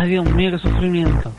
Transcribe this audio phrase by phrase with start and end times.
[0.00, 1.32] Ay, Dios mío, qué sufrimiento.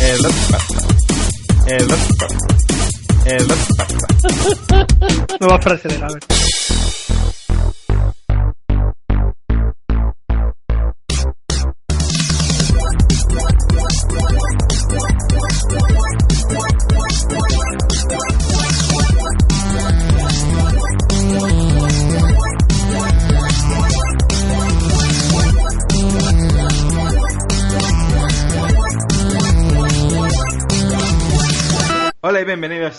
[0.00, 0.26] El
[1.68, 1.86] El
[3.24, 3.46] El
[5.40, 6.22] Nueva frase de la ver.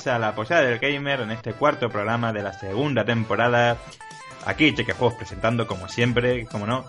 [0.04, 3.78] Bienvenidos a la Posada del Gamer en este cuarto programa de la segunda temporada.
[4.46, 6.86] Aquí Cheque Juegos presentando como siempre, como no.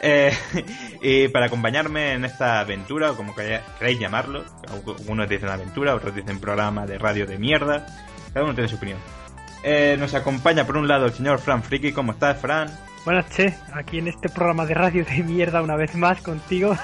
[0.00, 0.32] Eh,
[1.02, 6.40] y para acompañarme en esta aventura, o como queráis llamarlo, algunos dicen aventura, otros dicen
[6.40, 7.86] programa de radio de mierda,
[8.32, 8.98] cada uno tiene su opinión.
[9.62, 12.70] Eh, nos acompaña por un lado el señor Fran Friki, ¿cómo estás, Fran?
[13.04, 16.76] Buenas, Che, aquí en este programa de radio de mierda una vez más contigo.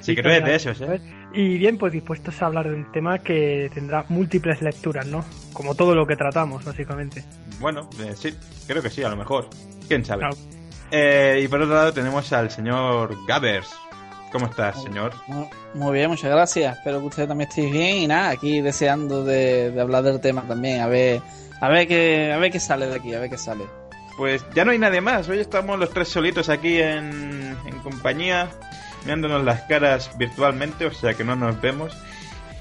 [0.00, 1.00] Sí, que no es de esos, ¿eh?
[1.36, 5.24] Y bien, pues dispuestos a hablar de un tema que tendrá múltiples lecturas, ¿no?
[5.52, 7.24] Como todo lo que tratamos, básicamente.
[7.58, 8.32] Bueno, eh, sí,
[8.68, 9.48] creo que sí, a lo mejor.
[9.88, 10.28] ¿Quién sabe?
[10.92, 13.68] Eh, y por otro lado tenemos al señor Gabbers.
[14.30, 15.12] ¿Cómo estás, señor?
[15.74, 16.78] Muy bien, muchas gracias.
[16.78, 20.82] Espero que ustedes también estéis bien y nada, aquí deseando de, hablar del tema también,
[20.82, 21.20] a ver,
[21.60, 23.64] a ver qué, a ver qué sale de aquí, a ver qué sale.
[24.16, 25.28] Pues ya no hay nadie más.
[25.28, 28.48] Hoy estamos los tres solitos aquí en, en compañía
[29.04, 31.96] mirándonos las caras virtualmente, o sea que no nos vemos.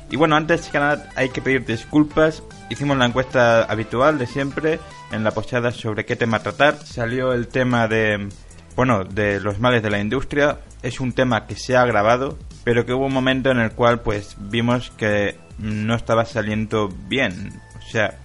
[0.09, 2.43] Y bueno, antes que nada hay que pedir disculpas.
[2.69, 4.79] Hicimos la encuesta habitual de siempre
[5.11, 6.77] en la posada sobre qué tema tratar.
[6.77, 8.29] Salió el tema de,
[8.75, 10.59] bueno, de los males de la industria.
[10.83, 14.01] Es un tema que se ha grabado, pero que hubo un momento en el cual
[14.01, 17.59] pues vimos que no estaba saliendo bien.
[17.79, 18.19] O sea,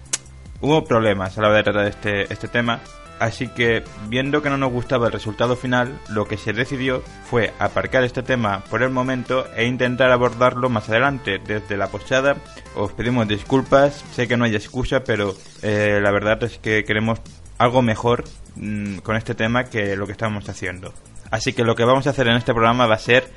[0.61, 2.81] hubo problemas a la hora de tratar este, este tema
[3.19, 7.53] Así que, viendo que no nos gustaba el resultado final, lo que se decidió fue
[7.59, 11.41] aparcar este tema por el momento e intentar abordarlo más adelante.
[11.45, 12.37] Desde la posada
[12.77, 17.21] os pedimos disculpas, sé que no hay excusa, pero eh, la verdad es que queremos
[17.59, 18.25] algo mejor
[18.55, 20.93] mm, con este tema que lo que estamos haciendo.
[21.31, 23.29] Así que lo que vamos a hacer en este programa va a ser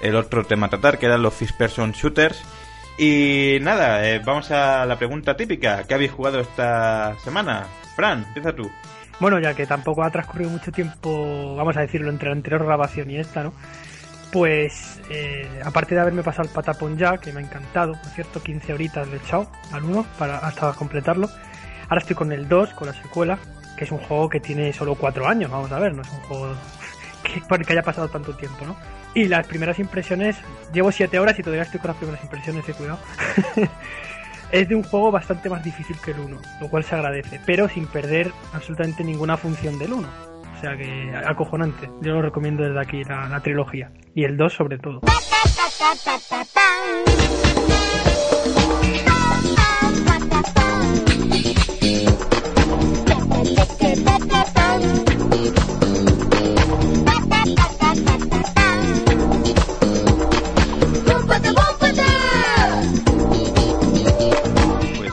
[0.00, 2.42] el otro tema a tratar, que eran los First Person Shooters.
[2.98, 5.84] Y nada, eh, vamos a la pregunta típica.
[5.84, 7.66] ¿Qué habéis jugado esta semana?
[7.94, 8.70] Fran, empieza tú.
[9.18, 13.10] Bueno, ya que tampoco ha transcurrido mucho tiempo, vamos a decirlo, entre la anterior grabación
[13.10, 13.52] y esta, ¿no?
[14.30, 18.42] Pues, eh, aparte de haberme pasado el Patapon ya, que me ha encantado, por cierto,
[18.42, 21.30] 15 horitas le he echado al 1 para, hasta completarlo.
[21.88, 23.38] Ahora estoy con el 2, con la secuela,
[23.78, 26.20] que es un juego que tiene solo 4 años, vamos a ver, no es un
[26.20, 26.54] juego
[27.22, 28.76] que, que haya pasado tanto tiempo, ¿no?
[29.14, 30.36] Y las primeras impresiones,
[30.74, 32.98] llevo 7 horas y todavía estoy con las primeras impresiones, de cuidado.
[34.52, 37.68] es de un juego bastante más difícil que el 1, lo cual se agradece, pero
[37.68, 40.08] sin perder absolutamente ninguna función del 1.
[40.56, 41.90] O sea que acojonante.
[42.00, 43.90] Yo lo recomiendo desde aquí, la, la trilogía.
[44.14, 45.00] Y el 2 sobre todo.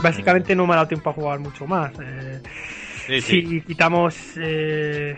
[0.04, 1.92] Básicamente no me ha dado tiempo a jugar mucho más.
[2.00, 2.40] Eh,
[3.20, 4.14] Si quitamos.
[4.36, 5.16] Eh,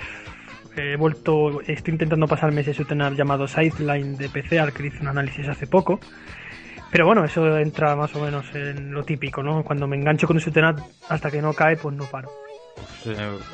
[0.76, 1.60] he vuelto.
[1.66, 5.66] Estoy intentando pasarme ese shooter llamado Sideline de PC, al que hice un análisis hace
[5.66, 6.00] poco.
[6.90, 9.62] Pero bueno, eso entra más o menos en lo típico, ¿no?
[9.64, 10.64] Cuando me engancho con un shooter
[11.08, 12.30] hasta que no cae, pues no paro.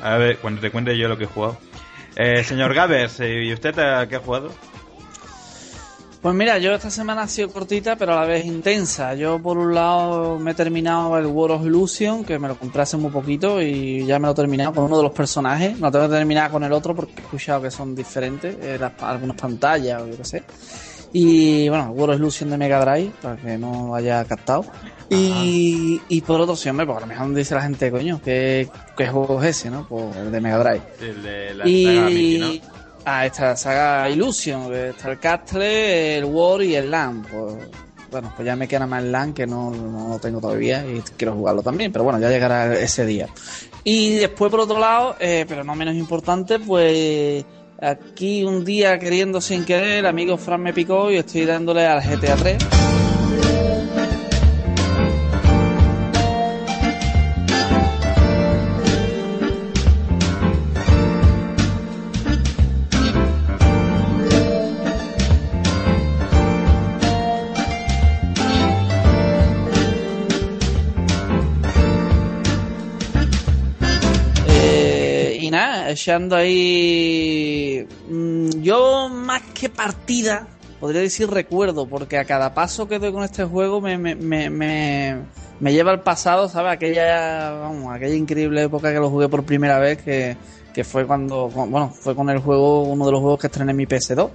[0.01, 1.57] A ver, cuando te cuente yo lo que he jugado.
[2.15, 3.73] Eh, señor Gavers, ¿y usted
[4.07, 4.53] qué ha jugado?
[6.23, 9.13] Pues mira, yo esta semana ha sido cortita, pero a la vez intensa.
[9.13, 12.81] Yo por un lado me he terminado el World of Illusion, que me lo compré
[12.83, 15.77] hace muy poquito y ya me lo he terminado con uno de los personajes.
[15.77, 19.35] No tengo que terminar con el otro porque he escuchado que son diferentes, eh, algunas
[19.35, 20.43] pantallas o yo qué sé.
[21.11, 24.63] Y bueno, World of Illusion de Mega Drive, para que no haya captado.
[25.09, 28.69] Y, y, por otro, sí, hombre, porque a lo mejor dice la gente, coño, ¿qué,
[28.95, 29.85] qué juego es ese, no?
[29.89, 30.81] Pues el de Mega Drive.
[31.01, 32.61] El de la y,
[33.05, 37.23] a esta saga Illusion, está el Castle, el War y el LAN.
[37.23, 37.55] Pues,
[38.11, 39.71] bueno, pues ya me queda más el LAN que no,
[40.09, 43.27] lo tengo todavía y quiero jugarlo también, pero bueno, ya llegará ese día.
[43.83, 47.43] Y después, por otro lado, eh, pero no menos importante, pues
[47.81, 52.01] aquí un día queriendo sin querer, el amigo Fran me picó y estoy dándole al
[52.01, 52.92] GTA 3.
[76.03, 77.87] Echando ahí.
[78.09, 80.47] Mm, yo, más que partida,
[80.81, 84.49] podría decir recuerdo, porque a cada paso que doy con este juego me, me, me,
[84.49, 86.73] me, lleva al pasado, ¿sabes?
[86.73, 90.35] Aquella, vamos, aquella increíble época que lo jugué por primera vez, que,
[90.73, 93.77] que fue cuando, bueno, fue con el juego, uno de los juegos que estrené en
[93.77, 94.29] mi PS2.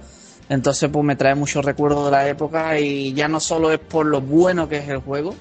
[0.49, 4.07] Entonces, pues me trae muchos recuerdos de la época y ya no solo es por
[4.07, 5.35] lo bueno que es el juego,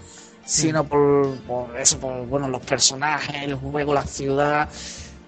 [0.45, 1.39] sino por,
[1.79, 4.69] eso, por bueno, los personajes, el juego, la ciudad,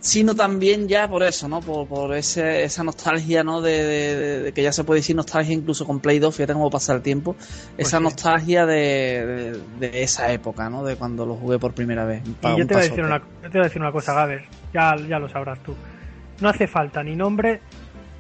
[0.01, 1.61] sino también ya por eso, ¿no?
[1.61, 3.61] Por, por ese, esa nostalgia, ¿no?
[3.61, 7.03] De, que ya se puede decir nostalgia incluso con Play 2, fíjate cómo pasa el
[7.03, 10.85] tiempo, pues esa nostalgia de, esa época, ¿no?
[10.85, 12.23] De cuando lo jugué por primera vez.
[12.27, 14.97] Y yo te, voy a decir una, te voy a decir una cosa, Gaber, ya,
[14.97, 15.75] ya lo sabrás tú.
[16.41, 17.61] No hace falta ni nombre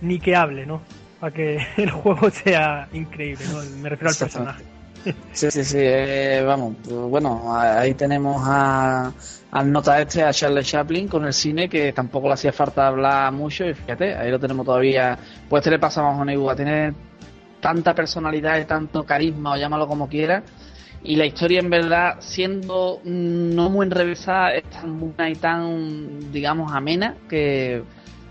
[0.02, 0.82] ni que hable, ¿no?
[1.18, 3.58] Para que el juego sea increíble, ¿no?
[3.80, 4.64] Me refiero al personaje.
[5.32, 9.10] Sí, sí, sí, eh, vamos, pues, bueno, ahí tenemos a,
[9.50, 13.32] al nota este, a Charles Chaplin con el cine, que tampoco le hacía falta hablar
[13.32, 15.18] mucho, y fíjate, ahí lo tenemos todavía,
[15.48, 16.94] pues este le pasa más menos igual, tiene
[17.60, 20.42] tanta personalidad y tanto carisma, o llámalo como quiera,
[21.02, 26.72] y la historia en verdad, siendo no muy enrevesada, es tan buena y tan, digamos,
[26.72, 27.82] amena, que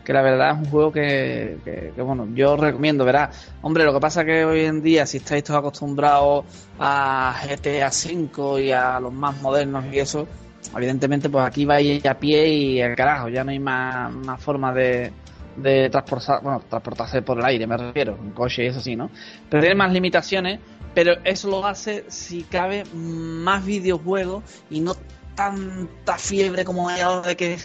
[0.09, 3.29] que la verdad es un juego que, bueno, yo recomiendo, verá.
[3.61, 6.45] Hombre, lo que pasa que hoy en día, si estáis todos acostumbrados
[6.79, 10.27] a GTA V y a los más modernos y eso,
[10.75, 14.73] evidentemente, pues aquí vais a pie y al carajo, ya no hay más, más forma
[14.73, 15.11] de,
[15.55, 19.09] de transportar, bueno, transportarse por el aire, me refiero, un coche y eso sí, ¿no?
[19.49, 20.59] Pero tiene más limitaciones,
[20.93, 24.95] pero eso lo hace, si cabe, más videojuegos y no
[25.35, 27.57] tanta fiebre como hay ahora de que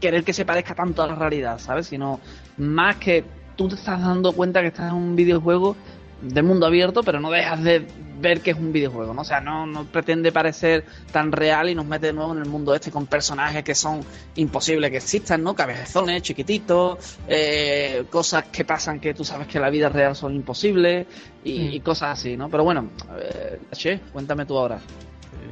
[0.00, 1.86] querer que se parezca tanto a la realidad, ¿sabes?
[1.86, 2.20] Sino
[2.56, 3.24] más que
[3.56, 5.76] tú te estás dando cuenta que estás en un videojuego
[6.20, 7.86] de mundo abierto, pero no dejas de
[8.20, 9.22] ver que es un videojuego, ¿no?
[9.22, 12.48] O sea, no, no pretende parecer tan real y nos mete de nuevo en el
[12.48, 14.00] mundo este con personajes que son
[14.36, 15.54] imposibles que existan, ¿no?
[15.54, 20.34] Cabezones, chiquititos, eh, cosas que pasan que tú sabes que en la vida real son
[20.34, 21.06] imposibles
[21.44, 21.82] y, mm.
[21.82, 22.48] cosas así, ¿no?
[22.48, 22.90] Pero bueno,
[23.20, 24.80] eh, che, cuéntame tú ahora.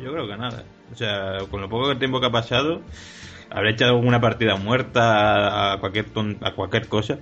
[0.03, 0.65] Yo creo que nada.
[0.93, 2.83] O sea, con lo poco tiempo que ha pasado,
[3.51, 6.07] habré echado alguna partida muerta a cualquier,
[6.41, 7.19] a cualquier cosa.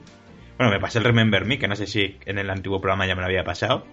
[0.58, 3.14] Bueno, me pasé el Remember Me, que no sé si en el antiguo programa ya
[3.14, 3.86] me lo había pasado.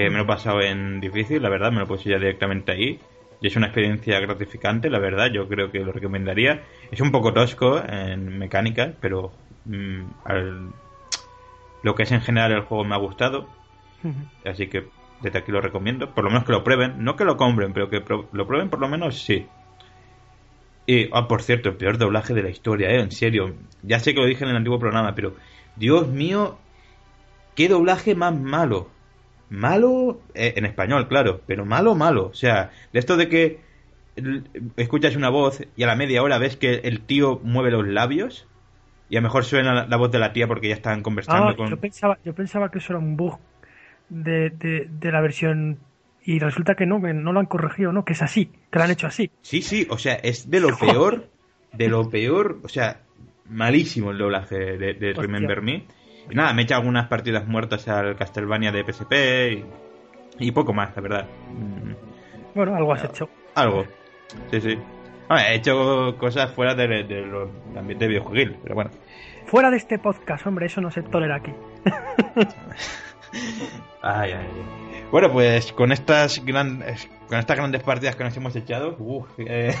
[0.00, 2.98] Que me lo he pasado en difícil, la verdad, me lo puse ya directamente ahí.
[3.40, 6.62] Y es una experiencia gratificante, la verdad, yo creo que lo recomendaría.
[6.90, 9.32] Es un poco tosco en mecánica, pero
[9.64, 10.02] mm,
[11.82, 13.48] lo que es en general el juego me ha gustado.
[14.44, 14.88] Así que
[15.22, 16.14] desde aquí lo recomiendo.
[16.14, 17.02] Por lo menos que lo prueben.
[17.04, 19.46] No que lo compren, pero que lo prueben por lo menos sí.
[20.86, 23.00] Y, ah, por cierto, el peor doblaje de la historia, ¿eh?
[23.00, 23.54] En serio.
[23.82, 25.34] Ya sé que lo dije en el antiguo programa, pero...
[25.76, 26.58] Dios mío,
[27.54, 28.88] qué doblaje más malo
[29.50, 32.26] malo eh, en español, claro, pero malo, malo.
[32.26, 33.58] O sea, de esto de que
[34.76, 38.46] escuchas una voz y a la media hora ves que el tío mueve los labios
[39.08, 41.56] y a lo mejor suena la, voz de la tía porque ya están conversando ah,
[41.56, 41.68] con...
[41.68, 43.38] Yo pensaba, yo pensaba que eso era un bug
[44.08, 45.78] de, de, la versión
[46.24, 48.04] y resulta que no, que no lo han corregido, ¿no?
[48.04, 49.30] Que es así, que lo han hecho así.
[49.42, 51.28] Sí, sí, o sea, es de lo peor,
[51.72, 53.00] de lo peor, o sea,
[53.48, 55.86] malísimo el doblaje de, de Remember Me.
[56.30, 59.64] Y nada, me he echado algunas partidas muertas al Castlevania de PSP
[60.38, 61.26] y, poco más, la verdad.
[61.50, 61.92] Mm.
[62.54, 63.28] Bueno, algo has hecho.
[63.54, 63.84] Algo,
[64.50, 64.78] sí, sí.
[65.30, 68.08] he hecho cosas fuera del de, de ambiente
[68.62, 68.90] pero bueno.
[69.46, 71.52] Fuera de este podcast, hombre, eso no se tolera aquí.
[74.02, 74.46] ay, ay,
[75.10, 78.96] Bueno, pues con estas grandes con estas grandes partidas que nos hemos echado,
[79.38, 79.72] eh,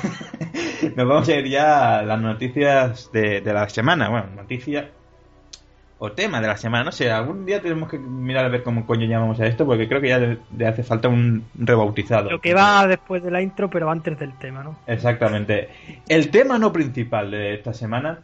[0.96, 4.08] nos vamos a ir ya a las noticias de, de la semana.
[4.08, 4.86] Bueno, noticias
[6.02, 6.84] o tema de la semana.
[6.84, 9.86] No sé, algún día tenemos que mirar a ver cómo coño llamamos a esto, porque
[9.86, 12.30] creo que ya le, hace falta un rebautizado.
[12.30, 14.78] Lo que va después de la intro, pero antes del tema, ¿no?
[14.86, 15.68] Exactamente.
[16.08, 18.20] El tema no principal de esta semana.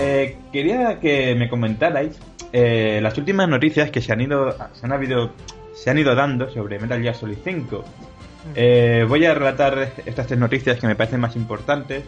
[0.00, 2.20] Eh, quería que me comentarais
[2.52, 5.32] eh, las últimas noticias que se han ido se han habido
[5.74, 7.84] se han ido dando sobre Metal Gear Solid 5.
[8.56, 12.02] Eh, voy a relatar estas tres noticias que me parecen más importantes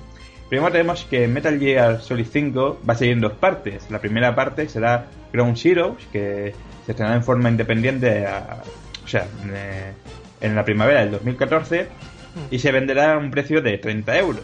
[0.50, 3.88] Primero tenemos que Metal Gear Solid 5 va a seguir en dos partes.
[3.88, 6.52] La primera parte será Ground Zeroes, que
[6.85, 8.26] se estrenará en forma independiente,
[9.04, 9.92] o sea, eh,
[10.40, 11.87] en la primavera del 2014
[12.50, 14.42] y se venderá a un precio de 30 euros.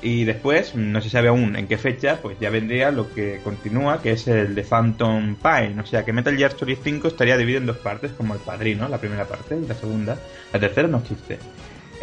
[0.00, 4.00] Y después, no se sabe aún en qué fecha, pues ya vendría lo que continúa,
[4.00, 5.82] que es el de Phantom Pine.
[5.82, 8.88] O sea que Metal Gear Solid 5 estaría dividido en dos partes, como el padrino,
[8.88, 10.16] la primera parte y la segunda.
[10.50, 11.38] La tercera no existe.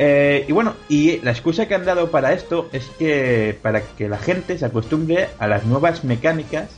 [0.01, 4.07] Eh, y bueno, y la excusa que han dado para esto es que para que
[4.07, 6.69] la gente se acostumbre a las nuevas mecánicas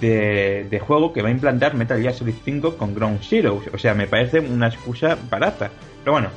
[0.00, 3.62] de, juego que va a implantar Metal Gear Solid 5 con Ground Zero.
[3.70, 5.70] O sea, me parece una excusa barata.
[6.00, 6.30] Pero bueno,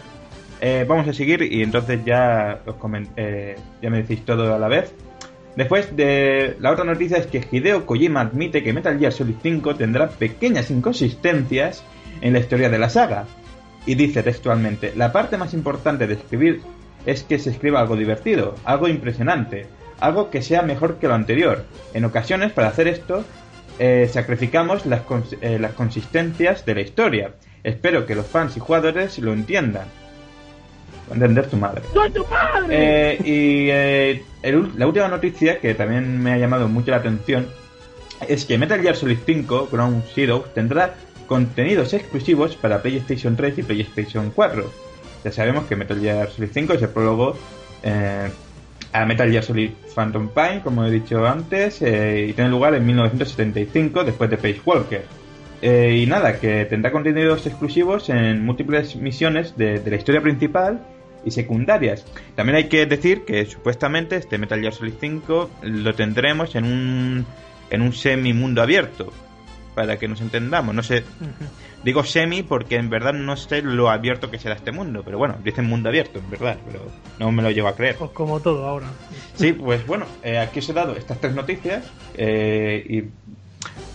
[0.59, 2.75] eh, vamos a seguir y entonces ya, os
[3.15, 4.93] eh, ya me decís todo a la vez.
[5.55, 9.75] Después de la otra noticia es que Hideo Kojima admite que Metal Gear Solid 5
[9.75, 11.85] tendrá pequeñas inconsistencias
[12.19, 13.27] en la historia de la saga.
[13.85, 16.61] Y dice textualmente, la parte más importante de escribir
[17.05, 19.65] es que se escriba algo divertido, algo impresionante,
[19.99, 21.65] algo que sea mejor que lo anterior.
[21.93, 23.23] En ocasiones, para hacer esto,
[23.79, 25.01] eh, sacrificamos las,
[25.41, 27.33] las consistencias de la historia.
[27.63, 29.87] Espero que los fans y jugadores lo entiendan
[31.13, 31.81] entender tu madre.
[32.13, 32.67] tu madre!
[32.69, 34.23] Eh, y eh,
[34.77, 37.47] la última noticia que también me ha llamado mucho la atención
[38.27, 40.95] es que Metal Gear Solid 5 Ground Zero tendrá
[41.31, 44.69] contenidos exclusivos para PlayStation 3 y PlayStation 4.
[45.23, 47.37] Ya sabemos que Metal Gear Solid 5 es el prólogo
[47.83, 48.29] eh,
[48.91, 54.03] a Metal Gear Solid Phantom Pine, como he dicho antes, y tiene lugar en 1975
[54.03, 55.05] después de Page Walker.
[55.61, 60.85] y nada, que tendrá contenidos exclusivos en múltiples misiones de la historia principal
[61.23, 62.05] y secundarias.
[62.35, 67.25] También hay que decir que supuestamente este Metal Gear Solid 5 lo tendremos en un,
[67.69, 69.13] en un semi mundo abierto,
[69.75, 70.75] para que nos entendamos.
[70.75, 71.03] No sé,
[71.83, 75.37] digo semi porque en verdad no sé lo abierto que será este mundo, pero bueno,
[75.43, 76.85] dicen mundo abierto, en verdad, pero
[77.19, 77.95] no me lo llevo a creer.
[77.95, 78.87] Pues como todo ahora.
[79.35, 81.85] Sí, pues bueno, eh, aquí os he dado estas tres noticias
[82.15, 83.03] eh, y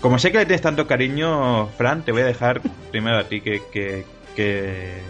[0.01, 3.41] como sé que le tienes tanto cariño, Fran, te voy a dejar primero a ti
[3.41, 4.05] que, que,
[4.35, 5.01] que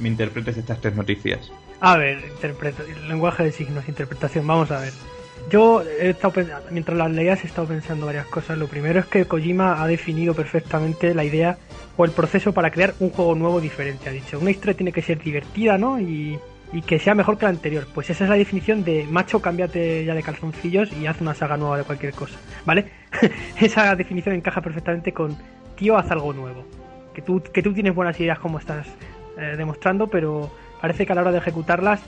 [0.00, 1.50] me interpretes estas tres noticias.
[1.80, 4.92] A ver, interpreta, lenguaje de signos, interpretación, vamos a ver.
[5.50, 8.56] Yo he estado mientras las leías he estado pensando varias cosas.
[8.56, 11.58] Lo primero es que Kojima ha definido perfectamente la idea
[11.96, 14.08] o el proceso para crear un juego nuevo diferente.
[14.08, 15.98] Ha dicho, una historia tiene que ser divertida, ¿no?
[16.00, 16.38] Y,
[16.86, 17.88] que sea mejor que la anterior.
[17.92, 21.56] Pues esa es la definición de macho, cámbiate ya de calzoncillos y haz una saga
[21.56, 22.86] nueva de cualquier cosa, ¿vale?
[23.60, 25.36] esa definición encaja perfectamente con
[25.74, 26.64] tío, haz algo nuevo.
[27.12, 28.86] Que tú, que tú tienes buenas ideas como estás
[29.36, 30.48] eh, demostrando, pero
[30.80, 32.00] parece que a la hora de ejecutarlas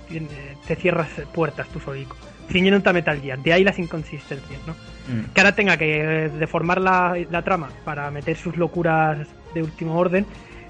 [0.69, 2.17] te cierras puertas tú solico.
[2.51, 4.73] Ciñendo a Metal Gear, de ahí las inconsistencias, ¿no?
[4.73, 5.33] Mm.
[5.33, 10.27] Que ahora tenga que deformar la, la, trama para meter sus locuras de último orden,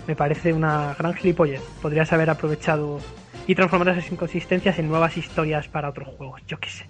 [0.07, 1.61] me parece una gran gilipollez.
[1.81, 3.01] Podrías haber aprovechado
[3.47, 6.43] y transformar esas inconsistencias en nuevas historias para otros juegos.
[6.47, 6.87] Yo qué sé.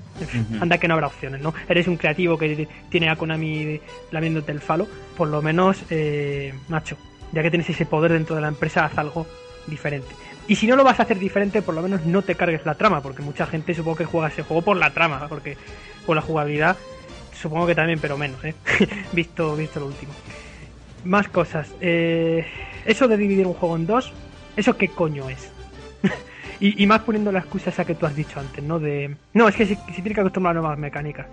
[0.60, 1.54] Anda que no habrá opciones, ¿no?
[1.68, 4.86] Eres un creativo que tiene a Konami lamiéndote el falo.
[5.16, 6.96] Por lo menos, eh, macho,
[7.32, 9.26] ya que tienes ese poder dentro de la empresa, haz algo
[9.66, 10.08] diferente.
[10.49, 12.75] Y si no lo vas a hacer diferente, por lo menos no te cargues la
[12.75, 15.56] trama, porque mucha gente supongo que juega ese juego por la trama, porque
[16.04, 16.76] por la jugabilidad
[17.32, 18.54] supongo que también, pero menos, ¿eh?
[19.12, 20.12] visto, visto lo último.
[21.04, 21.72] Más cosas.
[21.80, 22.46] Eh,
[22.84, 24.12] eso de dividir un juego en dos,
[24.56, 25.50] ¿eso qué coño es?
[26.61, 28.78] y, más poniendo la excusa esa que tú has dicho antes, ¿no?
[28.78, 29.16] De...
[29.34, 31.26] No, es que si, tiene que acostumbrar a nuevas mecánicas.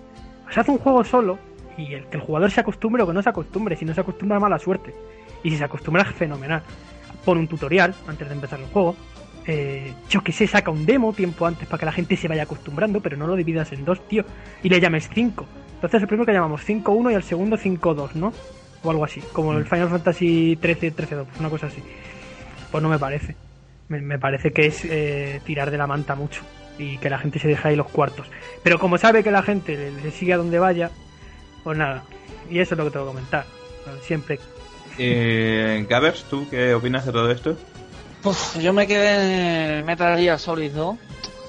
[0.52, 1.38] Se hace un juego solo
[1.78, 3.76] y el que el jugador se acostumbre o que no se acostumbre.
[3.76, 4.94] Si no se acostumbra, mala suerte.
[5.44, 6.64] Y si se acostumbra, fenomenal
[7.26, 8.96] pon un tutorial antes de empezar el juego.
[9.46, 12.44] Eh, yo que sé, saca un demo tiempo antes para que la gente se vaya
[12.44, 14.24] acostumbrando, pero no lo dividas en dos, tío.
[14.62, 15.46] Y le llames 5.
[15.76, 18.34] Entonces el primero que llamamos 5-1 y el segundo 5-2, ¿no?
[18.84, 19.68] O algo así, como el mm.
[19.68, 21.82] Final Fantasy 13-13-2, una cosa así.
[22.72, 23.36] Pues no me parece.
[23.88, 26.44] Me, parece que es eh, tirar de la manta mucho
[26.78, 28.28] y que la gente se deja ahí los cuartos.
[28.62, 30.92] Pero como sabe que la gente le, sigue a donde vaya,
[31.64, 32.04] pues nada.
[32.52, 33.46] Y eso es lo que tengo que comentar.
[34.04, 34.40] Siempre
[35.00, 35.88] eh,
[36.30, 37.58] ¿tú qué opinas de todo esto?
[38.22, 40.98] Pues yo me quedé en Metal Gear Solid 2.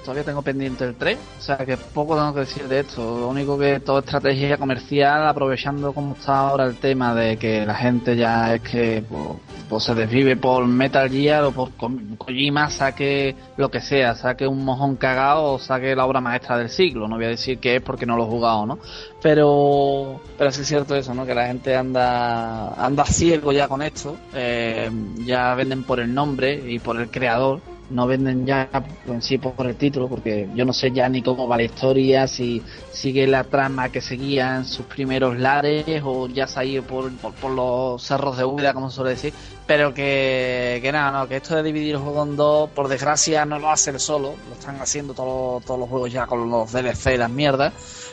[0.04, 1.18] Todavía tengo pendiente el 3.
[1.38, 3.20] O sea que poco tengo que decir de esto.
[3.20, 7.74] Lo único que toda estrategia comercial, aprovechando como está ahora el tema de que la
[7.74, 9.22] gente ya es que pues,
[9.68, 11.70] pues se desvive por Metal Gear o por
[12.18, 16.70] Kojima saque lo que sea, saque un mojón cagado o saque la obra maestra del
[16.70, 17.06] siglo.
[17.06, 18.78] No voy a decir que es porque no lo he jugado, ¿no?
[19.22, 21.26] Pero, pero sí es cierto eso, ¿no?
[21.26, 24.16] Que la gente anda, anda ciego ya con esto.
[24.34, 28.68] Eh, ya venden por el nombre y por el creador no venden ya
[29.06, 32.26] en sí por el título, porque yo no sé ya ni cómo va la historia,
[32.26, 36.82] si sigue la trama que seguía en sus primeros lares o ya se ha ido
[36.84, 39.32] por, por, los cerros de Úbeda, como suele decir,
[39.66, 43.44] pero que, que nada, no, que esto de dividir el juego en dos, por desgracia
[43.44, 47.14] no lo hace solo, lo están haciendo todos, todos los juegos ya con los DLC
[47.14, 47.72] y las mierdas.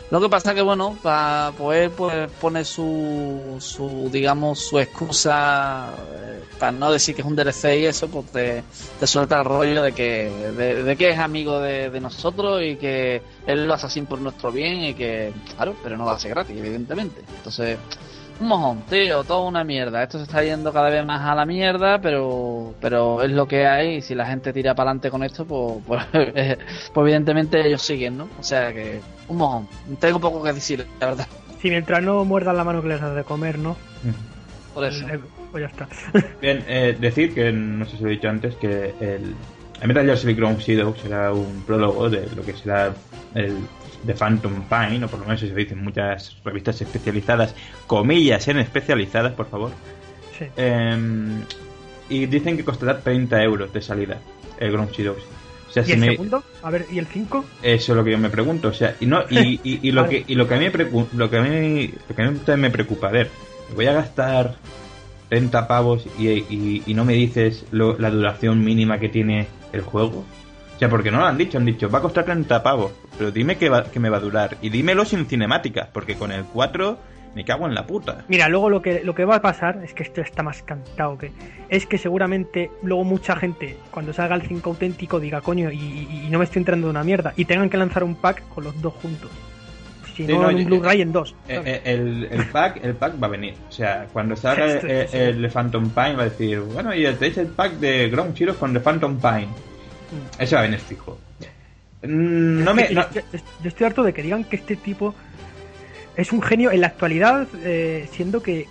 [0.09, 6.43] Lo que pasa que bueno, para poder pues pone su, su digamos su excusa eh,
[6.57, 8.63] para no decir que es un DLC y eso, pues te,
[9.05, 10.29] suelta el rollo de que
[10.85, 14.49] de, que es amigo de, de, nosotros y que él lo hace así por nuestro
[14.49, 17.21] bien y que claro, pero no lo hace gratis, evidentemente.
[17.37, 17.77] Entonces
[18.39, 20.03] un mojón, tío, toda una mierda.
[20.03, 23.65] Esto se está yendo cada vez más a la mierda, pero pero es lo que
[23.65, 23.95] hay.
[23.95, 26.57] Y si la gente tira para adelante con esto, pues, pues, pues,
[26.95, 28.29] evidentemente ellos siguen, ¿no?
[28.39, 29.67] O sea que, un mojón.
[29.99, 31.27] Tengo poco que decir, la verdad.
[31.61, 33.75] Si mientras no muerdan la mano que les das de comer, ¿no?
[34.73, 35.07] Por eso.
[35.07, 35.19] Eh,
[35.51, 35.87] pues ya está.
[36.41, 39.33] Bien, eh, decir que, no sé si lo he dicho antes, que el,
[39.81, 42.93] el Metal Gear Solid Ground Zero será un prólogo de lo que será
[43.33, 43.57] el
[44.03, 47.55] de Phantom Pine, o por lo menos se dice en muchas revistas especializadas,
[47.87, 49.71] comillas en especializadas, por favor.
[50.37, 50.45] Sí.
[50.55, 51.41] Em,
[52.09, 54.19] y dicen que costará 30 euros de salida
[54.59, 55.23] el Ground Zeroes.
[55.67, 56.43] O sea, ¿Y el segundo?
[56.63, 57.45] A ver, ¿y el 5?
[57.61, 58.69] Eso es lo que yo me pregunto.
[58.69, 61.29] O sea, y, no, y, y, lo, que, y lo que a mí me lo
[61.29, 63.29] que a mí, lo que a mí me preocupa, a ver,
[63.75, 64.55] voy a gastar
[65.29, 70.25] 30 pavos y, y no me dices la duración mínima que tiene el juego.
[70.77, 73.31] O sea, porque no lo han dicho, han dicho, va a costar 30 pavos, pero
[73.31, 74.57] dime que, que me va a durar.
[74.61, 76.99] Y dímelo sin cinemática, porque con el 4
[77.33, 78.25] me cago en la puta.
[78.27, 81.17] Mira, luego lo que, lo que va a pasar es que esto está más cantado
[81.17, 81.31] que.
[81.67, 86.37] Es que seguramente luego mucha gente, cuando salga el 5 auténtico, diga, coño, y, no
[86.37, 87.33] me estoy entrando de una mierda.
[87.35, 89.31] Y tengan que lanzar un pack con los dos juntos.
[90.15, 91.35] Si no, un Blu-ray en dos.
[91.47, 93.55] Eh, eh, el, pack, el pack va a venir.
[93.67, 97.47] O sea, cuando salga el, el, Phantom Pine va a decir, bueno, y tenéis el
[97.47, 99.47] pack de Ground Zero con The Phantom Pine.
[100.39, 101.17] Eso va a venir fijo.
[102.03, 103.03] Mm, no me, Yo,
[103.63, 105.15] estoy harto de que digan que este tipo
[106.15, 108.67] es un genio en la actualidad, eh, siendo que,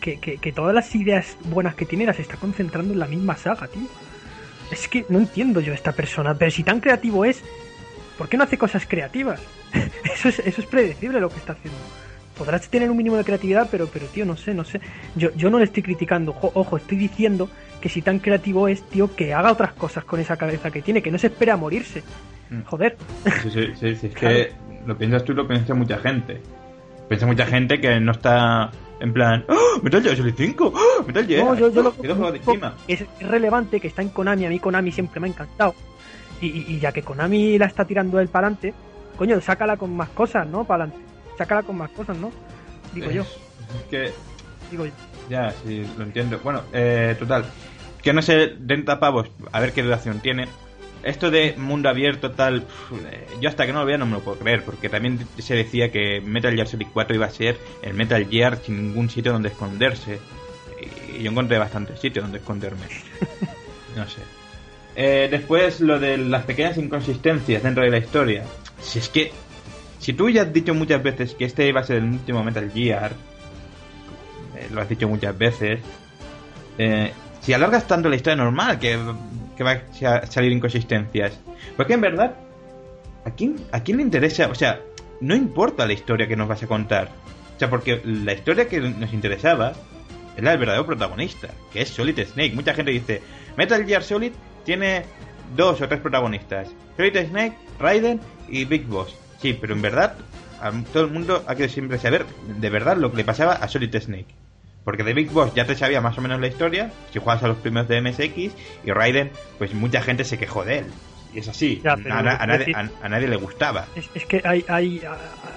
[0.54, 3.86] todas las ideas buenas que tiene las está concentrando en la misma saga, tío.
[4.70, 7.42] Es que no entiendo yo a esta persona, pero si tan creativo es,
[8.18, 9.40] ¿por qué no hace cosas creativas?
[10.14, 11.78] eso, es, eso es predecible lo que está haciendo.
[12.36, 14.80] Podrás tener un mínimo de creatividad, pero, pero tío, no sé, no sé.
[15.14, 17.48] Yo, yo no le estoy criticando, ojo, estoy diciendo
[17.86, 21.00] que si tan creativo es, tío, que haga otras cosas con esa cabeza que tiene,
[21.00, 22.02] que no se espera a morirse.
[22.50, 22.62] Mm.
[22.62, 22.96] Joder.
[23.44, 24.52] Sí, sí, sí, es que
[24.84, 26.42] lo piensas tú y lo piensa mucha gente.
[27.08, 31.24] Piensa mucha gente que no está en plan, ¡Oh, Metal Gear Solid 5, ¡Oh, Metal
[31.28, 31.44] Gear.
[31.44, 31.94] No, yo, yo lo
[32.88, 35.76] es relevante que está en Konami, a mí Konami siempre me ha encantado.
[36.40, 38.74] Y, ya que Konami la está tirando él para adelante,
[39.16, 40.64] coño, sácala con más cosas, ¿no?
[40.64, 41.06] Para adelante.
[41.38, 42.32] Sácala con más cosas, ¿no?
[42.92, 43.22] Digo yo.
[43.22, 44.12] Es que.
[44.72, 44.92] Digo yo.
[45.30, 46.40] Ya, sí, lo entiendo.
[46.42, 47.44] Bueno, eh, total.
[48.06, 50.46] Que no sé, 30 pavos, a ver qué duración tiene.
[51.02, 52.64] Esto de mundo abierto, tal.
[53.40, 55.90] Yo hasta que no lo vea no me lo puedo creer, porque también se decía
[55.90, 59.48] que Metal Gear Solid 4 iba a ser el Metal Gear sin ningún sitio donde
[59.48, 60.20] esconderse.
[61.18, 62.86] Y yo encontré bastantes sitios donde esconderme.
[63.96, 64.20] No sé.
[64.94, 68.44] Eh, después lo de las pequeñas inconsistencias dentro de la historia.
[68.80, 69.32] Si es que.
[69.98, 72.70] Si tú ya has dicho muchas veces que este iba a ser el último Metal
[72.70, 73.10] Gear,
[74.54, 75.80] eh, lo has dicho muchas veces,
[76.78, 77.10] eh,
[77.46, 81.38] si alargas tanto la historia normal que, va a salir inconsistencias.
[81.76, 82.34] Porque en verdad,
[83.24, 84.48] ¿a quién, ¿a quién le interesa?
[84.48, 84.80] O sea,
[85.20, 87.08] no importa la historia que nos vas a contar.
[87.54, 89.74] O sea, porque la historia que nos interesaba
[90.36, 92.52] es la del verdadero protagonista, que es Solid Snake.
[92.52, 93.22] Mucha gente dice,
[93.56, 94.32] Metal Gear Solid
[94.64, 95.04] tiene
[95.54, 96.68] dos o tres protagonistas.
[96.96, 99.16] Solid Snake, Raiden y Big Boss.
[99.40, 100.16] Sí, pero en verdad
[100.60, 102.26] a todo el mundo ha querido siempre saber
[102.58, 104.34] de verdad lo que le pasaba a Solid Snake.
[104.86, 107.48] Porque de Big Boss ya te sabía más o menos la historia, si juegas a
[107.48, 110.86] los primeros de MSX, y Raiden, pues mucha gente se quejó de él.
[111.34, 113.86] Y es así, a, nadie, le gustaba.
[113.96, 115.02] Es, que hay, hay,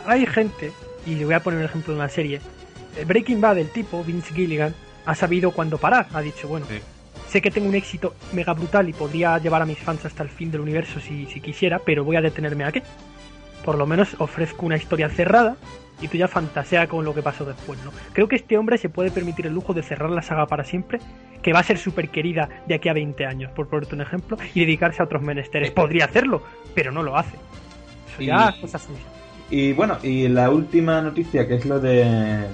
[0.08, 0.72] hay gente,
[1.06, 2.42] y le voy a poner un ejemplo de una serie,
[2.98, 4.74] eh, Breaking Bad, el tipo, Vince Gilligan,
[5.06, 6.08] ha sabido cuándo parar.
[6.12, 6.66] Ha dicho, bueno,
[7.28, 10.30] sé que tengo un éxito mega brutal y podría llevar a mis fans hasta el
[10.30, 12.82] fin del universo si, si quisiera, pero voy a detenerme aquí.
[13.64, 15.56] Por lo menos ofrezco una historia cerrada
[16.02, 17.92] y tú ya fantasea con lo que pasó después, ¿no?
[18.14, 21.00] Creo que este hombre se puede permitir el lujo de cerrar la saga para siempre,
[21.42, 24.38] que va a ser súper querida de aquí a 20 años, por ponerte un ejemplo,
[24.54, 25.72] y dedicarse a otros menesteres.
[25.72, 26.44] Podría hacerlo,
[26.76, 27.36] pero no lo hace.
[28.14, 28.88] Eso ya y, cosas
[29.50, 32.48] Y bueno, y la última noticia, que es lo de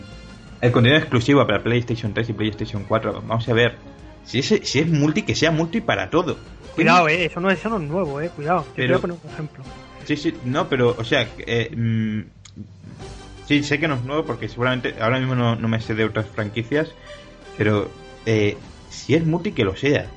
[0.62, 3.24] el contenido exclusivo para PlayStation 3 y PlayStation 4.
[3.28, 3.76] Vamos a ver.
[4.24, 6.38] Si es, si es multi, que sea multi para todo.
[6.74, 8.66] Cuidado, eh, eso no, eso no es nuevo, eh, cuidado.
[8.76, 9.64] Te voy a poner un ejemplo.
[10.06, 12.22] Sí, sí, no, pero, o sea, eh, mm,
[13.48, 16.28] Sí, sé que no es nuevo porque seguramente ahora mismo no, me sé de otras
[16.28, 16.90] franquicias,
[17.58, 17.90] pero
[18.26, 18.58] eh,
[18.90, 20.08] si es multi que lo sea.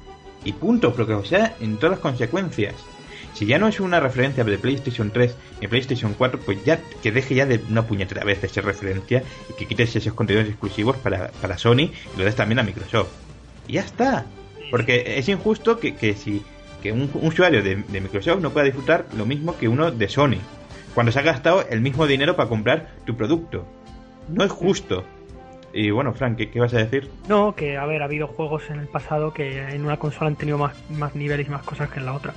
[0.45, 2.75] Y punto, pero que lo sea en todas las consecuencias.
[3.35, 7.13] Si ya no es una referencia de PlayStation 3 ni PlayStation 4, pues ya que
[7.13, 10.97] deje ya de una puñetera vez de ser referencia y que quites esos contenidos exclusivos
[10.97, 13.11] para, para Sony y lo des también a Microsoft.
[13.67, 14.27] Y ya está.
[14.71, 16.43] Porque es injusto que, que si
[16.83, 20.39] que un, usuario de, de, Microsoft no pueda disfrutar lo mismo que uno de Sony,
[20.99, 23.65] cuando se ha gastado el mismo dinero para comprar tu producto.
[24.27, 25.05] No es justo.
[25.73, 27.09] Y bueno, Frank, ¿qué, vas a decir?
[27.29, 30.35] No, que a ver, ha habido juegos en el pasado que en una consola han
[30.35, 32.35] tenido más, más niveles y más cosas que en la otra.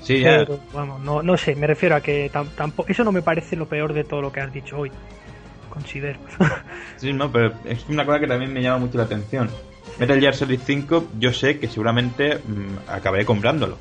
[0.00, 0.46] Sí, ya.
[0.72, 2.90] vamos, no, no sé, me refiero a que tampoco.
[2.90, 4.90] Eso no me parece lo peor de todo lo que has dicho hoy.
[5.68, 6.18] Considero.
[6.96, 9.50] sí, no, pero es una cosa que también me llama mucho la atención.
[9.98, 13.76] Metal Gear Solid 5, yo sé que seguramente mm, acabaré comprándolo.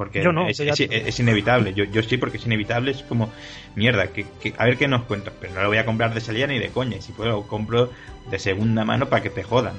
[0.00, 1.74] Porque no, es, es, inevitable.
[1.74, 2.92] Yo, yo sí, porque es inevitable.
[2.92, 3.30] Es como,
[3.74, 4.24] mierda, que,
[4.56, 5.34] a ver qué nos cuentan.
[5.38, 6.96] Pero no lo voy a comprar de salida ni de coña.
[6.96, 7.90] Y si puedo, lo compro
[8.30, 9.74] de segunda mano para que te jodan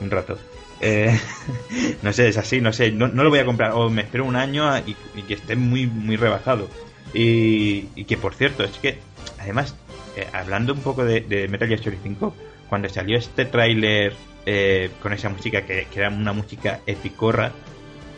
[0.00, 0.38] un rato.
[0.82, 1.18] Eh,
[2.02, 2.90] no sé, es así, no sé.
[2.90, 3.72] No, lo voy a comprar.
[3.72, 6.68] O me espero un año y, que esté muy, muy rebajado.
[7.14, 8.98] Y, que, por cierto, es que,
[9.40, 9.74] además,
[10.14, 12.36] eh, hablando un poco de, de Metal Gear Solid 5,
[12.68, 14.12] cuando salió este tráiler
[14.44, 17.52] eh, con esa música que, que, era una música epicorra,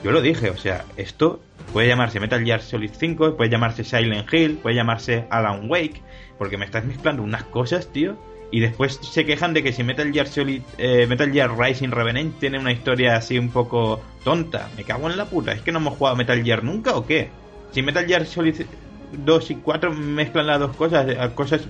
[0.06, 1.40] yo lo dije, o sea, esto
[1.72, 6.00] puede llamarse Metal Gear Solid 5, puede llamarse Silent Hill, puede llamarse Alan Wake,
[6.38, 8.16] porque me estás mezclando unas cosas, tío,
[8.52, 12.38] y después se quejan de que si Metal Gear Solid, eh, Metal Gear Rising Revenant
[12.38, 14.70] tiene una historia así un poco tonta.
[14.76, 17.28] Me cago en la puta, ¿es que no hemos jugado Metal Gear nunca o qué?
[17.72, 18.62] Si Metal Gear Solid
[19.10, 21.62] 2 y 4 mezclan las dos cosas, cosas,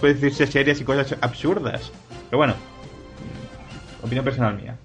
[0.00, 1.90] puede decirse serias y cosas absurdas.
[2.30, 2.54] Pero bueno,
[4.00, 4.76] opinión personal mía.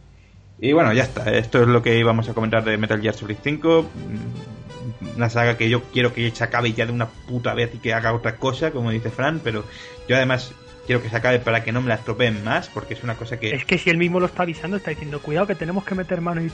[0.61, 1.31] Y bueno, ya está.
[1.31, 3.83] Esto es lo que íbamos a comentar de Metal Gear Solid 5.
[3.83, 7.77] Mm, una saga que yo quiero que se acabe ya de una puta vez y
[7.77, 9.63] que haga otra cosa, como dice Fran, pero
[10.07, 10.53] yo además
[10.85, 13.39] quiero que se acabe para que no me la estropeen más, porque es una cosa
[13.39, 13.51] que...
[13.53, 16.19] Es que si él mismo lo está avisando, está diciendo, cuidado que tenemos que meter
[16.19, 16.51] mano y,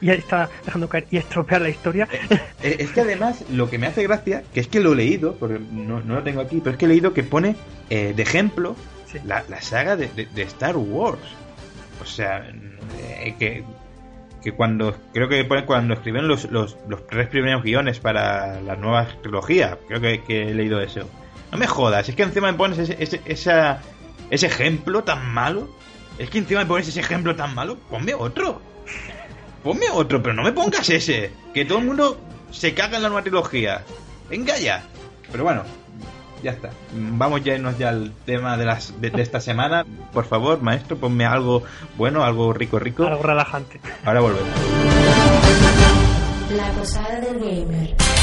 [0.00, 2.08] y, está dejando caer y estropear la historia.
[2.12, 4.96] Eh, eh, es que además lo que me hace gracia, que es que lo he
[4.96, 7.56] leído, porque no, no lo tengo aquí, pero es que he leído que pone
[7.88, 8.74] de ejemplo
[9.24, 11.20] la, la, saga de, de Star Wars.
[12.00, 12.50] O sea,
[12.98, 13.64] eh, que,
[14.42, 16.76] que cuando creo que cuando escribieron los, los,
[17.08, 21.08] tres primeros guiones para la nueva trilogía, creo que, he leído eso.
[21.50, 23.50] No me jodas, es que encima me pones ese, ese,
[24.30, 25.68] ese ejemplo tan malo.
[26.18, 27.78] Es que encima me pones ese ejemplo tan malo.
[27.90, 28.60] Ponme otro.
[29.62, 31.30] Ponme otro, pero no me pongas ese.
[31.54, 33.84] Que todo el mundo se caga en la nueva trilogía.
[34.28, 34.84] Venga ya.
[35.30, 35.64] Pero bueno,
[36.42, 36.70] ya está.
[36.92, 39.84] Vamos ya irnos ya al tema de, las, de, esta semana.
[40.12, 41.62] Por favor, maestro, ponme algo
[41.96, 43.06] bueno, algo rico, rico.
[43.06, 43.80] Algo relajante.
[44.04, 44.48] Ahora volvemos.
[46.56, 48.21] La posada del gamer.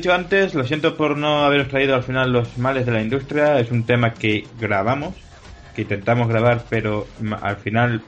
[0.00, 3.58] Dicho antes, lo siento por no haberos traído al final los males de la industria.
[3.60, 5.14] Es un tema que grabamos,
[5.74, 7.06] que intentamos grabar, pero
[7.42, 8.02] al final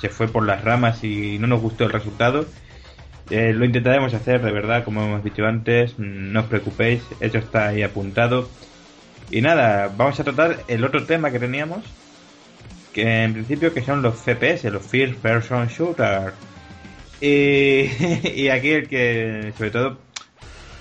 [0.00, 2.46] se fue por las ramas y no nos gustó el resultado.
[3.30, 5.98] Eh, lo intentaremos hacer, de verdad, como hemos dicho antes.
[5.98, 8.48] mm, No os preocupéis, eso está ahí apuntado.
[9.30, 11.84] Y nada, vamos a tratar el otro tema que teníamos.
[12.92, 16.32] Que en principio que son los FPS, los First Person Shooter.
[17.20, 17.86] Y,
[18.34, 19.98] y aquí el que, sobre todo,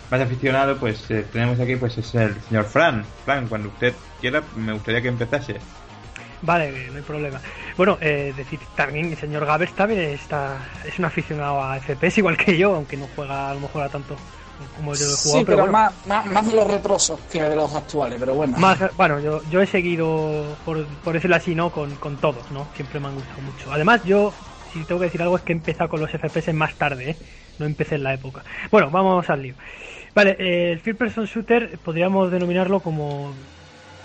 [0.09, 3.05] más aficionado, pues eh, tenemos aquí pues es el señor Fran.
[3.25, 5.57] Fran, cuando usted quiera, me gustaría que empezase.
[6.41, 7.41] Vale, no hay problema.
[7.75, 12.37] Bueno, eh, decir también el señor Gabes también está, es un aficionado a FPS igual
[12.37, 14.15] que yo, aunque no juega a lo mejor a tanto
[14.75, 15.39] como yo he jugado.
[15.39, 18.57] Sí, pero, bueno, más, más, más de los retrosos que de los actuales, pero bueno.
[18.57, 21.71] más, bueno, yo, yo he seguido, por, por decirlo así, ¿no?
[21.71, 22.67] Con, con todos, ¿no?
[22.75, 23.71] Siempre me han gustado mucho.
[23.71, 24.33] Además, yo,
[24.73, 27.17] si tengo que decir algo, es que he empezado con los FPS más tarde, ¿eh?
[27.57, 28.43] No empecé en la época.
[28.71, 29.55] Bueno, vamos al lío.
[30.15, 33.33] Vale, eh, el First Person Shooter podríamos denominarlo como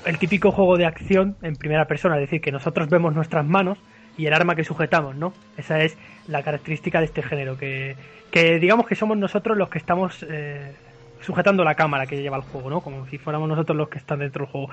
[0.04, 3.78] el típico juego de acción en primera persona, es decir, que nosotros vemos nuestras manos
[4.16, 5.32] y el arma que sujetamos, ¿no?
[5.56, 5.96] Esa es
[6.28, 7.96] la característica de este género, que,
[8.30, 10.72] que digamos que somos nosotros los que estamos eh,
[11.20, 12.80] sujetando la cámara que lleva el juego, ¿no?
[12.80, 14.68] Como si fuéramos nosotros los que están dentro del juego.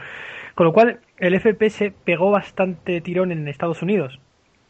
[0.53, 4.19] Con lo cual, el FPS pegó bastante tirón en Estados Unidos.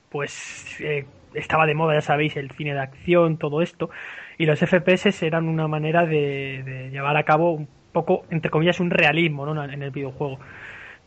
[0.09, 3.89] Pues eh, estaba de moda, ya sabéis, el cine de acción, todo esto.
[4.37, 8.89] Y los FPS eran una manera de, llevar a cabo un poco, entre comillas, un
[8.89, 9.63] realismo ¿no?
[9.63, 10.39] en el videojuego.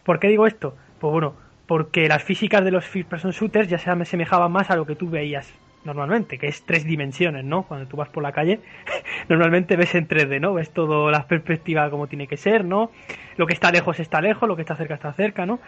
[0.04, 0.76] ¿Por qué digo esto?
[1.00, 1.34] Pues bueno,
[1.66, 4.96] porque las físicas de los first person shooters ya se asemejaban más a lo que
[4.96, 5.52] tú veías
[5.84, 7.64] normalmente, que es tres dimensiones, ¿no?
[7.64, 8.60] Cuando tú vas por la calle,
[9.28, 10.54] normalmente ves en 3D, ¿no?
[10.54, 12.90] Ves todo la perspectiva como tiene que ser, ¿no?
[13.36, 15.60] Lo que está lejos está lejos, lo que está cerca está cerca, ¿no?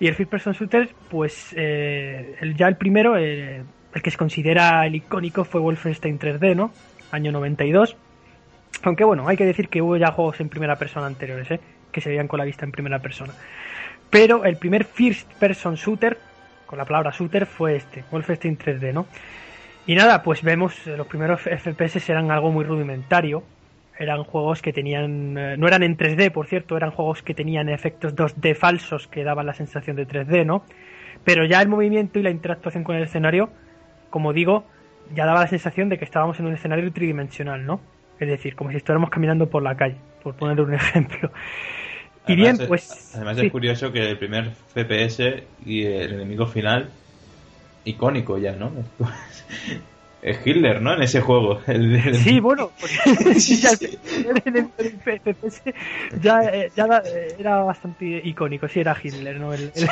[0.00, 3.62] Y el first person shooter, pues eh, ya el primero, eh,
[3.94, 6.72] el que se considera el icónico fue Wolfenstein 3D, ¿no?
[7.10, 7.96] Año 92.
[8.82, 11.60] Aunque bueno, hay que decir que hubo ya juegos en primera persona anteriores, ¿eh?
[11.90, 13.32] Que se veían con la vista en primera persona.
[14.10, 16.18] Pero el primer first person shooter,
[16.66, 19.06] con la palabra shooter, fue este, Wolfenstein 3D, ¿no?
[19.86, 23.42] Y nada, pues vemos, eh, los primeros FPS eran algo muy rudimentario.
[23.98, 25.36] Eran juegos que tenían.
[25.36, 29.24] eh, no eran en 3D, por cierto, eran juegos que tenían efectos 2D falsos que
[29.24, 30.62] daban la sensación de 3D, ¿no?
[31.24, 33.50] Pero ya el movimiento y la interactuación con el escenario,
[34.10, 34.64] como digo,
[35.14, 37.80] ya daba la sensación de que estábamos en un escenario tridimensional, ¿no?
[38.18, 41.30] Es decir, como si estuviéramos caminando por la calle, por poner un ejemplo.
[42.26, 43.12] Y bien, es- pues.
[43.14, 43.46] Además sí.
[43.46, 46.90] es curioso que el primer FPS y el enemigo final,
[47.84, 48.70] icónico ya, ¿no?
[50.20, 50.94] Es Hitler, ¿no?
[50.94, 51.60] En ese juego.
[51.68, 55.62] El, el- Sí, bueno, porque sí, ya el FPS
[56.20, 59.54] ya, eh, ya eh, era bastante icónico, sí era Hitler, ¿no?
[59.54, 59.88] El, el-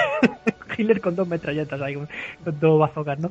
[0.76, 2.08] Hitler con dos metralletas ahí, con,
[2.42, 3.30] con dos bazocas, ¿no?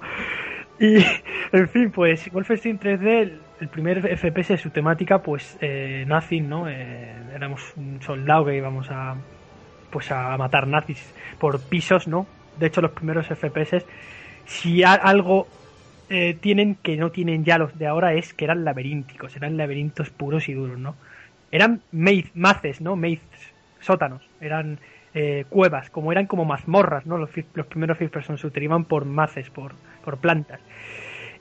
[0.79, 0.97] Y,
[1.51, 6.67] en fin, pues Wolfenstein 3D, el, primer FPS de su temática, pues eh, nazi, ¿no?
[6.69, 9.15] Eh, éramos un soldado que íbamos a
[9.91, 12.27] pues a matar nazis por pisos, ¿no?
[12.59, 13.85] De hecho, los primeros FPS,
[14.45, 15.47] si algo
[16.09, 20.09] eh, tienen que no tienen ya los de ahora es que eran laberínticos, eran laberintos
[20.09, 20.95] puros y duros, ¿no?
[21.51, 22.95] Eran maces, ¿no?
[22.97, 24.79] Mazes, sótanos, eran
[25.17, 27.17] eh, cuevas, como eran como mazmorras, ¿no?
[27.17, 29.73] Los, los primeros first person shooter iban por maces, por,
[30.03, 30.59] por plantas.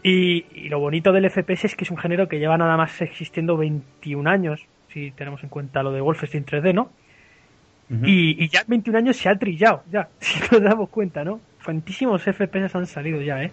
[0.01, 3.03] Y, y lo bonito del FPS es que es un género que lleva nada más
[3.03, 6.91] existiendo 21 años, si tenemos en cuenta lo de Wolfenstein 3D, ¿no?
[8.03, 11.41] Y, y ya en 21 años se ha trillado, ya, si nos damos cuenta, ¿no?
[11.65, 13.51] Cuantísimos FPS han salido ya, ¿eh?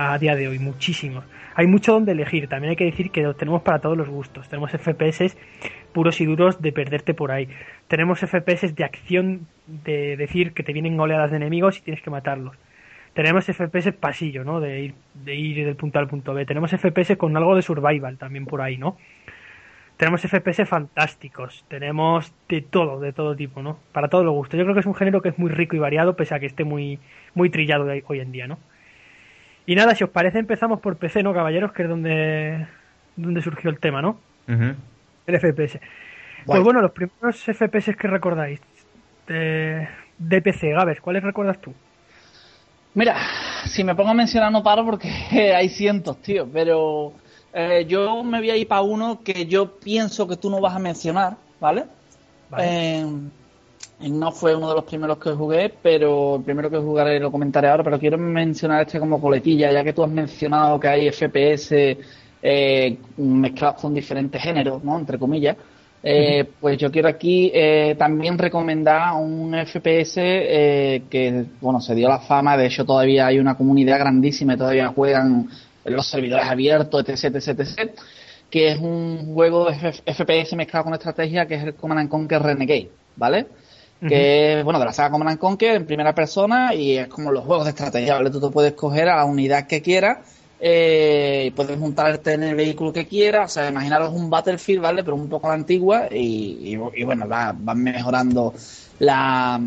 [0.00, 1.24] A día de hoy, muchísimos.
[1.56, 4.48] Hay mucho donde elegir, también hay que decir que lo tenemos para todos los gustos.
[4.48, 5.36] Tenemos FPS
[5.92, 7.48] puros y duros de perderte por ahí.
[7.88, 12.10] Tenemos FPS de acción, de decir que te vienen oleadas de enemigos y tienes que
[12.10, 12.56] matarlos.
[13.12, 14.60] Tenemos FPS pasillo, ¿no?
[14.60, 16.46] De ir, de ir del punto al punto B.
[16.46, 18.96] Tenemos FPS con algo de survival también por ahí, ¿no?
[19.96, 23.80] Tenemos FPS fantásticos, tenemos de todo, de todo tipo, ¿no?
[23.90, 24.58] Para todos los gustos.
[24.58, 26.46] Yo creo que es un género que es muy rico y variado, pese a que
[26.46, 27.00] esté muy,
[27.34, 28.60] muy trillado hoy en día, ¿no?
[29.68, 31.72] Y nada, si os parece, empezamos por PC, ¿no, caballeros?
[31.72, 32.66] Que es donde,
[33.16, 34.18] donde surgió el tema, ¿no?
[34.46, 35.78] El FPS.
[36.46, 38.60] Pues bueno, los primeros FPS que recordáis
[39.26, 41.74] de, de PC, Gabes, ¿cuáles recuerdas tú?
[42.94, 43.14] Mira,
[43.66, 45.10] si me pongo a mencionar no paro porque
[45.54, 47.12] hay cientos, tío, pero
[47.52, 50.76] eh, yo me voy a ir para uno que yo pienso que tú no vas
[50.76, 51.84] a mencionar, ¿vale?
[52.48, 53.00] Vale.
[53.00, 53.06] Eh,
[54.00, 57.68] no fue uno de los primeros que jugué, pero el primero que jugaré lo comentaré
[57.68, 61.96] ahora, pero quiero mencionar este como coletilla, ya que tú has mencionado que hay FPS
[62.42, 64.98] eh, mezclados con diferentes géneros, ¿no?
[64.98, 65.56] Entre comillas.
[66.02, 72.08] Eh, Pues yo quiero aquí eh, también recomendar un FPS eh, que, bueno, se dio
[72.08, 75.48] la fama, de hecho todavía hay una comunidad grandísima y todavía juegan
[75.84, 77.90] en los servidores abiertos, etc, etc, etc,
[78.48, 82.42] que es un juego de FPS mezclado con estrategia que es el Command and Conquer
[82.42, 83.46] Renegade, ¿vale?
[84.06, 87.32] Que es, bueno, de la saga Command and Conquer en primera persona y es como
[87.32, 88.30] los juegos de estrategia, ¿vale?
[88.30, 90.18] Tú te puedes coger a la unidad que quieras
[90.60, 95.04] eh, puedes montarte en el vehículo que quieras, o sea, imaginaros un Battlefield, ¿vale?
[95.04, 98.52] Pero un poco a la antigua y, y- y bueno, va- van mejorando
[98.98, 99.60] la-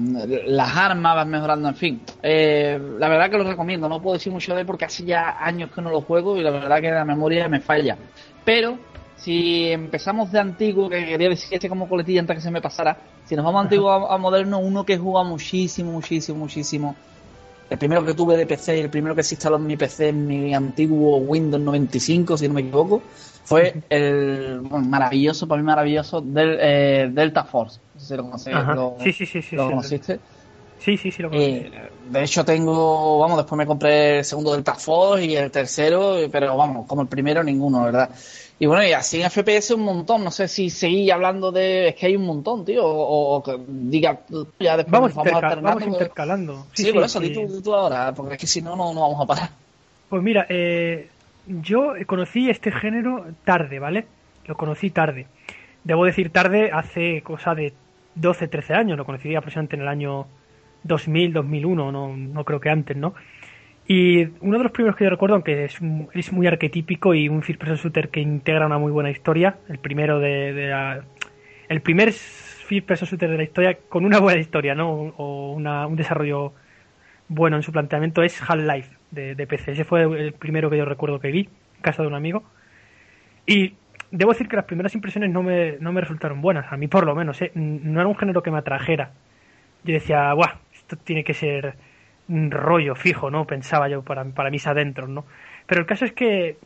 [0.48, 2.02] las armas, van mejorando, en fin.
[2.22, 5.38] Eh, la verdad que lo recomiendo, no puedo decir mucho de él porque hace ya
[5.40, 7.98] años que no lo juego y la verdad que la memoria me falla.
[8.44, 8.78] Pero
[9.24, 12.98] si empezamos de antiguo, que quería decir este como coletilla antes que se me pasara,
[13.26, 16.96] si nos vamos antiguo a, a moderno, uno que jugado muchísimo, muchísimo, muchísimo.
[17.70, 20.10] El primero que tuve de PC y el primero que se instaló en mi PC
[20.10, 23.02] en mi antiguo Windows 95, si no me equivoco,
[23.46, 27.80] fue el bueno, maravilloso, para mí maravilloso, del, eh, Delta Force.
[27.94, 28.76] No sé si lo conocéis, Ajá.
[28.76, 29.56] lo, Sí, sí, sí, sí.
[29.56, 30.20] lo conociste.
[30.80, 31.50] Sí, sí, sí, lo conozco.
[31.50, 31.72] Eh,
[32.10, 36.58] de hecho tengo, vamos, después me compré el segundo Delta Force y el tercero, pero
[36.58, 38.10] vamos, como el primero ninguno, ¿verdad?
[38.62, 41.96] Y bueno, y así en FPS un montón, no sé si seguí hablando de, es
[41.96, 44.20] que hay un montón, tío, o, o que diga,
[44.60, 46.68] ya después Vamos, nos interca- vamos intercalando.
[46.74, 47.30] Sí, por eso, sí.
[47.30, 49.50] di tú, di tú ahora, porque es que si no, no, no vamos a parar.
[50.10, 51.10] Pues mira, eh,
[51.48, 54.06] yo conocí este género tarde, ¿vale?
[54.46, 55.26] Lo conocí tarde.
[55.84, 57.74] Debo decir tarde, hace cosa de
[58.14, 58.96] 12, 13 años.
[58.96, 60.28] Lo conocí aproximadamente en el año
[60.84, 63.16] 2000, 2001, no, no creo que antes, ¿no?
[63.88, 65.80] Y uno de los primeros que yo recuerdo, aunque es,
[66.14, 69.80] es muy arquetípico y un first person shooter que integra una muy buena historia, el
[69.80, 71.04] primero de, de la-
[71.68, 74.92] el primer first person shooter de la historia con una buena historia, ¿no?
[75.18, 76.54] O una- un desarrollo
[77.28, 79.72] bueno en su planteamiento es Half-Life de, de PC.
[79.74, 82.44] Ese fue el primero que yo recuerdo que vi en casa de un amigo.
[83.46, 83.74] Y
[84.12, 87.06] debo decir que las primeras impresiones no me, no me resultaron buenas, a mí por
[87.06, 87.42] lo menos.
[87.42, 87.52] ¿eh?
[87.56, 89.12] No era un género que me atrajera.
[89.84, 90.56] Yo decía, ¡buah!
[90.74, 91.76] Esto tiene que ser
[92.32, 93.46] rollo fijo, ¿no?
[93.46, 95.26] Pensaba yo para, para mis adentros, ¿no?
[95.66, 96.58] Pero el caso es que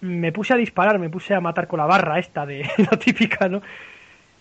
[0.00, 3.48] me puse a disparar, me puse a matar con la barra esta de la típica,
[3.48, 3.62] ¿no?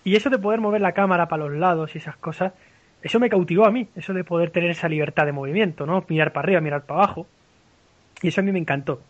[0.04, 2.54] Y eso de poder mover la cámara para los lados y esas cosas,
[3.02, 6.06] eso me cautivó a mí, eso de poder tener esa libertad de movimiento, ¿no?
[6.08, 7.28] Mirar para arriba, mirar para abajo.
[8.22, 9.02] Y eso a mí me encantó.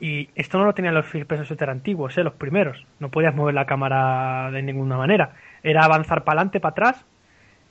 [0.00, 2.24] Y esto no lo tenían los person shooter antiguos, ¿eh?
[2.24, 2.84] los primeros.
[2.98, 5.34] No podías mover la cámara de ninguna manera.
[5.62, 7.04] Era avanzar para adelante, para atrás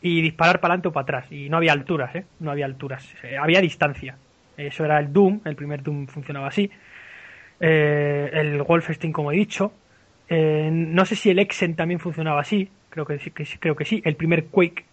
[0.06, 1.32] y disparar para adelante o para atrás.
[1.32, 2.26] Y no había alturas, ¿eh?
[2.42, 3.16] No había alturas.
[3.24, 4.18] Eh, había distancia.
[4.58, 6.70] Eso era el Doom, el primer Doom funcionaba así.
[7.62, 9.72] Eh, el Wolfenstein, como he dicho.
[10.28, 12.70] Eh, no sé si el Exen también funcionaba así.
[12.90, 14.02] Creo que, sí, que creo que sí.
[14.04, 14.84] El primer Quake.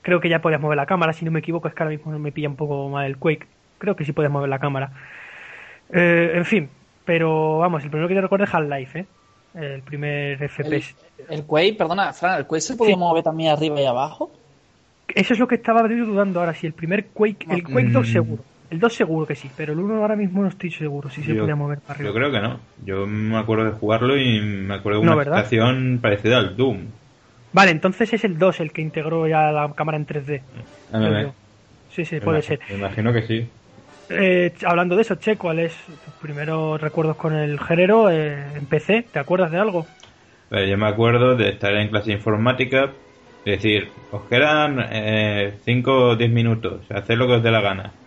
[0.00, 1.12] Creo que ya podías mover la cámara.
[1.12, 3.46] Si no me equivoco, es que ahora mismo me pilla un poco mal el Quake.
[3.76, 4.92] Creo que sí podías mover la cámara.
[5.92, 6.70] Eh, en fin.
[7.04, 9.06] Pero vamos, el primero que yo recuerdo es Half-Life, ¿eh?
[9.54, 10.94] El primer FPS.
[11.30, 13.00] el Quake, perdona, Fran, ¿el Quake se podía Sí.
[13.00, 14.30] mover también arriba y abajo?
[15.14, 16.54] Eso es lo que estaba yo dudando ahora.
[16.54, 17.46] Si el primer Quake.
[17.50, 18.12] El Quake 2 Mm.
[18.12, 18.44] seguro.
[18.70, 19.50] El 2 seguro que sí.
[19.56, 22.10] Pero el 1 ahora mismo no estoy seguro si se podía mover para arriba.
[22.10, 22.60] Yo creo que no.
[22.84, 26.86] Yo me acuerdo de jugarlo y me acuerdo de No, una situación parecida al Doom.
[27.52, 30.42] Vale, entonces es el 2 el que integró ya la cámara en 3D.
[30.92, 31.34] A ver, creo yo.
[31.88, 32.60] Sí, sí, me puede ser.
[32.68, 33.48] Me imagino que sí.
[34.10, 39.02] Eh, hablando de eso, Che, ¿cuáles tus primeros recuerdos con el género eh, en PC?
[39.12, 39.92] ¿Te acuerdas de algo?
[40.50, 43.00] Yo me acuerdo de estar en clase de informática
[43.44, 44.78] y decir, os quedan
[45.64, 47.98] 5 o 10 minutos, haced lo que os dé la gana.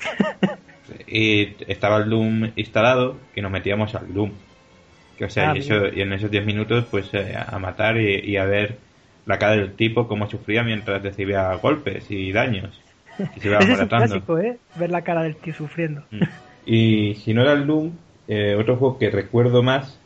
[1.06, 4.44] y estaba el Doom instalado y nos metíamos al Doom.
[5.16, 7.98] Que, o sea, Ah, y, eso- y en esos 10 minutos, pues eh, a matar
[7.98, 8.88] y, y a ver
[9.26, 12.86] la cara del tipo, cómo sufría mientras recibía golpes y daños.
[13.18, 14.58] Se Ese es un clásico, ¿eh?
[14.76, 16.02] Ver la cara del tío sufriendo.
[16.10, 16.20] Mm.
[16.66, 17.90] Y si no era el Doom,
[18.28, 19.98] eh, otro juego que recuerdo más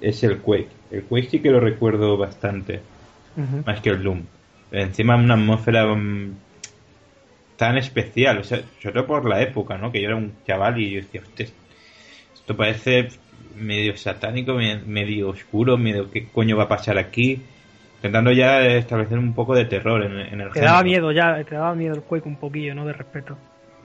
[0.00, 0.68] es el Quake.
[0.90, 2.80] El Quake sí que lo recuerdo bastante,
[3.66, 4.22] más que el Doom.
[4.70, 6.32] Encima una atmósfera mm,
[7.56, 9.92] tan especial, o sea, sobre todo por la época, ¿no?
[9.92, 11.46] Que yo era un chaval y yo decía, "Hostia,
[12.34, 13.08] esto parece
[13.56, 17.40] medio satánico, me- medio oscuro, medio qué coño va a pasar aquí.
[18.04, 21.54] Intentando ya establecer un poco de terror en, en el Te daba miedo ya, te
[21.54, 22.84] daba miedo el Quake un poquillo, ¿no?
[22.84, 23.34] De respeto.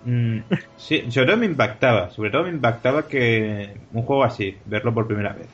[0.06, 0.40] Mm,
[0.78, 5.08] sí, sobre todo me impactaba, sobre todo me impactaba que un juego así, verlo por
[5.08, 5.48] primera vez.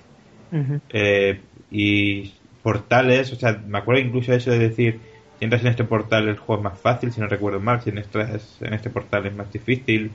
[0.89, 4.99] Eh, y portales, o sea, me acuerdo incluso eso de decir,
[5.37, 7.91] si entras en este portal el juego es más fácil, si no recuerdo mal, si
[7.91, 10.09] entras en este portal es más difícil,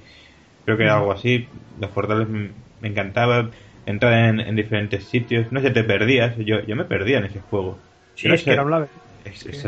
[0.64, 1.46] creo que era algo así,
[1.80, 3.48] los portales me, me encantaba,
[3.86, 7.38] entrar en, en diferentes sitios, no sé, te perdías, yo, yo me perdía en ese
[7.38, 7.78] juego.
[8.20, 8.86] Sí, Yo no es que era un
[9.24, 9.62] es- es-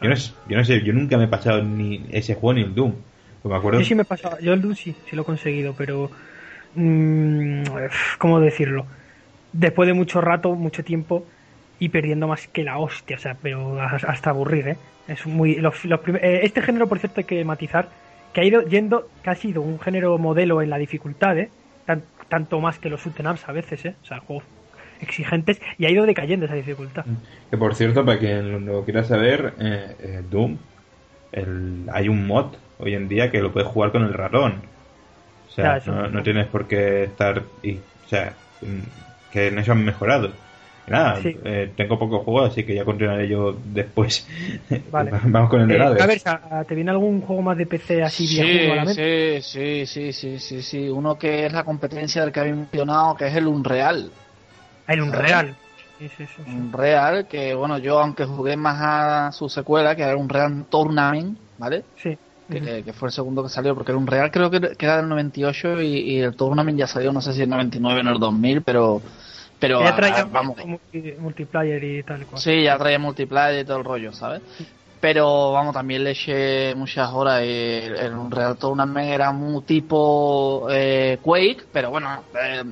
[0.00, 0.14] yo, no,
[0.46, 2.92] yo no sé, yo nunca me he pasado ni ese juego ni el Doom.
[3.42, 5.74] Pues me acuerdo Yo sí me pasaba, yo el Doom sí, sí lo he conseguido,
[5.74, 6.10] pero
[6.74, 7.62] mm,
[8.18, 8.86] ¿cómo decirlo?
[9.52, 11.26] Después de mucho rato, mucho tiempo
[11.78, 14.76] y perdiendo más que la hostia, o sea, pero hasta aburrir, ¿eh?
[15.08, 17.90] Es muy los, los prim- eh, este género, por cierto, hay que matizar
[18.32, 21.50] que ha ido yendo, que ha sido un género modelo en la dificultad, ¿eh?
[21.84, 23.96] Tan- tanto más que los shoot a veces, ¿eh?
[24.02, 24.44] O sea, juegos
[25.00, 27.04] exigentes y ha ido decayendo esa dificultad.
[27.50, 30.56] Que por cierto, para quien lo quiera saber, eh, eh, Doom,
[31.32, 34.62] el, hay un mod hoy en día que lo puedes jugar con el ratón.
[35.48, 37.42] O sea, eso- no, no tienes por qué estar.
[37.62, 40.30] Y, o sea, mm, que en eso han mejorado.
[40.86, 41.36] Y nada, Sí.
[41.44, 44.26] eh, tengo pocos juegos, así que ya continuaré yo después.
[44.92, 45.10] Vale.
[45.26, 46.20] Vamos con el de Eh, a ver,
[46.66, 49.40] ¿te viene algún juego más de PC así viejuno a la mente?
[49.40, 50.88] sí, sí, sí, sí, sí, sí.
[50.88, 54.12] Uno que es la competencia del que habéis mencionado, que es el Unreal.
[54.86, 55.56] Ah, El Unreal.
[55.98, 56.52] Sí, sí, sí, sí.
[56.52, 61.38] Unreal, que bueno, yo aunque jugué más a su secuela, que era un Real Tournament,
[61.56, 61.86] ¿vale?
[61.96, 62.16] Sí.
[62.48, 65.82] Que, fue el segundo que salió, porque el Unreal creo que, que era del 98
[65.82, 68.62] y, y el Tournament ya salió, no sé si en 99 o en el 2000,
[68.62, 69.02] pero...
[69.58, 72.42] pero Ya ah, traía vamos, multi- multiplayer y tal y cual.
[72.42, 74.42] Sí, ya traía multiplayer y todo el rollo, ¿sabes?
[75.00, 77.42] Pero vamos, también le eché muchas horas.
[77.44, 82.62] y El, el Unreal Tournament era un tipo eh, Quake, pero bueno, eh,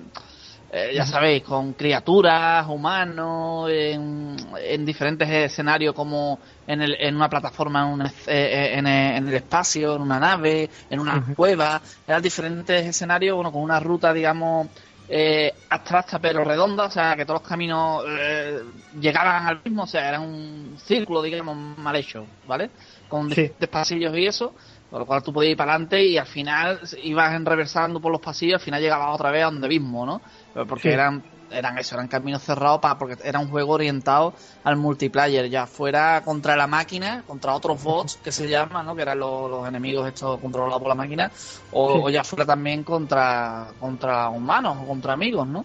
[0.77, 7.29] eh, ya sabéis, con criaturas, humanos, en, en diferentes escenarios como en, el, en una
[7.29, 11.23] plataforma, en, un es- eh, en, el- en el espacio, en una nave, en una
[11.35, 11.81] cueva.
[12.07, 14.69] Eran diferentes escenarios, bueno, con una ruta, digamos,
[15.07, 18.59] eh, abstracta pero redonda, o sea, que todos los caminos eh,
[18.93, 22.73] llegaban al mismo, o sea, era un círculo, digamos, mal hecho, ¿vale?
[23.07, 23.35] Con Sí.
[23.35, 24.55] diferentes pasillos y eso,
[24.89, 28.21] con lo cual tú podías ir para adelante y al final ibas enreversando por los
[28.21, 30.23] pasillos, al final llegabas otra vez a donde mismo, ¿no?
[30.69, 30.95] Porque Sí.
[30.95, 34.35] eran eran eso, eran caminos cerrados para porque era un juego orientado
[34.65, 38.97] al multiplayer, ya fuera contra la máquina, contra otros bots que se llaman, ¿no?
[38.97, 41.31] Que eran los, los enemigos estos controlados por la máquina,
[41.71, 42.01] o, Sí.
[42.03, 45.65] o ya fuera también contra contra humanos o contra amigos, ¿no?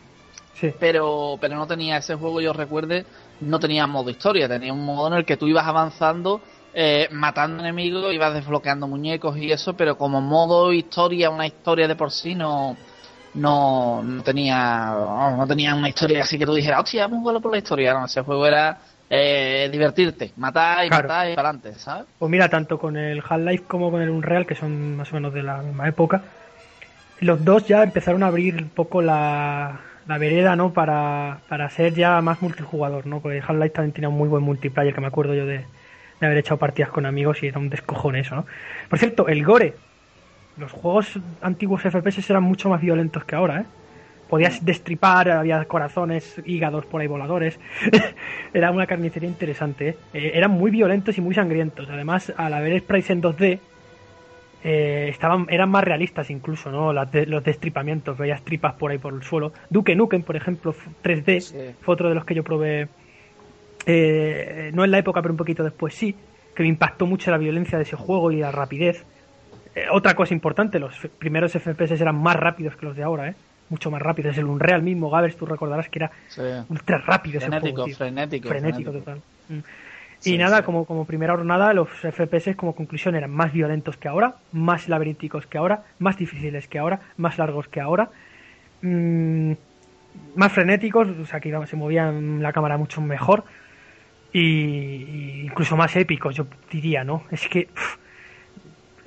[0.53, 0.71] Sí.
[0.77, 3.05] pero pero no tenía ese juego yo recuerde
[3.39, 6.41] no tenía modo historia tenía un modo en el que tú ibas avanzando
[6.73, 11.95] eh, matando enemigos ibas desbloqueando muñecos y eso pero como modo historia una historia de
[11.95, 12.75] por sí no
[13.33, 14.91] no, no tenía
[15.37, 17.93] no tenía una historia así que tú dijeras hostia vamos a jugarlo por la historia
[17.93, 21.07] no ese juego era eh, divertirte matar y Claro.
[21.07, 22.07] matar y para adelante ¿sabes?
[22.17, 25.33] Pues mira, tanto con el Half-Life como con el Unreal, que son más o menos
[25.33, 26.25] de la misma época,
[27.19, 30.73] los dos ya empezaron a abrir un poco la, la vereda, ¿no?
[30.73, 33.21] Para, para ser ya más multijugador, ¿no?
[33.21, 35.69] Porque Half-Life también tenía un muy buen multiplayer, que me acuerdo yo de,
[36.19, 38.45] de haber echado partidas con amigos y era un descojón eso, ¿no?
[38.89, 39.83] Por cierto, el Gore.
[40.59, 43.65] Los juegos antiguos FPS eran mucho más violentos que ahora, ¿eh?
[44.29, 47.59] Podías destripar, había corazones, hígados por ahí voladores.
[48.53, 49.89] Era una carnicería interesante.
[49.89, 49.95] ¿eh?
[50.13, 51.89] Eh, eran muy violentos y muy sangrientos.
[51.89, 53.59] Además, al haber sprites en 2D,
[54.63, 56.93] eh, estaban, eran más realistas incluso, ¿no?
[56.93, 59.51] Las de- los destripamientos, veías tripas por ahí por el suelo.
[59.71, 61.55] Duke Nukem, por ejemplo, f- 3D, Sí.
[61.81, 62.87] fue otro de los que yo probé.
[63.85, 66.13] eh, no en la época, pero un poquito después sí.
[66.53, 69.05] Que me impactó mucho la violencia de ese juego y la rapidez.
[69.75, 73.35] Eh, otra cosa importante, los primeros FPS eran más rápidos que los de ahora, ¿eh?
[73.69, 74.37] Mucho más rápidos.
[74.37, 76.41] El Unreal mismo, Gabers, tú recordarás que era Sí.
[76.69, 77.95] ultra rápido ese frenético juego, tío.
[77.97, 79.21] frenético frenético total.
[79.47, 79.59] Mm.
[80.17, 80.63] Sí, y nada, sí.
[80.63, 85.45] como, como primera jornada, los FPS como conclusión eran más violentos que ahora, más laberínticos
[85.47, 88.09] que ahora, más difíciles que ahora, más largos que ahora,
[88.81, 89.51] mm,
[90.35, 93.45] más frenéticos, o sea que se movían la cámara mucho mejor
[94.33, 97.23] y, y incluso más épicos, yo diría, ¿no?
[97.31, 97.67] Es que...
[97.73, 97.97] pff,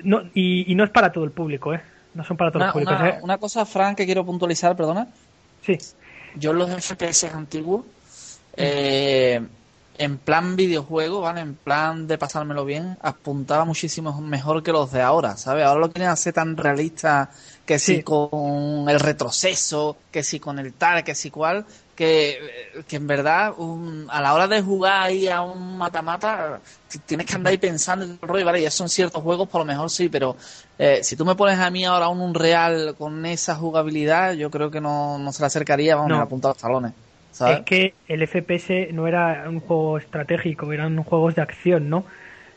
[0.05, 1.81] no, y, y no es para todo el público, ¿eh?
[2.15, 3.19] No son para todos los públicos, una- ¿eh?
[3.23, 5.09] una cosa Frank que quiero puntualizar perdona
[5.65, 5.79] Sí,
[6.37, 7.85] Yo los FPS antiguos,
[8.57, 9.41] eh,
[9.99, 11.41] en plan videojuego, ¿vale?
[11.43, 15.65] En plan de pasármelo bien, apuntaba muchísimo mejor que los de ahora, ¿sabes?
[15.65, 17.31] Ahora lo quieren hacer tan realista
[17.65, 18.03] que si Sí.
[18.03, 22.39] con el retroceso, que si con el tal, que si cual, que,
[22.87, 26.63] que en verdad un- a la hora de jugar ahí a un mata-mata
[27.07, 28.63] tienes que andar ahí pensando en el rollo, ¿vale?
[28.63, 30.37] Ya son ciertos juegos, por lo mejor sí, pero
[30.79, 34.71] eh, si tú me pones a mí ahora un Unreal con esa jugabilidad, yo creo
[34.71, 36.21] que no, no se le acercaría, vamos, No.
[36.21, 36.95] a apuntar los talones,
[37.31, 37.61] ¿sabes?
[37.61, 42.07] Es que el FPS no era un juego estratégico, eran juegos de acción, ¿no?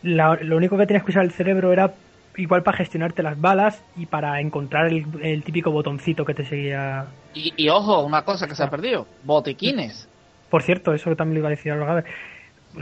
[0.01, 1.97] La- lo único que tenías que usar el cerebro era
[2.37, 7.05] igual para gestionarte las balas y para encontrar el, el típico botoncito que te seguía.
[7.33, 10.07] Y, y ojo, una cosa que se ha perdido, botiquines.
[10.49, 11.91] Por cierto, eso también lo iba a decir ahora.
[11.91, 12.05] a ver.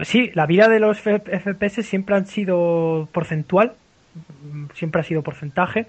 [0.03, 3.73] Sí, la vida de los FPS siempre han sido porcentual,
[4.73, 5.85] siempre ha sido porcentaje.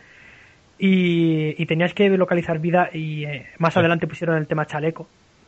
[0.78, 5.06] Y, y tenías que localizar vida y eh, más adelante pusieron el tema chaleco.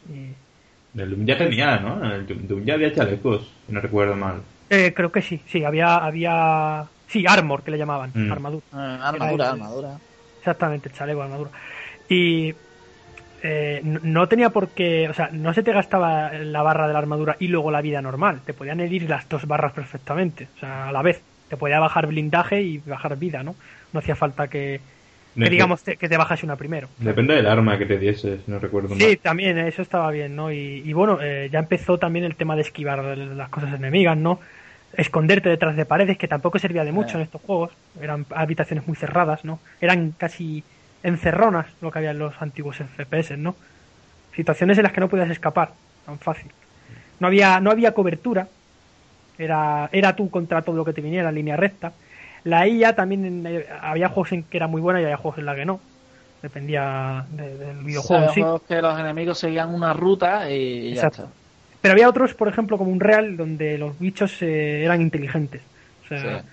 [0.09, 2.03] Y- El Doom ya tenía, ¿no?
[2.05, 4.37] En el Doom ya había chalecos, si no recuerdo mal.
[4.71, 8.33] Eh, creo que sí, sí, había, había, sí, armor que le llamaban, Mm.
[8.33, 9.99] armadura, Eh, armadura, el- armadura.
[10.39, 11.51] exactamente, el chaleco, armadura.
[12.09, 12.55] Y
[13.43, 16.99] eh, no- tenía por qué, o sea, no se te gastaba la barra de la
[16.99, 20.89] armadura y luego la vida normal, te podían herir las dos barras perfectamente, o sea,
[20.89, 23.57] a la vez, te podía bajar blindaje y bajar vida, ¿no?
[23.93, 24.81] No hacía falta que,
[25.35, 26.89] digamos te- que te bajase una primero.
[26.99, 28.99] Depende del arma que te diese, si no recuerdo mal.
[28.99, 30.51] Sí, también, eso estaba bien, ¿no?
[30.51, 34.41] Y, y bueno, eh, ya empezó también el tema de esquivar las cosas enemigas, ¿no?
[34.97, 37.21] Esconderte detrás de paredes, que tampoco servía de mucho Eh.
[37.21, 37.71] en estos juegos.
[38.01, 39.59] Eran habitaciones muy cerradas, ¿no?
[39.81, 40.65] Eran casi
[41.03, 43.55] encerronas, lo que había en los antiguos FPS, ¿no?
[44.35, 45.71] Situaciones en las que no podías escapar,
[46.05, 46.51] tan fácil.
[47.21, 48.49] No había, no había cobertura,
[49.39, 51.93] era, era tú contra todo lo que te viniera en línea recta.
[52.45, 55.47] La IA también, eh, había juegos en que era muy buena y había juegos en
[55.47, 55.81] la que no.
[56.43, 58.41] Dependía de- del videojuego en sí.
[58.41, 61.23] Juegos que los enemigos seguían una ruta y ya Exacto.
[61.25, 61.46] está.
[61.87, 65.63] Pero había otros, por ejemplo, como un Real, donde los bichos eh, eran inteligentes.
[66.05, 66.49] O sea, Sí.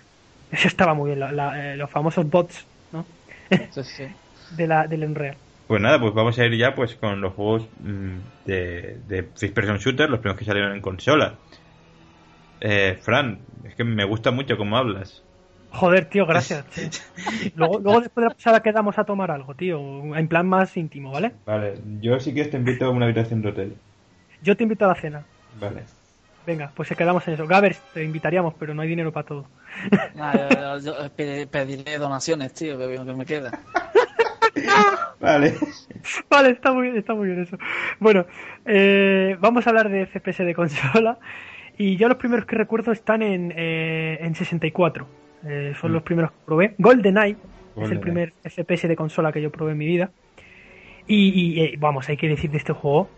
[0.51, 3.03] eso estaba muy bien, la- la- eh, los famosos bots ¿no?
[3.49, 4.05] Sí, sí.
[4.49, 5.37] de la, del Unreal.
[5.65, 9.55] Pues nada, pues vamos a ir ya pues con los juegos mm, de, de First
[9.55, 11.39] Person Shooter, los primeros que salieron en consola.
[12.59, 15.25] Eh, Fran, es que me gusta mucho cómo hablas.
[15.71, 16.65] Joder, tío, gracias.
[16.73, 16.89] tío.
[17.55, 21.11] Luego, luego después de la pasada quedamos a tomar algo, tío, en plan más íntimo,
[21.11, 21.33] ¿vale?
[21.45, 23.81] Vale, yo sí que te invito a una habitación de hotel.
[24.43, 25.23] Yo te invito a la cena.
[25.59, 25.83] Vale.
[26.45, 27.47] Venga, pues se quedamos en eso.
[27.47, 29.45] Gavers, te invitaríamos, pero no hay dinero para todo.
[30.15, 33.59] Nada, yo, yo pediré, pediré donaciones, tío, que, que me queda.
[35.19, 35.53] Vale.
[36.29, 37.57] Vale, está muy bien, está muy bien eso.
[37.99, 38.25] Bueno,
[38.65, 41.17] eh, vamos a hablar de FPS de consola.
[41.77, 45.07] Y yo los primeros que recuerdo están en, eh, en 64.
[45.45, 45.93] Eh, son Mm.
[45.93, 46.75] los primeros que probé.
[46.77, 47.37] GoldenEye
[47.77, 50.11] es el primer FPS de consola que yo probé en mi vida.
[51.07, 53.09] Y, y, eh, vamos, hay que decir de este juego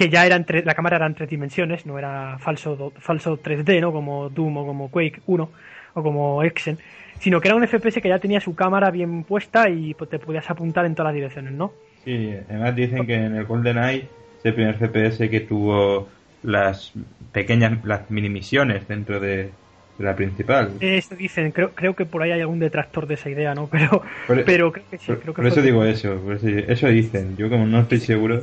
[0.00, 3.38] que ya era en tre- la cámara era en tres dimensiones, no era falso, falso
[3.38, 3.92] 3D, ¿no?
[3.92, 5.52] Como Doom o como Quake 1
[5.94, 6.78] o como Exen,
[7.18, 10.18] sino que era un FPS que ya tenía su cámara bien puesta y pues, te
[10.18, 11.72] podías apuntar en todas las direcciones, ¿no?
[12.04, 14.04] Sí, además dicen que en el GoldenEye
[14.38, 16.08] es el primer FPS que tuvo
[16.42, 16.92] las
[17.32, 19.58] pequeñas, las mini misiones dentro de,
[19.98, 20.72] de la principal.
[20.80, 23.68] Eso dicen, creo, creo que por ahí hay algún detractor de esa idea, ¿no?
[23.70, 26.48] Pero, Por- pero creo que sí, por, creo que por eso digo eso, por eso,
[26.48, 27.36] eso dicen.
[27.36, 28.42] Yo como no estoy seguro.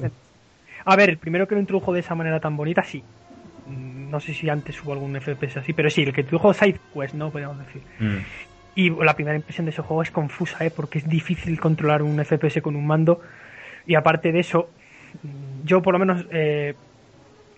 [0.91, 3.07] A ver, el primero que lo introdujo de esa manera tan bonita, sí.
[3.65, 7.15] Mm, No sé si antes hubo algún FPS así, pero sí, el que introdujo SideQuest,
[7.15, 7.31] ¿no?
[7.31, 7.85] Podríamos decir.
[7.99, 8.19] Mm.
[8.75, 10.71] Y la primera impresión de ese juego es confusa, ¿eh?
[10.71, 13.21] Porque es difícil controlar un FPS con un mando.
[13.85, 14.73] Y aparte de eso,
[15.23, 16.79] yo por lo menos, eh,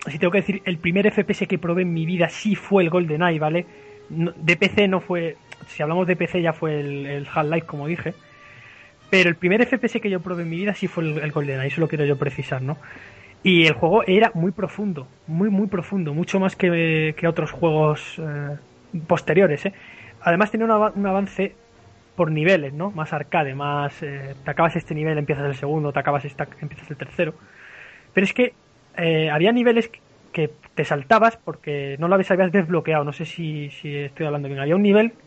[0.07, 2.89] si tengo que decir, el primer FPS que probé en mi vida sí fue el
[2.91, 3.67] GoldenEye, ¿vale?
[4.09, 7.87] No- de PC no fue, si hablamos de PC ya fue el, el Half-Life, como
[7.87, 8.17] dije.
[9.09, 11.67] Pero el primer FPS que yo probé en mi vida sí fue el, el GoldenEye,
[11.67, 12.79] eso lo quiero yo precisar, ¿no?
[13.41, 18.15] Y el juego era muy profundo, muy, muy profundo, mucho más que, que otros juegos
[18.19, 18.59] eh,
[19.07, 19.73] posteriores, ¿eh?
[20.19, 21.61] Además tenía un, ava- un avance
[22.15, 22.91] por niveles, ¿no?
[22.91, 24.01] Más arcade, más...
[24.03, 27.37] eh, te acabas este nivel, empiezas el segundo, te acabas esta, empiezas el tercero.
[28.13, 28.57] Pero es que
[28.95, 33.03] eh, había niveles que- que te saltabas porque no lo habías, habías desbloqueado.
[33.05, 34.59] No sé si, si estoy hablando bien.
[34.61, 35.17] Había un nivel,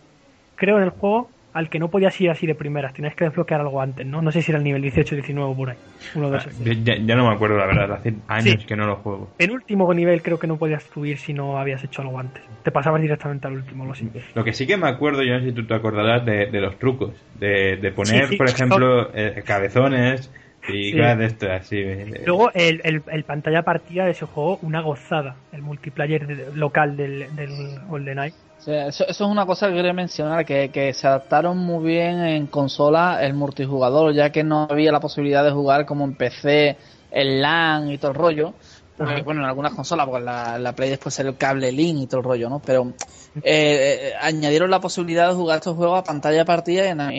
[0.54, 2.94] creo, en el juego al que no podías ir así de primeras.
[2.94, 4.22] Tenías que desbloquear algo antes, ¿no?
[4.22, 5.76] No sé si era el nivel 18 19 por ahí.
[6.14, 6.58] Uno de Ah, esos.
[6.84, 7.92] ya, ya- no me acuerdo, la verdad.
[7.92, 8.66] Hace años Sí.
[8.66, 9.30] que no lo juego.
[9.36, 12.42] Penúltimo nivel creo que no podías subir si no habías hecho algo antes.
[12.62, 14.18] Te pasabas directamente al último, lo siento.
[14.34, 16.60] Lo que sí que me acuerdo, yo no sé si tú te acordarás de, de
[16.60, 17.14] los trucos.
[17.38, 20.32] De, de poner, Sí, sí, por ejemplo, eh, cabezones
[20.68, 21.82] y de esto así.
[22.24, 25.34] Luego, el, el, el pantalla partida de ese juego, una gozada.
[25.52, 28.32] El multiplayer local del, del GoldenEye.
[28.32, 32.20] O eso, eso es una cosa que quería mencionar, que, que se adaptaron muy bien
[32.20, 36.78] en consola el multijugador, ya que no había la posibilidad de jugar como en PC,
[37.10, 38.54] el LAN y todo el rollo.
[38.96, 39.22] Porque, Ajá.
[39.22, 42.20] bueno, en algunas consolas, porque la, la Play después era el cable link y todo
[42.20, 42.60] el rollo, ¿no?
[42.60, 42.94] Pero
[43.36, 47.12] eh, eh, añadieron la posibilidad de jugar estos juegos a pantalla partida en, en-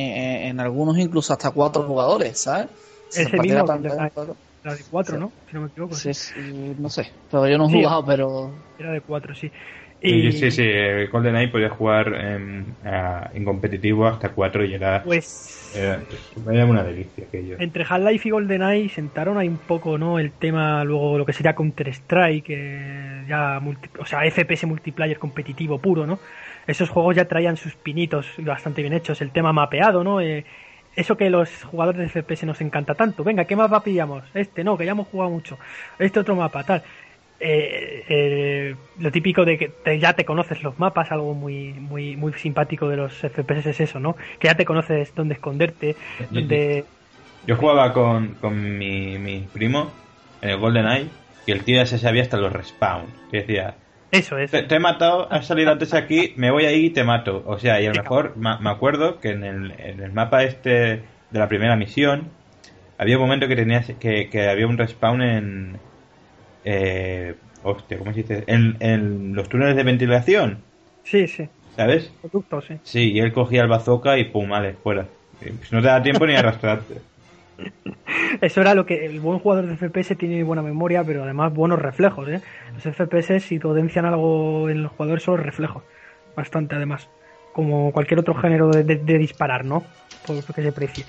[0.48, 2.68] en algunos incluso hasta cuatro jugadores, ¿sabes?
[3.10, 4.12] Ese Partida mismo, pantalla, de
[4.90, 5.20] 4, Sí.
[5.20, 5.34] ¿no?
[5.50, 5.96] Si no me equivoco.
[5.96, 6.40] Sí, sí,
[6.78, 9.52] no sé, pero yo no he jugado, pero Era de 4, sí.
[10.06, 10.64] Sí, Y, sí, sí,
[11.12, 15.30] GoldenEye podía jugar en, a- en competitivo hasta 4 y era, Pues
[15.72, 16.06] era,
[16.52, 17.60] era una delicia aquello.
[17.60, 20.18] entre Half-Life y GoldenEye sentaron ahí un poco, ¿no?
[20.20, 25.80] El tema, luego lo que sería Counter-Strike, que ya, multi- o sea, FPS multiplayer competitivo
[25.80, 26.20] puro, ¿no?
[26.66, 29.22] Esos juegos ya traían sus pinitos bastante bien hechos.
[29.22, 30.20] El tema mapeado, ¿no?
[30.20, 30.46] Eh,
[30.96, 33.24] eso que los jugadores de FPS nos encanta tanto.
[33.24, 34.24] Venga, ¿qué mapa pillamos?
[34.34, 35.60] Este, no, que ya hemos jugado mucho.
[36.00, 36.84] Este otro mapa, tal.
[37.40, 42.16] Eh, eh, lo típico de que te- ya te conoces los mapas, algo muy muy
[42.16, 44.16] muy simpático de los FPS es eso, ¿no?
[44.40, 45.96] Que ya te conoces dónde esconderte,
[46.32, 46.86] dónde...
[47.46, 49.92] Yo jugaba con, con mi, mi primo
[50.42, 51.10] en el GoldenEye
[51.46, 53.12] y el tío ya se sabía hasta los respawns.
[53.30, 53.76] Que decía,
[54.12, 54.52] Eso es.
[54.52, 57.44] te, te he matado, has salido antes aquí, me voy ahí y te mato.
[57.46, 60.44] O sea, y a lo mejor ma- me acuerdo que en el, en el mapa
[60.44, 60.70] este
[61.32, 62.30] de la primera misión
[62.98, 65.78] había un momento que tenías que, que había un respawn en
[66.64, 68.44] eh, hostia, ¿cómo se dice?
[68.48, 70.66] En, en los túneles de ventilación,
[71.04, 71.50] Sí, sí.
[71.76, 72.16] ¿sabes?
[72.62, 72.82] Sí.
[72.84, 75.12] Sí, y él cogía el bazooka y pum, vale, fuera.
[75.40, 77.08] Pues no te da tiempo ni arrastrarte.
[78.42, 81.80] Eso era lo que el buen jugador de FPS tiene buena memoria, pero además buenos
[81.80, 82.42] reflejos, ¿eh?
[82.74, 85.84] Los FPS si potencian algo en los jugadores son los reflejos.
[86.36, 87.12] Bastante además.
[87.52, 89.96] Como cualquier otro género de, de- de disparar, ¿no?
[90.22, 91.06] Por que se precie.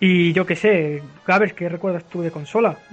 [0.00, 2.84] Y yo qué sé, Gabes, ¿qué recuerdas tú de consola?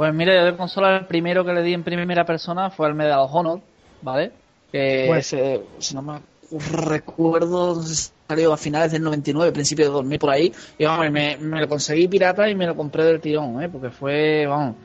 [0.00, 2.94] Pues mira, yo de consola el primero que le di en primera persona fue el
[2.94, 3.60] Medal of Honor,
[4.00, 4.32] ¿vale?
[4.72, 5.36] Que Pues-
[5.78, 6.20] si no me
[6.50, 7.82] recuerdo,
[8.26, 10.50] salió a finales del 99, principios de 2000 por ahí.
[10.78, 13.68] Y vamos, me, me lo conseguí pirata y me lo compré del tirón, ¿eh?
[13.68, 14.76] Porque fue, vamos,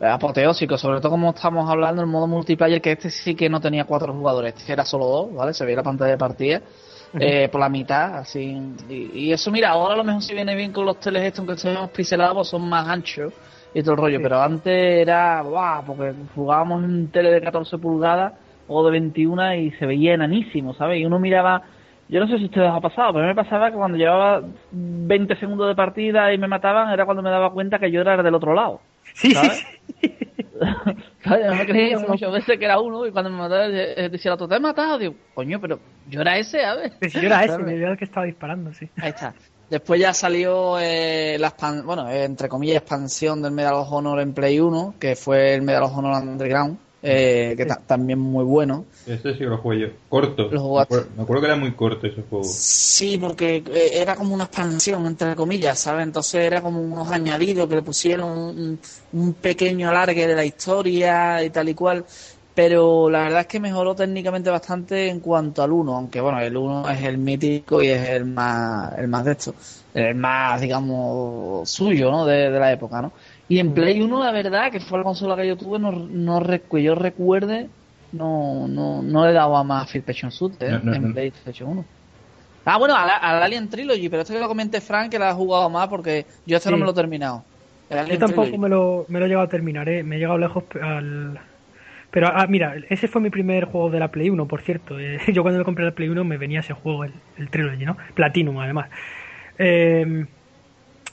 [0.00, 0.76] apoteósico.
[0.76, 4.12] Sobre todo como estamos hablando, el modo multiplayer, que este sí que no tenía cuatro
[4.12, 5.54] jugadores, este era solo dos, ¿vale?
[5.54, 6.60] Se veía la pantalla de partida.
[7.20, 8.60] eh, por la mitad, así.
[8.88, 11.38] Y, y eso, mira, ahora a lo mejor si viene bien con los teles estos,
[11.38, 13.32] aunque seamos pixelados, pues son más anchos
[13.74, 14.16] y todo el rollo.
[14.18, 14.22] Sí.
[14.22, 15.82] Pero antes era, ¡buah!
[15.82, 18.32] Porque jugábamos en un tele de 14 pulgadas
[18.68, 21.00] o de 21 y se veía enanísimo, ¿sabes?
[21.00, 21.62] Y uno miraba,
[22.08, 24.42] yo no sé si ustedes ha pasado, pero a mí me pasaba que cuando llevaba
[24.72, 28.22] 20 segundos de partida y me mataban, era cuando me daba cuenta que yo era
[28.22, 28.80] del otro lado.
[29.14, 29.64] Sí, ¿Sabes?
[30.00, 30.16] sí,
[31.22, 31.46] ¿Sabes?
[31.46, 34.34] Yo me creía muchas veces que era uno y cuando me mataba eh, decía el
[34.34, 36.92] otro, te he matado, digo, coño, pero yo era ese, a ver.
[37.02, 37.66] Si yo era ese, ¿Sabes?
[37.66, 38.88] me era el que estaba disparando, sí.
[39.00, 39.34] Ahí está.
[39.70, 41.52] Después ya salió eh, la
[41.84, 45.62] bueno, eh, entre comillas, expansión del Medal of Honor en Play 1, que fue el
[45.62, 48.84] Medal of Honor Underground, eh, que ta- también muy bueno.
[49.06, 49.86] Ese sí lo jugué yo.
[50.08, 50.44] Corto.
[50.44, 50.94] Lo me, jugaste.
[50.94, 52.44] acuerdo, me acuerdo que era muy corto ese juego.
[52.44, 56.04] Sí, porque eh, era como una expansión, entre comillas, ¿sabes?
[56.04, 58.80] Entonces era como unos añadidos que le pusieron un,
[59.12, 62.04] un pequeño alargue de la historia y tal y cual.
[62.56, 66.56] Pero la verdad es que mejoró técnicamente bastante en cuanto al 1, aunque bueno, el
[66.56, 69.54] 1 es el mítico y es el más, el más de esto,
[69.92, 72.24] el más, digamos, suyo, ¿no?
[72.26, 73.14] De, de la época, ¿no?
[73.46, 76.40] Y en Play 1, la verdad, que fue la consola que yo tuve, no, no
[76.70, 77.74] que yo recuerde,
[78.12, 80.70] no, no, no le daba más First Person Suit, ¿eh?
[80.70, 81.12] No, no, en no.
[81.12, 81.92] PlayStation 1.
[82.64, 85.34] Ah, bueno, al, al Alien Trilogy, pero esto que lo comente Frank, que la ha
[85.34, 86.80] jugado más porque yo este no Sí.
[86.80, 87.44] me lo he terminado.
[88.04, 88.58] Yo tampoco Trilogy.
[88.58, 90.02] me lo, me lo he llegado a terminar, ¿eh?
[90.02, 91.38] me he llegado lejos al...
[92.10, 94.98] Pero, ah, mira, ese fue mi primer juego de la Play 1, por cierto.
[94.98, 97.84] Eh, yo cuando me compré la Play 1 me venía ese juego, el, el Trilogy,
[97.84, 97.96] ¿no?
[98.14, 98.90] Platinum, además.
[99.58, 100.26] Eh,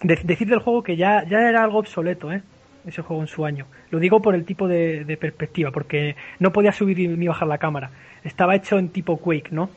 [0.02, 2.44] de- decir del juego que ya, ya era algo obsoleto, ¿eh?
[2.86, 3.68] Ese juego en su año.
[3.92, 7.58] Lo digo por el tipo de, de perspectiva, porque no podía subir ni bajar la
[7.58, 7.92] cámara.
[8.24, 9.70] Estaba hecho en tipo Quake, ¿no?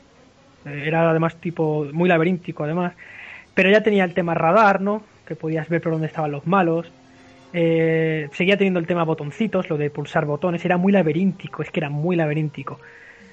[0.64, 2.94] Eh, Era además tipo muy laberíntico, además.
[3.54, 5.08] Pero ya tenía el tema radar, ¿no?
[5.26, 6.92] Que podías ver por dónde estaban los malos.
[7.58, 10.64] Eh, seguía teniendo el tema botoncitos, lo de pulsar botones.
[10.64, 12.80] Era muy laberíntico, es que era muy laberíntico.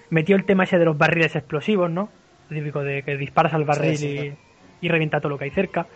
[0.09, 2.15] Metió el tema ese de los barriles explosivos, ¿no?
[2.49, 4.25] Lo típico de que disparas al barril Sí, sí,
[4.81, 5.89] y, y revienta todo lo que hay cerca.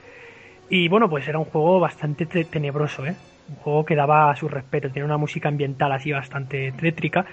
[0.69, 3.21] Y bueno, pues era un juego bastante te- tenebroso, ¿eh?
[3.47, 7.25] Un juego que daba su respeto, tenía una música ambiental así bastante tétrica.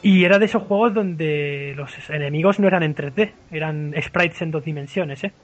[0.00, 4.50] Y era de esos juegos donde los enemigos no eran en 3D, eran sprites en
[4.50, 5.34] dos dimensiones, ¿eh?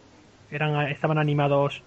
[0.49, 1.85] Eran, estaban animados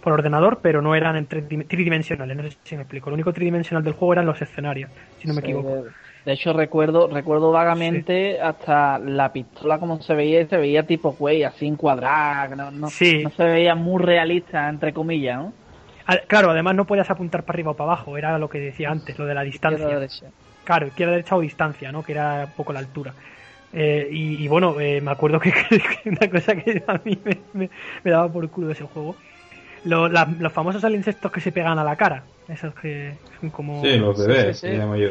[0.00, 3.10] por ordenador, pero no eran en tridimensionales, no sé si me explico.
[3.10, 5.78] Lo único tridimensional del juego eran los escenarios, si no me Sí, equivoco.
[6.24, 11.46] de, hecho, recuerdo recuerdo vagamente hasta la pistola como se veía, se veía tipo Quake,
[11.46, 13.14] así encuadrada, no, no, Sí.
[13.22, 15.58] no se veía muy realista, entre comillas, ¿no?
[16.26, 19.18] Claro, además no podías apuntar para arriba o para abajo, era lo que decía antes,
[19.18, 19.86] lo de la distancia.
[19.86, 20.32] Izquierda, derecha.
[20.64, 22.02] Claro, izquierda, derecha o distancia, ¿no?
[22.02, 23.16] Que era un poco la altura.
[23.72, 27.44] Eh, y, y bueno, eh, me acuerdo que, que una cosa que a mí me,
[27.54, 27.70] me-
[28.04, 29.18] me daba por culo de ese juego.
[29.84, 32.22] Lo- la- los famosos aliens estos que se pegan a la cara.
[32.48, 33.82] Esos que son como...
[33.82, 34.72] Sí, los bebés, sí, sí.
[34.72, 35.08] se llamo yo.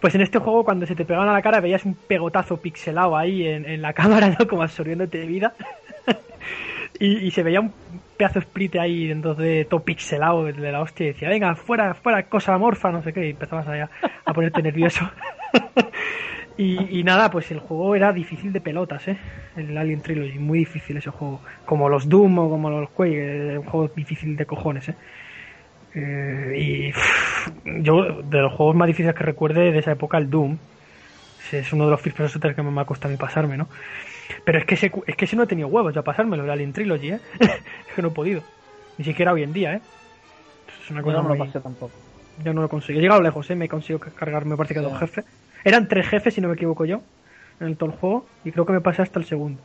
[0.00, 3.16] Pues en este juego cuando se te pegaban a la cara veías un pegotazo pixelado
[3.16, 4.46] ahí en, en la cámara, ¿no?
[4.46, 5.54] Como absorbiéndote vida.
[7.00, 7.72] y, y se veía un
[8.16, 11.94] pedazo de split ahí en 2D todo pixelado de la hostia y decía, venga, fuera,
[11.94, 13.90] fuera, cosa amorfa, no sé qué, y empezabas a,
[14.24, 15.08] a ponerte nervioso.
[16.58, 19.16] y, y nada, pues el juego era difícil de pelotas, ¿eh?
[19.56, 21.40] El Alien Trilogy, muy difícil ese juego.
[21.64, 24.94] Como los Doom o como los Quake, eh, un juego difícil de cojones, ¿eh?
[25.94, 27.48] Eh, y uff,
[27.80, 30.58] yo, de los juegos más difíciles que recuerde de esa época, el Doom.
[31.52, 33.68] Es uno de los first shooters que me ha costado a mí pasarme, ¿no?
[34.44, 36.72] Pero es que ese, es que ese no he tenido huevos ya pasármelo, el Alien
[36.72, 37.20] Trilogy, ¿eh?
[37.40, 38.42] es que no he podido.
[38.98, 39.80] Ni siquiera hoy en día, ¿eh?
[40.84, 41.92] Es una Yo cosa no me lo muy- pasé tampoco.
[42.44, 42.98] Yo no lo consigo.
[42.98, 43.54] He llegado lejos, ¿eh?
[43.56, 45.24] Me he conseguido cargar, me parece que dos jefes.
[45.68, 47.02] Eran tres jefes, si no me equivoco yo,
[47.60, 48.26] en el todo el juego.
[48.44, 49.60] Y creo que me pasé hasta el segundo.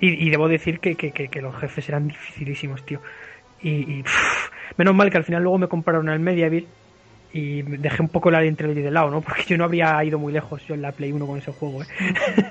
[0.00, 3.00] Y, y debo decir que, que- que- que los jefes eran dificilísimos, tío.
[3.62, 4.04] Y, y,
[4.76, 6.64] menos mal que al final luego me compraron el Medieval
[7.32, 9.20] y dejé un poco el Alien Trilogy de lado, ¿no?
[9.20, 11.82] Porque yo no habría ido muy lejos yo en la Play 1 con ese juego,
[11.82, 11.86] ¿eh?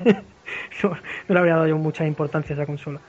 [0.83, 3.01] no, le habría dado yo mucha importancia a esa consola.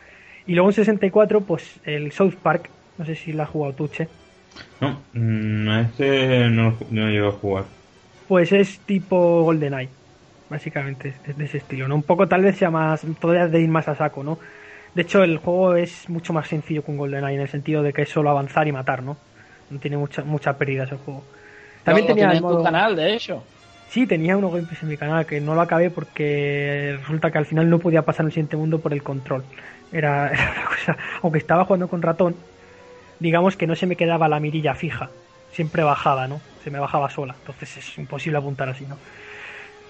[0.46, 2.68] Y luego en 64, pues el South Park,
[2.98, 4.08] no sé si la has jugado tú, Che.
[4.80, 7.64] No, mm, a este no, no llego a jugar.
[8.30, 9.88] Pues es tipo GoldenEye,
[10.48, 11.96] básicamente, es de ese estilo, ¿no?
[11.96, 14.38] Un poco tal vez sea más, todavía de ir más a saco, ¿no?
[14.94, 17.92] De hecho, el juego es mucho más sencillo que un GoldenEye en el sentido de
[17.92, 19.16] que es solo avanzar y matar, ¿no?
[19.68, 21.24] No tiene mucha, mucha pérdida ese juego.
[21.82, 23.42] También lo tenía tenía el en tu canal, de hecho.
[23.88, 27.46] Sí, tenía unos gameplays en mi canal que no lo acabé porque resulta que al
[27.46, 29.42] final no podía pasar al siguiente mundo por el control.
[29.90, 32.36] Era, era una cosa, aunque estaba jugando con ratón,
[33.18, 35.10] digamos que no se me quedaba la mirilla fija,
[35.52, 36.40] siempre bajaba, ¿no?
[36.64, 38.96] Se me bajaba sola, entonces es imposible apuntar así, ¿no?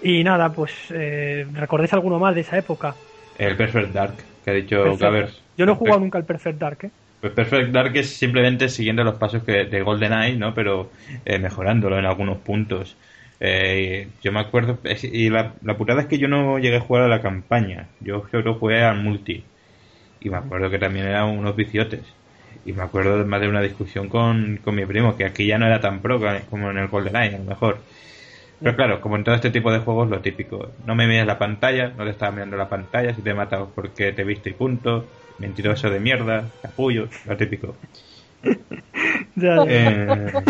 [0.03, 2.95] Y nada, pues, eh, ¿recordáis alguno más de esa época?
[3.39, 4.97] El Perfect Dark, que ha dicho.
[4.97, 5.43] Gavers.
[5.57, 6.91] Yo no he jugado nunca al Perfect Dark, ¿eh?
[7.21, 10.55] Pues Perfect Dark es simplemente siguiendo los pasos que, de GoldenEye, ¿no?
[10.55, 10.91] Pero
[11.25, 12.97] eh, mejorándolo en algunos puntos.
[13.41, 17.05] Eh, yo me acuerdo, y la, la putada es que yo no llegué a jugar
[17.05, 17.89] a la campaña.
[18.01, 19.45] Yo solo jugué al multi.
[20.21, 22.03] Y me acuerdo que también eran unos viciotes.
[22.65, 25.59] Y me acuerdo de más de una discusión con, con mi primo, que aquí ya
[25.59, 27.85] no era tan pro como en el GoldenEye, a lo mejor.
[28.63, 30.75] Pero claro, como en todo este tipo de juegos, lo típico.
[30.85, 34.13] No me mires la pantalla, no te estaba mirando la pantalla, si te matas porque
[34.13, 35.13] te viste y punto.
[35.39, 37.81] Mentiroso de mierda, capullo, lo típico.
[39.37, 39.71] Ya, ya.
[39.73, 40.45] Eh,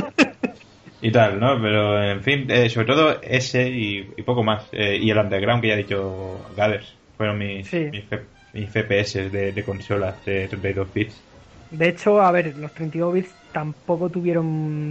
[1.00, 1.60] y tal, ¿no?
[1.60, 4.68] Pero en fin, eh, sobre todo ese y, y poco más.
[4.72, 7.00] Eh, y el Underground que ya ha dicho Gathers.
[7.16, 7.90] Fueron mis, Sí.
[7.90, 11.29] mis, F- mis FPS de, de consolas de 32 bits.
[11.70, 14.44] De hecho, a ver, los 32 bits tampoco tuvieron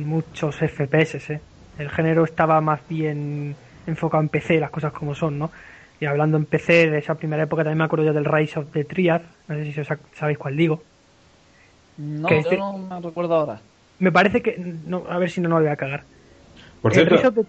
[0.05, 1.41] muchos FPS, ¿eh?
[1.77, 3.55] El género estaba más bien
[3.85, 5.51] enfocado en PC, las cosas como son, ¿no?
[5.99, 8.71] Y hablando en PC de esa primera época, también me acuerdo yo del Rise of
[8.71, 10.83] the Triad, no sé si os sabéis cuál digo.
[11.97, 13.61] No, Que yo este- no me recuerdo ahora.
[13.99, 16.03] Me parece que, no, a ver si no, no lo voy a cagar.
[16.81, 17.41] Por El cierto, of the-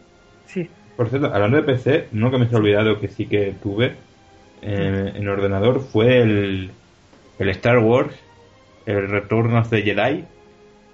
[0.46, 3.54] Sí, por cierto, hablando de PC, uno que me se ha olvidado que sí que
[3.62, 3.94] tuve
[4.62, 6.70] eh, en ordenador fue el,
[7.38, 8.14] el Star Wars,
[8.86, 10.24] el Return of the Jedi,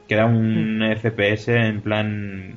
[0.09, 2.55] que era un FPS en plan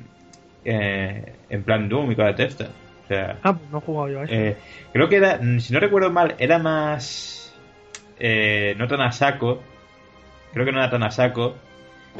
[0.64, 2.68] eh, en plan Doom y cosas de estas.
[2.68, 4.32] O sea, ah, pues no he jugado yo a eso.
[4.34, 4.56] Eh,
[4.92, 7.52] creo que era, si no recuerdo mal, era más.
[8.18, 9.62] eh, no tan a saco.
[10.52, 11.56] Creo que no era tan a saco.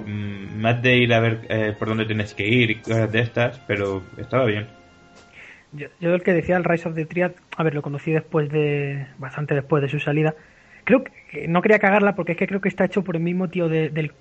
[0.04, 3.20] mm, más de ir a ver eh, por dónde tienes que ir y cosas de
[3.20, 4.66] estas, pero estaba bien.
[5.72, 8.48] Yo, yo el que decía el Rise of the Triad, a ver, lo conocí después
[8.50, 9.06] de.
[9.18, 10.34] bastante después de su salida.
[10.90, 13.22] Creo que, que no quería cagarla porque es que creo que está hecho por el
[13.22, 14.12] mismo tío de- del.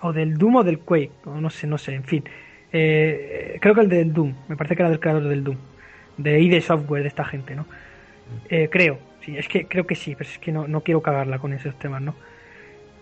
[0.00, 2.24] o del Doom o del Quake, o no sé, no sé, en fin.
[2.72, 5.58] Eh, creo que el del Doom, me parece que era del creador del Doom.
[6.16, 7.68] De ID Software, de esta gente, ¿no?
[8.48, 11.38] Eh, creo, sí, es que creo que sí, pero es que no, no quiero cagarla
[11.40, 12.16] con esos temas, ¿no?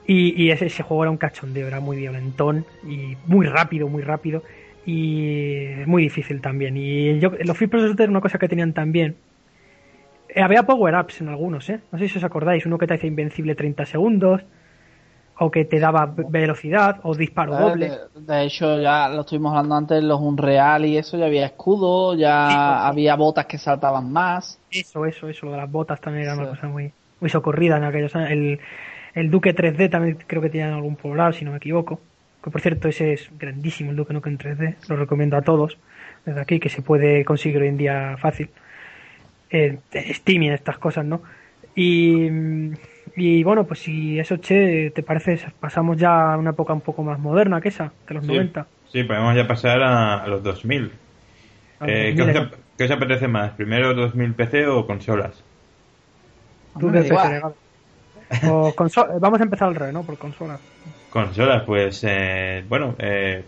[0.09, 4.45] Y, ese, juego era un cachondeo, era muy violentón y muy rápido, muy rápido
[4.85, 6.77] y muy difícil también.
[6.77, 9.17] Y yo, los Free Processor era una cosa que tenían también.
[10.37, 11.81] Eh, había power-ups en algunos, ¿eh?
[11.91, 14.43] No sé si os acordáis, uno que te hacía invencible 30 segundos,
[15.39, 17.91] o que te daba ve- velocidad, o disparo doble.
[17.91, 22.15] De, de hecho, ya lo estuvimos hablando antes, los Unreal y eso, ya había escudo,
[22.15, 22.89] ya Sí, sí.
[22.89, 24.59] había botas que saltaban más.
[24.71, 27.85] Eso, eso, eso, lo de las botas también era una cosa muy, muy socorrida en
[27.85, 28.31] aquellos años.
[28.31, 28.61] El,
[29.15, 32.01] el Duque 3D también creo que tenía algún power si no me equivoco.
[32.43, 34.77] Que por cierto, ese es grandísimo, el Duque Nukem 3D.
[34.89, 35.79] Lo recomiendo a todos
[36.25, 38.51] desde aquí, que se puede conseguir hoy en día fácil.
[39.51, 39.79] Eh,
[40.15, 41.23] Steam y estas cosas, ¿no?
[41.75, 42.29] Y,
[43.17, 45.39] y bueno, pues si eso, che, ¿te parece?
[45.61, 48.69] Pasamos ya a una época un poco más moderna que esa, de los Sí, 90.
[48.85, 50.93] sí, podemos ya pasar a, a los 2000.
[51.81, 53.53] A Eh, ¿qué, 2000, os, qué os apetece más?
[53.55, 55.45] ¿Primero 2000 PC o consolas?
[56.79, 57.41] Tú qué?
[58.53, 60.05] O conso- Vamos a empezar al revés, ¿no?
[60.07, 60.61] Por consolas.
[61.11, 63.45] Consolas, pues eh, bueno, eh,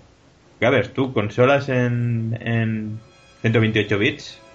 [0.60, 2.98] Gabers, tú, consolas en, en
[3.40, 4.47] 128 bits.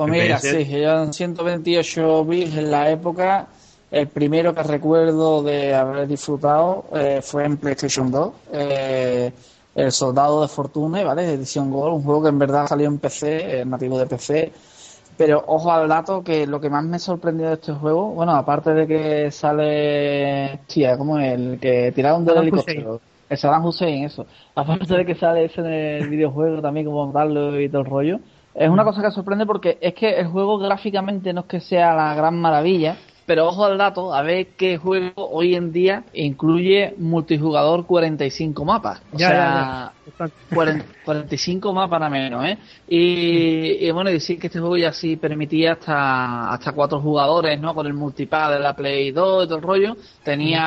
[0.00, 0.64] Pues mira, FPS.
[0.64, 3.48] sí, en 128 bits en la época,
[3.90, 9.30] el primero que recuerdo de haber disfrutado eh, fue en PlayStation 2, eh,
[9.74, 11.34] El Soldado de Fortune, ¿vale?
[11.34, 14.52] Edición Gold, un juego que en verdad salió en PC, eh, nativo de PC.
[15.18, 18.72] Pero ojo al dato que lo que más me sorprendió de este juego, bueno, aparte
[18.72, 24.24] de que sale, tía, como el que tiraron del helicóptero, el Saddam Hussein, eso.
[24.54, 28.20] Aparte de que sale ese en el videojuego también, como matarlo y todo el rollo.
[28.54, 31.94] Es una cosa que sorprende porque es que el juego gráficamente no es que sea
[31.94, 32.96] la gran maravilla,
[33.30, 39.00] pero ojo al dato, a ver qué juego hoy en día incluye multijugador 45 mapas.
[39.12, 40.30] O Ya, sea, ya, ya.
[40.52, 42.58] 40 45 más para menos, ¿eh?
[42.88, 47.72] Y, y bueno, decir que este juego ya sí permitía hasta hasta cuatro jugadores, ¿no?
[47.72, 49.96] Con el multipad de la Play 2 y todo el rollo.
[50.24, 50.58] Tenía,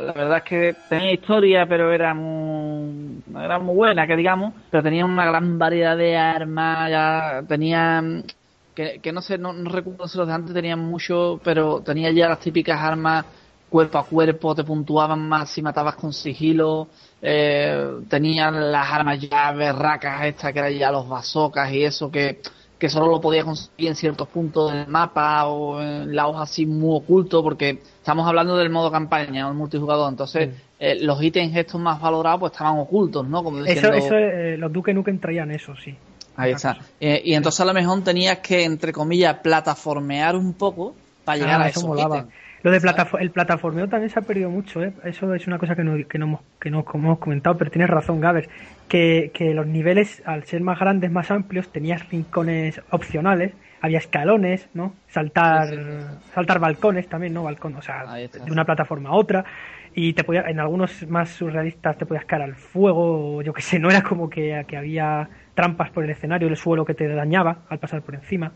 [0.00, 4.84] la verdad es que tenía historia, pero era muy, era muy buena, que digamos, pero
[4.84, 8.00] tenía una gran variedad de armas, ya tenía
[8.74, 12.10] que, que no sé, no, no recuerdo si los de antes tenían mucho, pero tenía
[12.10, 13.24] ya las típicas armas
[13.68, 16.88] cuerpo a cuerpo, te puntuaban más si matabas con sigilo,
[17.22, 22.40] eh, tenían las armas ya berracas estas que eran ya los bazocas y eso que,
[22.78, 26.98] que solo lo podías conseguir en ciertos puntos del mapa o en lados así muy
[26.98, 30.62] ocultos porque estamos hablando del modo campaña el multijugador, entonces Sí.
[30.78, 33.42] eh, los ítems estos más valorados pues estaban ocultos, ¿no?
[33.42, 33.96] Como Eso, diciendo...
[33.96, 35.96] eso eh, los Duke Nukem traían eso, sí.
[36.36, 36.76] Ahí está.
[37.00, 41.60] Eh, y entonces a lo mejor tenías que, entre comillas, plataformear un poco para llegar
[41.60, 41.94] Ah, a eso.
[42.64, 44.92] Lo de platafo- el plataformeo también se ha perdido mucho, ¿eh?
[45.04, 47.90] Eso es una cosa que no, que no, hemos, que no hemos comentado, pero tienes
[47.90, 48.48] razón, Gabers,
[48.88, 54.68] que, que los niveles, al ser más grandes, más amplios, tenías rincones opcionales, había escalones,
[54.74, 54.94] ¿no?
[55.08, 57.42] Saltar, Sí, sí, saltar balcones también, ¿no?
[57.42, 58.04] Balcón, o sea,
[58.44, 59.44] de una plataforma a otra.
[59.94, 63.60] Y te podía, en algunos más surrealistas te podías caer al fuego, o yo qué
[63.60, 67.06] sé, no era como que, que había trampas por el escenario, el suelo que te
[67.08, 68.52] dañaba al pasar por encima.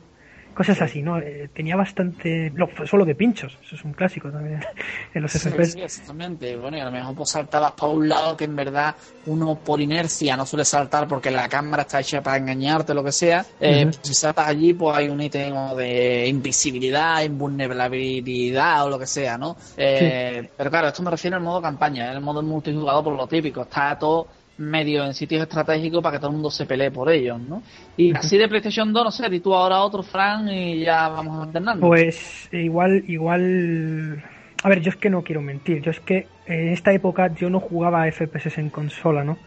[0.55, 1.19] Cosas así, ¿no?
[1.19, 2.51] Eh, tenía bastante...
[2.55, 4.61] lo- solo de pinchos, eso es un clásico también
[5.15, 5.73] en los Sí, FPS.
[5.73, 6.57] sí, exactamente.
[6.57, 8.95] Bueno, y a lo mejor pues saltabas para un lado que en verdad
[9.27, 13.05] uno por inercia no suele saltar porque la cámara está hecha para engañarte o lo
[13.05, 13.45] que sea.
[13.61, 19.07] Eh, pues, si saltas allí, pues hay un ítem de invisibilidad, invulnerabilidad o lo que
[19.07, 19.57] sea, ¿no?
[19.77, 23.63] Eh, Pero claro, esto me refiero al modo campaña, el modo multijugador por lo típico.
[23.63, 24.29] Está todo
[24.59, 27.63] medio en sitios estratégicos para que todo el mundo se pelee por ellos, ¿no?
[27.97, 31.47] Y así de PlayStation 2, no sé, di tú ahora otro, Fran, y ya vamos
[31.47, 31.87] alternando.
[31.87, 34.25] Pues igual, igual...
[34.63, 37.51] A ver, yo es que no quiero mentir, yo es que en esta época yo
[37.51, 39.39] no jugaba a FPS en consola, ¿no?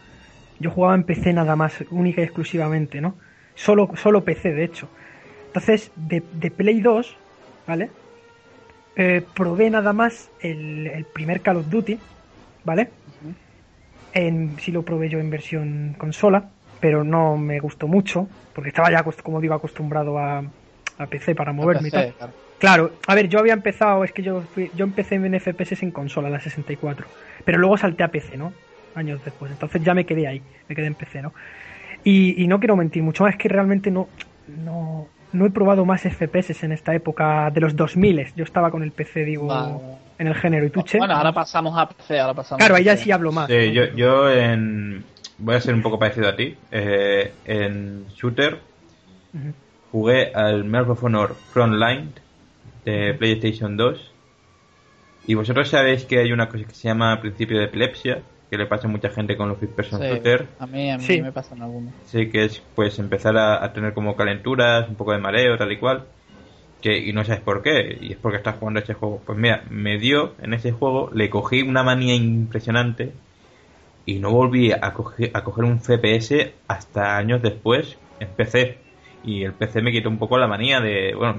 [0.60, 3.16] Yo jugaba en PC nada más, única y exclusivamente, ¿no?
[3.54, 4.88] Solo, solo PC, de hecho.
[5.46, 7.16] Entonces, de, de Play 2,
[7.66, 7.90] ¿vale?
[8.96, 11.98] Eh, probé nada más el, el primer Call of Duty,
[12.64, 12.90] ¿vale?
[14.12, 18.90] En, sí lo probé yo en versión consola, pero no me gustó mucho, porque estaba
[18.90, 20.38] ya, como digo, acostumbrado a,
[20.98, 22.06] a PC para moverme y tal.
[22.58, 25.92] Claro, a ver, yo había empezado, es que yo fui- yo empecé en FPS en
[25.92, 27.10] consola, la 64,
[27.44, 28.58] pero luego salté a PC, ¿no?
[28.92, 31.32] Años después, entonces ya me quedé ahí, me quedé en PC, ¿no?
[32.04, 34.10] Y, y no quiero mentir mucho más, es que realmente no,
[34.46, 38.82] no, no he probado más FPS en esta época de los 2000, yo estaba con
[38.82, 39.74] el PC, digo, Vale.
[40.18, 40.98] en el género, ¿y tú, Che?
[40.98, 43.48] Bueno, ahora pasamos a PC, ahora pasamos Claro, a ahí ya sí hablo más.
[43.48, 45.04] Sí, yo, yo en...
[45.38, 46.56] voy a ser un poco parecido a ti.
[46.70, 48.58] Eh, en Shooter
[49.92, 52.12] jugué al Medal of Honor Frontline
[52.84, 54.12] de PlayStation 2.
[55.26, 58.66] Y vosotros sabéis que hay una cosa que se llama principio de epilepsia, que le
[58.66, 60.48] pasa a mucha gente con los first person Sí, shooter.
[60.58, 61.22] a mí, a mí Sí.
[61.22, 61.94] me pasan algunos.
[62.06, 65.70] Sí, que es pues empezar a, a tener como calenturas, un poco de mareo, tal
[65.72, 66.04] y cual.
[66.82, 69.22] Que, y no sabes por qué, y es porque estás jugando ese juego.
[69.24, 73.12] Pues mira, me dio en ese juego, le cogí una manía impresionante
[74.06, 78.78] y no volví a coger, a coger un FPS hasta años después en PC.
[79.22, 81.14] Y el PC me quitó un poco la manía de.
[81.14, 81.36] Bueno,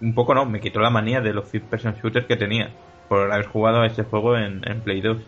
[0.00, 2.70] un poco no, me quitó la manía de los first person shooters que tenía
[3.08, 5.18] por haber jugado ese juego en, en Play 2.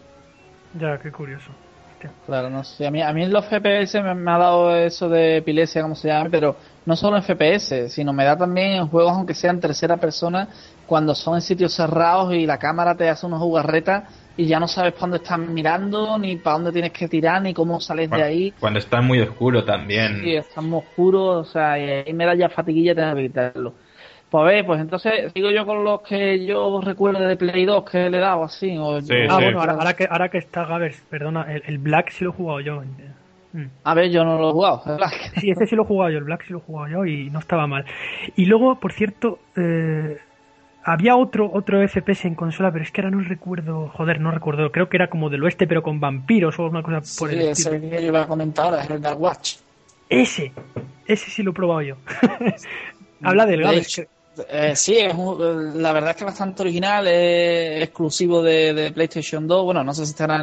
[0.73, 1.53] Ya, qué curioso.
[1.93, 2.15] Hostia.
[2.25, 2.87] Claro, no sé.
[2.87, 5.95] A mí, a mí en los FPS me, me ha dado eso de epilepsia, como
[5.95, 9.61] se llama, pero no solo en FPS, sino me da también en juegos, aunque sean
[9.61, 10.49] tercera persona,
[10.87, 14.05] cuando son en sitios cerrados y la cámara te hace unos jugarretas
[14.37, 17.53] y ya no sabes para dónde estás mirando, ni para dónde tienes que tirar, ni
[17.53, 18.55] cómo sales de ahí.
[18.59, 20.21] Cuando está muy oscuro también.
[20.23, 23.75] Sí, está muy oscuro, o sea, y ahí me da ya fatiguilla tener que quitarlo.
[24.33, 27.85] Pues a ver, pues entonces sigo yo con los que yo recuerdo de Play 2
[27.89, 28.77] que le he dado así.
[28.79, 29.45] O Sí, yo- Ah, sí.
[29.45, 32.33] bueno, ahora, ahora que, ahora que está Gavers, perdona, el, el Black sí lo he
[32.33, 32.83] jugado yo.
[33.53, 33.67] Mm.
[33.85, 34.83] A ver, yo no lo he jugado.
[35.39, 37.29] Sí, ese sí lo he jugado yo, el Black sí lo he jugado yo y
[37.29, 37.85] no estaba mal.
[38.35, 40.17] Y luego, por cierto, eh,
[40.83, 44.73] había otro otro FPS en consola, pero es que ahora no recuerdo, joder, no recuerdo,
[44.73, 47.49] creo que era como del oeste, pero con vampiros o una cosa por Sí, el
[47.51, 47.75] estilo.
[47.77, 49.57] ese que yo iba a comentar ahora es el Dark Watch.
[50.09, 50.53] Ese,
[51.07, 51.97] ese sí lo he probado yo.
[53.25, 54.03] Habla del De Gavers.
[54.49, 59.47] Eh, sí, es un- la verdad es que es bastante original, es exclusivo de, PlayStation
[59.47, 59.65] 2.
[59.65, 60.43] Bueno, no sé si estará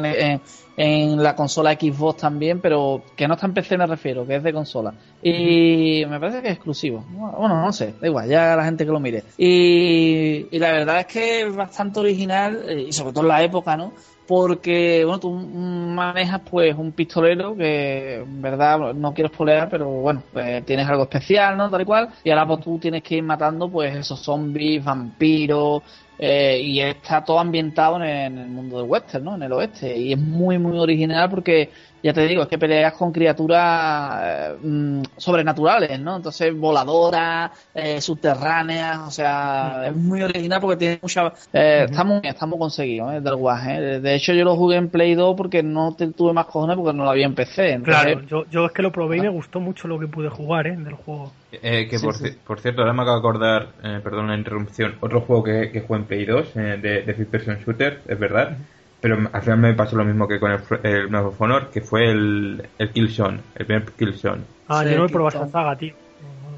[0.76, 4.42] en la consola Xbox también, pero que no está en PC me refiero, que es
[4.42, 4.94] de consola.
[5.20, 7.04] Y me parece que es exclusivo.
[7.08, 9.24] Bueno, no sé, da igual, ya la gente que lo mire.
[9.36, 13.42] Y, y la verdad es que es bastante original, eh, y sobre todo en la
[13.42, 13.94] época, ¿no?
[14.30, 20.22] Porque, bueno, tú manejas pues un pistolero que, en verdad, no quiero spoilear, pero bueno,
[20.32, 21.68] pues, tienes algo especial, ¿no?
[21.68, 22.10] Tal y cual.
[22.22, 25.82] Y ahora pues tú tienes que ir matando pues esos zombies, vampiros,
[26.16, 29.34] eh, y está todo ambientado en el, en el mundo del western, ¿no?
[29.34, 29.98] En el oeste.
[29.98, 31.72] Y es muy, muy original porque,
[32.02, 36.16] ya te digo, es que peleas con criaturas eh, mm, sobrenaturales, ¿no?
[36.16, 41.32] Entonces, voladoras, eh, subterráneas, o sea, es muy original porque tiene mucha...
[41.52, 43.20] eh, Está muy bien, está muy conseguido, ¿eh?
[43.20, 43.34] Del
[43.68, 44.00] ¿eh?
[44.00, 46.96] De hecho, yo lo jugué en Play 2 porque no te- tuve más cojones porque
[46.96, 47.72] no lo había en PC.
[47.72, 50.28] Entonces, Claro, yo, yo es que lo probé y me gustó mucho lo que pude
[50.28, 50.76] jugar, ¿eh?
[50.76, 51.32] Del juego.
[51.52, 52.24] Eh, que Sí, por, sí.
[52.24, 55.70] ci- por cierto, ahora me acabo de acordar, eh, perdón la interrupción, otro juego que,
[55.72, 58.58] que jugué en Play 2 eh, de, de First Person Shooter, es verdad,
[59.00, 61.80] pero al final me pasó lo mismo que con el, fr- el of Honor, que
[61.82, 64.44] fue el, el Killzone, el primer Killzone.
[64.66, 65.94] Ah, Sí, yo no he probado esta saga, tío.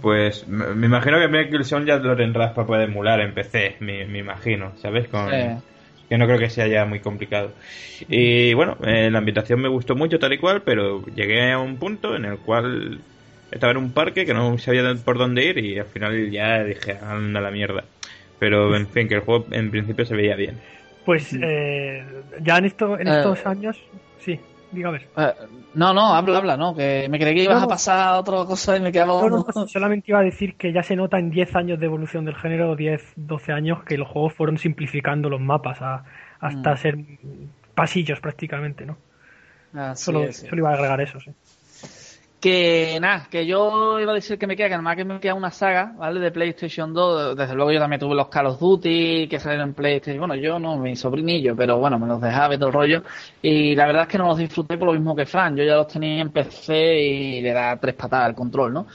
[0.00, 3.34] Pues me, me imagino que el primer Killzone ya lo tendrás para poder emular en
[3.34, 5.08] PC, me, me imagino, ¿sabes?
[5.08, 5.62] Con, Sí.
[6.08, 7.56] Que no creo que sea ya muy complicado.
[8.00, 11.78] Y bueno, eh, la ambientación me gustó mucho tal y cual, pero llegué a un
[11.78, 13.06] punto en el cual
[13.50, 16.98] estaba en un parque que no sabía por dónde ir y al final ya dije,
[17.00, 17.90] anda la mierda.
[18.38, 20.62] pero en fin, que el juego en principio se veía bien.
[21.04, 22.04] Pues eh,
[22.42, 23.16] ya en, esto, en Eh.
[23.16, 23.76] estos años,
[24.20, 24.38] sí,
[24.90, 25.08] ver.
[25.16, 25.32] Eh,
[25.74, 26.74] no, no, habla, habla, ¿no?
[26.74, 29.20] Que me creí que ibas No, a pasar a otra cosa y me quedaba...
[29.20, 31.86] No, no, pues solamente iba a decir que ya se nota en 10 años de
[31.86, 36.04] evolución del género, 10, 12 años, que los juegos fueron simplificando los mapas a-
[36.40, 36.76] hasta Mm.
[36.78, 36.98] ser
[37.74, 38.96] pasillos prácticamente, ¿no?
[39.94, 41.30] Solo, solo iba a agregar eso, sí.
[42.42, 45.34] Que nada, que yo iba a decir que me queda, que además que me queda
[45.34, 46.18] una saga, ¿vale?
[46.18, 47.36] De PlayStation 2.
[47.36, 50.18] Desde luego yo también tuve los Call of Duty que salieron en PlayStation.
[50.18, 53.02] Bueno, yo no, mi sobrinillo, pero bueno, me los dejaba y todo el rollo.
[53.42, 55.56] Y la verdad es que no los disfruté por lo mismo que Fran.
[55.56, 58.86] Yo ya los tenía en PC y le da tres patadas al control, ¿no?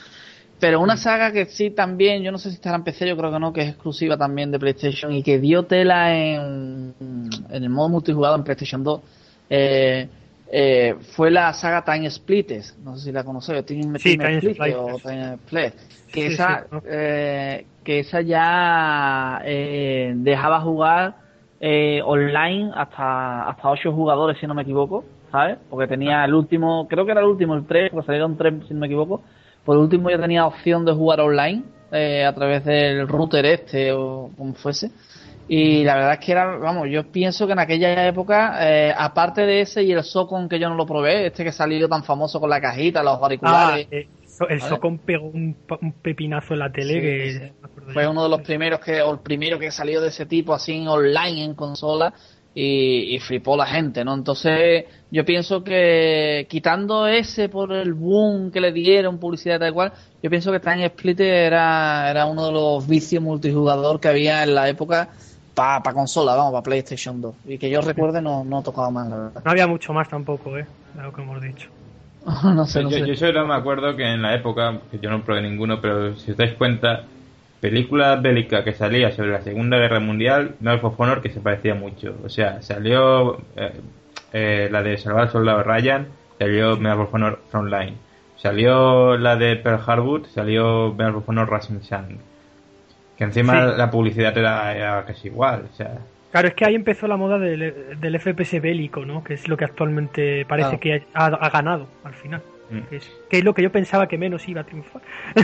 [0.59, 3.31] Pero una saga que sí también, yo no sé si estará en PC, yo creo
[3.31, 7.69] que no, que es exclusiva también de PlayStation y que dio tela en, en el
[7.69, 9.01] modo multijugador en PlayStation 2.
[9.49, 10.09] Eh,
[10.51, 14.97] eh, fue la saga Time Splitters, no sé si la conocéis, Time, Sí, Time o.
[14.99, 15.73] Time Split,
[16.11, 16.81] que Sí, esa, sí, ¿no?
[16.85, 21.15] eh, que esa ya eh, dejaba jugar
[21.59, 25.57] eh, online hasta hasta ocho jugadores si no me equivoco, ¿sabes?
[25.69, 28.73] Porque tenía el último, creo que era el último, el 3, porque salieron 3 si
[28.73, 29.21] no me equivoco,
[29.65, 34.29] por último yo tenía opción de jugar online eh, a través del router este o
[34.37, 34.91] como fuese.
[35.49, 39.41] Y la verdad es que era, vamos, yo pienso que en aquella época, eh, aparte
[39.45, 42.39] de ese y el Socon que yo no lo probé, este que salió tan famoso
[42.41, 44.61] con la cajita, los Ah, auriculares, eh, so- el.
[44.61, 47.53] Socon pegó un, un pepinazo en la tele Sí, que sí.
[47.93, 50.85] fue uno de los primeros que, o el primero que salió de ese tipo así
[50.87, 52.13] online en consola
[52.53, 54.13] y, y flipó la gente, ¿no?
[54.15, 59.93] Entonces yo pienso que quitando ese por el boom que le dieron, publicidad tal cual,
[60.21, 64.55] yo pienso que Time Split era, era uno de los vicios multijugador que había en
[64.55, 65.09] la época
[65.58, 67.36] para consola, vamos, para PlayStation 2.
[67.47, 69.41] Y que yo recuerde no, no tocaba más, la verdad.
[69.43, 70.68] No había mucho más tampoco, ¿eh?
[70.93, 71.70] De lo que hemos dicho.
[72.43, 73.08] no sé, no yo, sé.
[73.08, 76.30] yo solo me acuerdo que en la época, que yo no probé ninguno, pero si
[76.30, 77.05] os dais cuenta,
[77.60, 81.74] película bélica que salía sobre la Segunda Guerra Mundial, Medal of Honor, que se parecía
[81.74, 82.16] mucho.
[82.24, 83.82] O sea, salió eh,
[84.34, 87.95] eh, la de Salvar al Soldado Ryan, salió Medal of Honor Frontline.
[88.36, 92.20] Salió la de Pearl Harbor, salió Medal of Honor Rising Sun.
[93.18, 93.78] Que encima Sí.
[93.78, 95.65] la publicidad era, era casi igual.
[95.72, 95.97] O sea,
[96.32, 99.24] Claro, es que ahí empezó la moda del, del FPS bélico, ¿no?
[99.24, 100.80] Que es lo que actualmente parece Claro.
[101.01, 102.41] que ha, ha ganado al final.
[102.70, 102.80] mm.
[102.89, 105.01] Que es, que es lo que yo pensaba que menos iba a triunfar.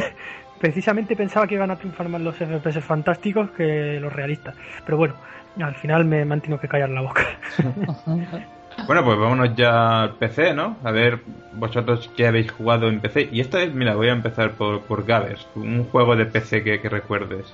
[0.60, 4.56] Precisamente pensaba que iban a triunfar más los FPS fantásticos que los realistas.
[4.86, 5.16] Pero bueno,
[5.62, 7.24] al final me me han tenido que callar la boca.
[8.88, 10.78] Bueno, pues vámonos ya al PC, ¿no?
[10.84, 11.22] A ver,
[11.54, 13.30] vosotros qué habéis jugado en PC.
[13.32, 16.82] Y esta vez, mira, voy a empezar por, por Gavers, un juego de PC que,
[16.82, 17.46] que recuerdes.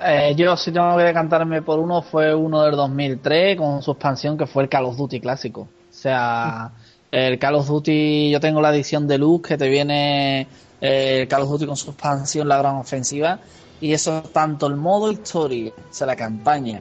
[0.00, 4.36] Eh, yo si tengo que decantarme por uno fue uno del 2003 con su expansión
[4.36, 5.62] que fue el Call of Duty clásico.
[5.62, 6.72] O sea,
[7.10, 10.46] el Call of Duty, yo tengo la edición de luz que te viene
[10.80, 13.38] eh, el Call of Duty con su expansión, la gran ofensiva.
[13.80, 16.80] Y eso, tanto el modo historia, o sea, la campaña,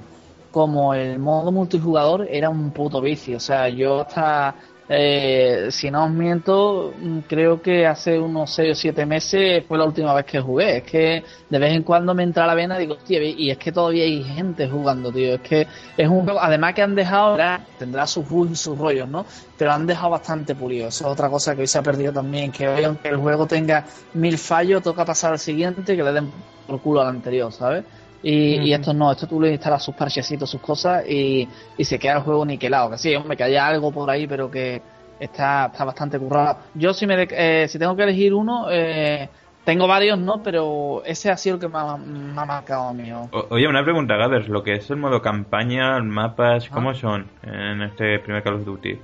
[0.53, 3.37] como el modo multijugador era un puto vicio.
[3.37, 4.53] O sea, yo hasta,
[4.87, 9.79] eh, si no os miento, mm, creo que hace unos 6 o 7 meses fue
[9.79, 10.77] la última vez que jugué.
[10.77, 13.57] Es que de vez en cuando me entra la vena y digo, hostia, y es
[13.57, 15.33] que todavía hay gente jugando, tío.
[15.33, 17.35] Es que es un juego, además que han dejado,
[17.79, 19.25] tendrá sus bugs y sus rollos, ¿no?
[19.57, 20.89] Pero han dejado bastante pulido.
[20.89, 23.47] Eso es otra cosa que hoy se ha perdido también, que hoy aunque el juego
[23.47, 26.31] tenga mil fallos, toca pasar al siguiente que le den
[26.67, 27.85] por culo al anterior, ¿sabes?
[28.23, 28.81] Y, y Ujú.
[28.81, 31.47] esto no, esto tú le instalas sus parchecitos, sus cosas y,
[31.77, 32.89] y se queda el juego niquelado.
[32.91, 34.81] Que sí, hombre, que haya algo por ahí, pero que
[35.19, 36.57] está, está bastante currado.
[36.73, 39.29] Yo si me de- eh, si tengo que elegir uno, eh,
[39.65, 40.41] tengo varios, ¿no?
[40.41, 43.11] Pero ese ha sido el que me ha, me ha marcado a mí.
[43.49, 46.95] oye, una pregunta, Gavers, lo que es el modo campaña, mapas, ¿cómo Ah.
[46.95, 48.99] son en este primer Call of Duty?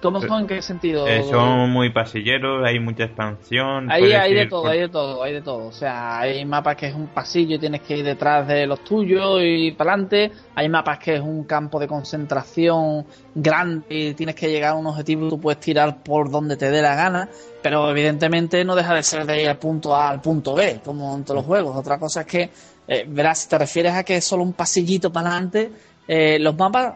[0.00, 0.40] ¿Cómo son?
[0.42, 1.06] ¿En qué sentido?
[1.06, 3.90] Eh, son muy pasilleros, hay mucha expansión.
[3.90, 5.66] Ahí hay de todo, por- hay de todo, hay de todo.
[5.66, 8.82] O sea, hay mapas que es un pasillo y tienes que ir detrás de los
[8.82, 10.32] tuyos y para adelante.
[10.54, 14.86] Hay mapas que es un campo de concentración grande y tienes que llegar a un
[14.86, 17.28] objetivo y tú puedes tirar por donde te dé la gana.
[17.62, 21.14] Pero evidentemente no deja de ser de ir al punto A al punto B, como
[21.14, 21.76] en todos los juegos.
[21.76, 22.50] Otra cosa es que,
[22.88, 25.70] eh, verás, si te refieres a que es solo un pasillito para adelante,
[26.06, 26.94] eh, los mapas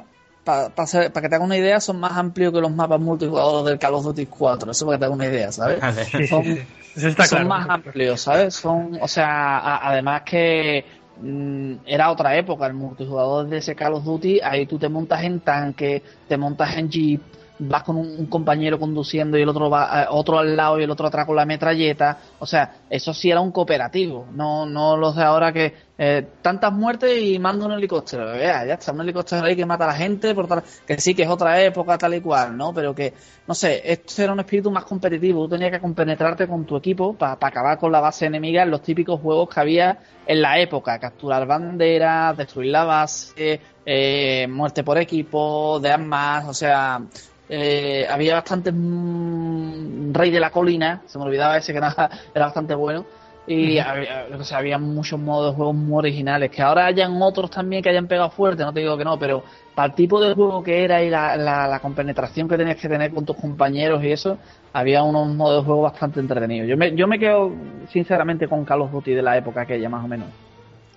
[0.48, 3.94] para que te hagas una idea, son más amplios que los mapas multijugadores del Call
[3.94, 4.70] of Duty 4.
[4.72, 5.80] Eso para que te hagas una idea, ¿sabes?
[6.16, 6.60] Sí, Son- sí.
[6.96, 7.48] Eso está son claro.
[7.48, 8.54] más amplios, ¿sabes?
[8.54, 10.84] Son, o sea, a- además que
[11.20, 15.22] mm, era otra época, el multijugador de ese Call of Duty, ahí tú te montas
[15.24, 17.20] en tanque, te montas en jeep,
[17.58, 20.90] vas con un, compañero conduciendo y el otro va, eh, otro al lado y el
[20.90, 25.16] otro atrás con la metralleta, o sea, eso sí era un cooperativo, no, no los
[25.16, 28.24] de ahora que eh, tantas muertes y mando un helicóptero.
[28.26, 31.12] Vea, ya está, un helicóptero ahí que mata a la gente, por tal- que sí
[31.12, 32.72] que es otra época tal y cual, ¿no?
[32.72, 33.12] Pero que,
[33.48, 35.42] no sé, esto era un espíritu más competitivo.
[35.44, 38.80] Tú tenías que compenetrarte con tu equipo para acabar con la base enemiga en los
[38.80, 41.00] típicos juegos que había en la época.
[41.00, 47.00] Capturar banderas, destruir la base, eh, muerte por equipo, de armas, o sea...
[47.48, 51.94] eh, había bastantes mm, Rey de la Colina, se me olvidaba ese que era,
[52.34, 53.04] era bastante bueno.
[53.46, 56.50] Y había, o sea, había muchos modos de juego muy originales.
[56.50, 59.42] Que ahora hayan otros también que hayan pegado fuerte, no te digo que no, pero
[59.74, 62.90] para el tipo de juego que era y la, la, la compenetración que tenías que
[62.90, 64.36] tener con tus compañeros y eso,
[64.74, 66.68] había unos modos de juego bastante entretenidos.
[66.68, 67.50] Yo me, yo me quedo,
[67.88, 70.28] sinceramente, con Call of Duty de la época aquella, más o menos.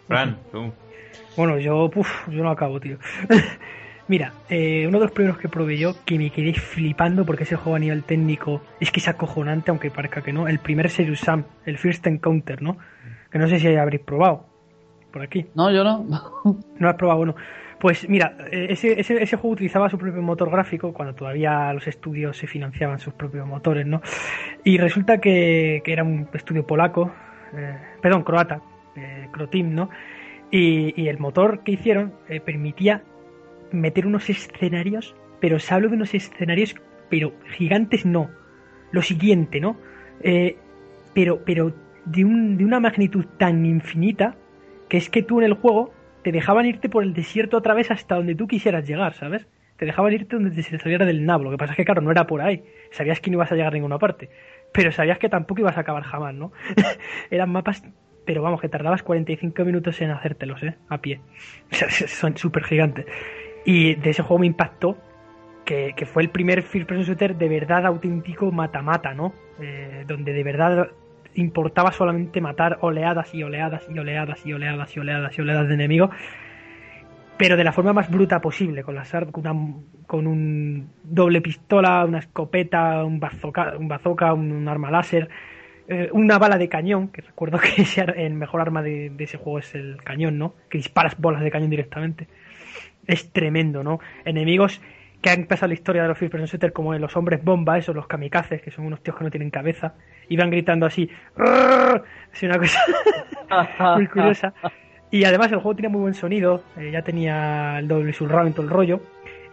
[0.08, 0.74] Fran, tú.
[1.38, 2.98] Bueno, yo, puf, yo no acabo, tío.
[4.12, 7.56] Mira, eh, uno de los primeros que probé yo, que me quedé flipando porque ese
[7.56, 11.22] juego a nivel técnico es que es acojonante, aunque parezca que no, el primer Serious
[11.22, 12.78] Sam, el First Encounter, ¿no?
[13.32, 14.48] Que no sé si habréis probado
[15.14, 15.46] por aquí.
[15.56, 16.06] No, yo no.
[16.78, 17.36] No has probado uno.
[17.80, 21.88] Pues mira, eh, ese, ese, ese juego utilizaba su propio motor gráfico cuando todavía los
[21.88, 24.02] estudios se financiaban sus propios motores, ¿no?
[24.66, 27.14] Y resulta que, que era un estudio polaco,
[27.56, 28.60] eh, perdón, croata,
[28.94, 29.90] eh, Croteam, ¿no?
[30.52, 33.04] Y, y el motor que hicieron eh, permitía
[33.72, 36.76] meter unos escenarios, pero se hablo de unos escenarios,
[37.10, 38.30] pero gigantes no.
[38.92, 39.78] Lo siguiente, ¿no?
[40.22, 40.58] Eh,
[41.14, 41.74] pero, pero
[42.06, 44.36] de, un, de una magnitud tan infinita
[44.90, 45.94] que es que tú en el juego
[46.24, 49.48] te dejaban irte por el desierto otra vez hasta donde tú quisieras llegar, ¿sabes?
[49.78, 51.46] Te dejaban irte donde te saliera del nabo.
[51.46, 52.64] Lo que pasa es que, claro, no era por ahí.
[52.92, 54.30] Sabías que no ibas a llegar a ninguna parte.
[54.74, 56.52] Pero sabías que tampoco ibas a acabar jamás, ¿no?
[57.32, 57.84] Eran mapas,
[58.26, 60.76] pero vamos, que tardabas 45 minutos en hacértelos, ¿eh?
[60.90, 61.22] A pie.
[61.72, 63.06] O sea, son súper gigantes.
[63.66, 64.98] Y de ese juego me impactó
[65.66, 69.34] que, que fue el primer first person shooter de verdad auténtico mata-mata, ¿no?
[69.60, 70.90] Eh, donde de verdad
[71.36, 75.74] importaba solamente matar oleadas y oleadas y oleadas y oleadas y oleadas y oleadas de
[75.76, 76.10] enemigos,
[77.38, 82.06] pero de la forma más bruta posible, con ar- con, una- con un doble pistola,
[82.06, 85.30] una escopeta, un bazooka, un, bazooka, un, arma láser,
[85.88, 89.38] eh, una bala de cañón, que recuerdo que ese el mejor arma de, de ese
[89.38, 90.56] juego es el cañón, ¿no?
[90.70, 92.28] Que disparas bolas de cañón directamente.
[93.08, 94.00] Es tremendo, ¿no?
[94.26, 94.82] Enemigos
[95.22, 97.96] que han pasado la historia de los first person shooter como los hombres bomba, esos,
[97.96, 99.94] los kamikazes, que son unos tíos que no tienen cabeza,
[100.28, 101.10] y van gritando así,
[102.34, 102.80] es una cosa
[103.96, 104.54] muy curiosa.
[105.12, 108.54] Y además el juego tenía muy buen sonido, eh, ya tenía el doble surround y
[108.54, 109.02] todo el rollo,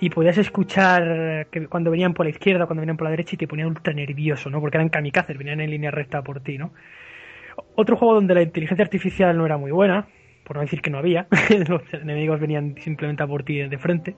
[0.00, 3.38] y podías escuchar que cuando venían por la izquierda, cuando venían por la derecha, y
[3.38, 4.60] te ponían ultra nervioso, ¿no?
[4.60, 6.72] Porque eran kamikazes, venían en línea recta por ti, ¿no?
[7.74, 10.06] Otro juego donde la inteligencia artificial no era muy buena,
[10.48, 11.28] por no decir que no había,
[11.68, 14.16] los enemigos venían simplemente a por ti de frente,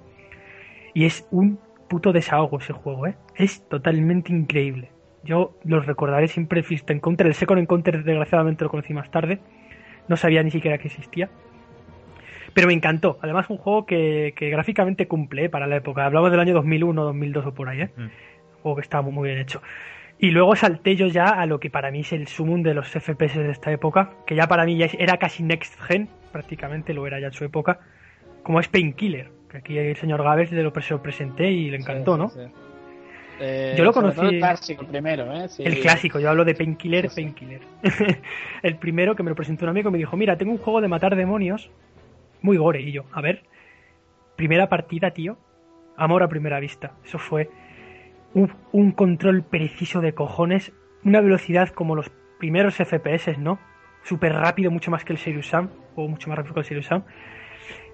[0.94, 1.58] y es un
[1.88, 3.16] puto desahogo ese juego, ¿eh?
[3.34, 4.92] Es totalmente increíble.
[5.24, 7.26] Yo los recordaré siempre First Encounter.
[7.26, 9.40] El Second Encounter, desgraciadamente, lo conocí más tarde.
[10.08, 11.28] No sabía ni siquiera que existía.
[12.54, 13.18] Pero me encantó.
[13.22, 15.48] Además, un juego que, que gráficamente cumple ¿eh?
[15.50, 16.06] para la época.
[16.06, 17.90] Hablamos del año 2001, 2002 o por ahí, ¿eh?
[17.96, 18.02] Mm.
[18.02, 18.10] Un
[18.62, 19.60] juego que estaba muy bien hecho.
[20.22, 22.88] Y luego salté yo ya a lo que para mí es el sumum de los
[22.88, 27.06] FPS de esta época, que ya para mí ya era casi next gen, prácticamente lo
[27.06, 27.80] era ya en su época,
[28.42, 31.78] como es Painkiller, que aquí el señor Gávez de lo se lo presenté y le
[31.78, 32.28] encantó, ¿no?
[32.28, 32.40] Sí.
[33.42, 35.48] Eh, Yo lo conocí- El clásico, primero, ¿eh?
[35.48, 35.62] Sí.
[35.64, 37.08] El clásico, yo hablo de Painkiller.
[37.08, 37.62] Painkiller.
[38.62, 40.82] el primero que me lo presentó un amigo y me dijo, mira, tengo un juego
[40.82, 41.70] de matar demonios
[42.42, 42.82] muy gore.
[42.82, 43.44] Y yo, a ver,
[44.36, 45.38] primera partida, tío,
[45.96, 46.92] amor a primera vista.
[47.02, 47.48] Eso fue
[48.34, 50.72] un, un control preciso de cojones,
[51.04, 53.58] una velocidad como los primeros FPS, ¿no?
[54.02, 56.86] Súper rápido, mucho más que el Serious Sam, o mucho más rápido que el Serious
[56.86, 57.02] Sam.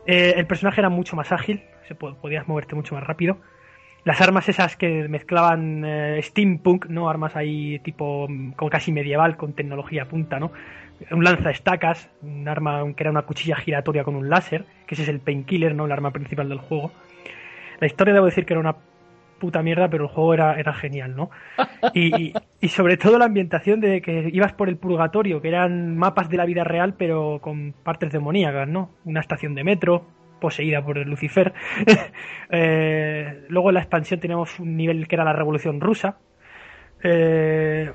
[0.06, 3.38] Eh, el personaje era mucho más ágil, se po- podías moverte mucho más rápido.
[4.04, 7.08] Las armas esas que mezclaban eh, steampunk, ¿no?
[7.10, 10.52] Armas ahí tipo mm, como casi medieval con tecnología punta, ¿no?
[11.10, 15.02] Un lanza estacas, un arma que era una cuchilla giratoria con un láser, que ese
[15.02, 15.86] es el painkiller, ¿no?
[15.86, 16.92] El arma principal del juego.
[17.80, 18.76] La historia debo decir que era una
[19.38, 21.30] puta mierda, pero el juego era, era genial, ¿no?
[21.94, 26.28] Y, y- sobre todo la ambientación de que ibas por el purgatorio, que eran mapas
[26.28, 28.90] de la vida real, pero con partes demoníacas, ¿no?
[29.04, 30.06] Una estación de metro
[30.40, 31.52] poseída por el Lucifer.
[32.48, 36.18] Eh, luego en la expansión teníamos un nivel que era la Revolución Rusa.
[37.02, 37.90] Eh,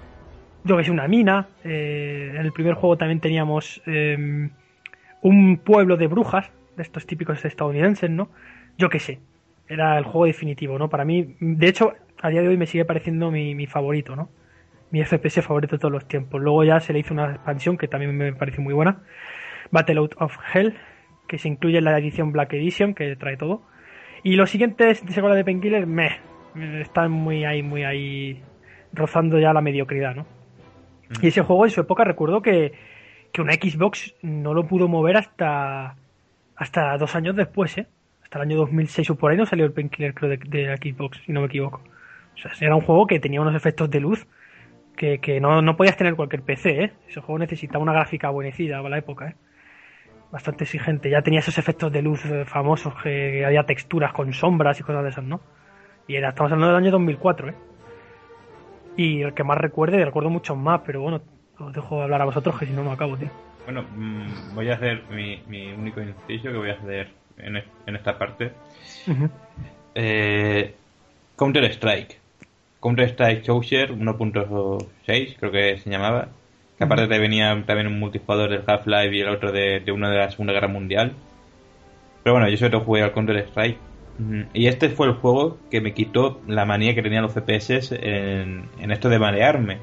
[0.64, 1.48] yo que sé, una mina.
[1.64, 4.50] Eh, en el primer juego también teníamos eh,
[5.22, 8.30] un pueblo de brujas, de estos típicos estadounidenses, ¿no?
[8.78, 9.20] Yo que sé.
[9.72, 10.90] Era el juego definitivo, ¿no?
[10.90, 14.30] Para mí, de hecho, a día de hoy me sigue pareciendo mi, mi favorito, ¿no?
[14.90, 16.42] Mi FPS favorito de todos los tiempos.
[16.42, 19.04] Luego ya se le hizo una expansión que también me pareció muy buena.
[19.72, 20.78] Battle Out of Hell,
[21.26, 23.62] que se incluye en la edición Black Edition, que trae todo.
[24.24, 26.20] Y los siguientes de secuela de Painkiller, meh,
[26.82, 28.44] están muy ahí, muy ahí,
[28.92, 30.26] rozando ya la mediocridad, ¿no?
[31.22, 32.74] Y ese juego en su época recuerdo que,
[33.32, 35.96] que una Xbox no lo pudo mover hasta
[36.58, 37.88] hasta dos años después, ¿eh?
[38.32, 41.34] Hasta el año 2006 o por ahí no salió el Painkiller, creo, de, Xbox, si
[41.34, 41.82] no me equivoco.
[42.34, 44.26] O sea, era un juego que tenía unos efectos de luz
[44.96, 46.94] que, que no, no podías tener cualquier PC, ¿eh?
[47.10, 49.36] Ese juego necesitaba una gráfica buenecida para la época, ¿eh?
[50.32, 51.10] Bastante exigente.
[51.10, 55.04] Ya tenía esos efectos de luz eh, famosos, que había texturas con sombras y cosas
[55.04, 55.42] de esas, ¿no?
[56.08, 57.56] Y era, estamos hablando del año 2004, ¿eh?
[58.96, 61.22] Y el que más recuerde, recuerdo muchos más, pero bueno,
[61.60, 63.30] os dejo hablar a vosotros que si no, no acabo, tío.
[63.66, 67.66] Bueno, mm, voy a hacer mi, mi único inciso que voy a hacer en, es-
[67.86, 68.52] en esta parte.
[69.96, 70.74] Eh,
[71.38, 72.20] Counter Strike.
[72.82, 76.30] Counter Strike Chaucer 1.6, creo que se llamaba.
[76.78, 80.10] Que aparte te venía también un multijugador del Half-Life y el otro de, de uno
[80.10, 81.14] de la Segunda Guerra Mundial.
[82.24, 83.78] Pero bueno, yo sobre todo jugué al Counter Strike.
[84.18, 87.92] Mm, Y este fue el juego que me quitó la manía que tenían los FPS
[87.92, 89.78] en, en esto de marearme.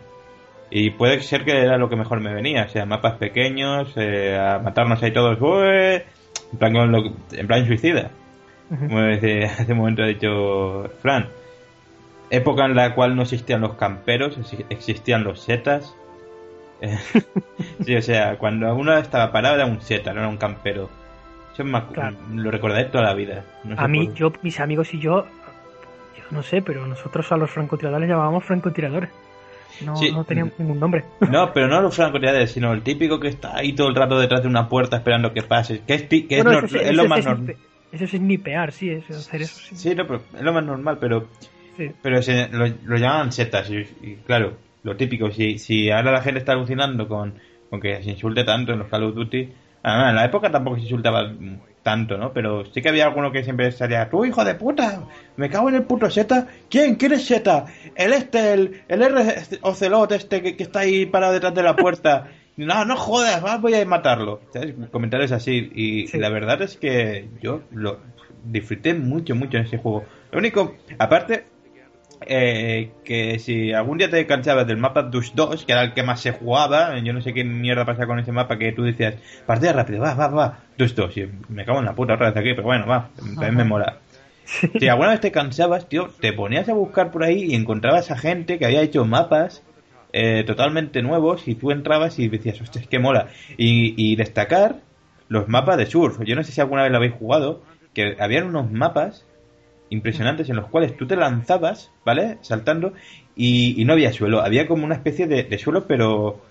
[0.70, 4.36] Y puede ser que era lo que mejor me venía, o sea, mapas pequeños, eh,
[4.36, 6.04] a matarnos ahí todos, ¡ué!
[6.52, 8.10] En plan, con lo en plan suicida.
[8.68, 11.28] Como dice, hace un momento ha dicho Fran.
[12.30, 15.94] Época en la cual no existían los camperos, exi- existían los setas.
[17.84, 20.88] Sí, o sea, cuando uno estaba parado era un seta, no era un campero.
[21.52, 22.16] Eso me Claro.
[22.34, 23.44] lo recordaré toda la vida.
[23.64, 25.24] No A mí, por- yo, mis amigos y yo,
[26.16, 29.10] yo no sé, pero nosotros a los francotiradores llamábamos francotiradores.
[29.84, 30.10] No, Sí.
[30.12, 31.04] no tenían ningún nombre.
[31.30, 34.42] No, pero no los francotiradores, sino el típico que está ahí todo el rato detrás
[34.42, 35.82] de una puerta esperando que pase.
[35.86, 37.56] Que es, es es lo más es normal.
[37.92, 39.76] Eso es snipear, sí, eso, hacer eso, sí.
[39.76, 41.28] Sí, no, pero es lo más normal, pero
[41.76, 41.90] Sí.
[42.02, 46.22] pero se, lo, lo llamaban setas y, y claro, lo típico, si, si ahora la
[46.22, 47.34] gente está alucinando con,
[47.70, 49.48] con que se insulte tanto en los Call of Duty,
[49.88, 51.32] ah, en la época tampoco se insultaba
[51.82, 52.32] tanto, ¿no?
[52.32, 55.04] Pero sí que había alguno que siempre salía, tú hijo de puta,
[55.36, 56.96] me cago en el puto seta, ¿quién?
[56.96, 57.66] ¿Quién es seta?
[57.94, 61.76] El este, el, el R Ocelot este que, que está ahí parado detrás de la
[61.76, 62.28] puerta.
[62.58, 64.40] No, no jodas, voy a matarlo.
[64.52, 64.74] ¿Sabes?
[64.90, 65.70] Comentarios así.
[65.76, 66.18] Y Sí.
[66.18, 68.00] la verdad es que yo lo
[68.42, 70.04] disfruté mucho, mucho en ese juego.
[70.32, 71.46] Lo único, aparte,
[72.26, 76.02] eh, que si algún día te cansabas del mapa Dus 2, que era el que
[76.02, 79.14] más se jugaba, yo no sé qué mierda pasa con ese mapa que tú decías,
[79.46, 82.36] partida rápido, va, va, va, Dus 2, y me cago en la puta otra vez
[82.36, 83.98] aquí, pero bueno, va, también me mola.
[84.78, 88.16] Si alguna vez te cansabas, tío, te ponías a buscar por ahí y encontrabas a
[88.16, 89.62] gente que había hecho mapas
[90.12, 93.28] eh, totalmente nuevos y tú entrabas y decías, hostia, es que mola.
[93.58, 94.76] Y, y destacar
[95.28, 96.18] los mapas de surf.
[96.24, 97.62] Yo no sé si alguna vez lo habéis jugado,
[97.92, 99.26] que habían unos mapas
[99.90, 102.38] impresionantes en los cuales tú te lanzabas, ¿vale?
[102.42, 102.92] Saltando
[103.36, 104.40] y, y no había suelo.
[104.42, 106.44] Había como una especie de, de suelo, pero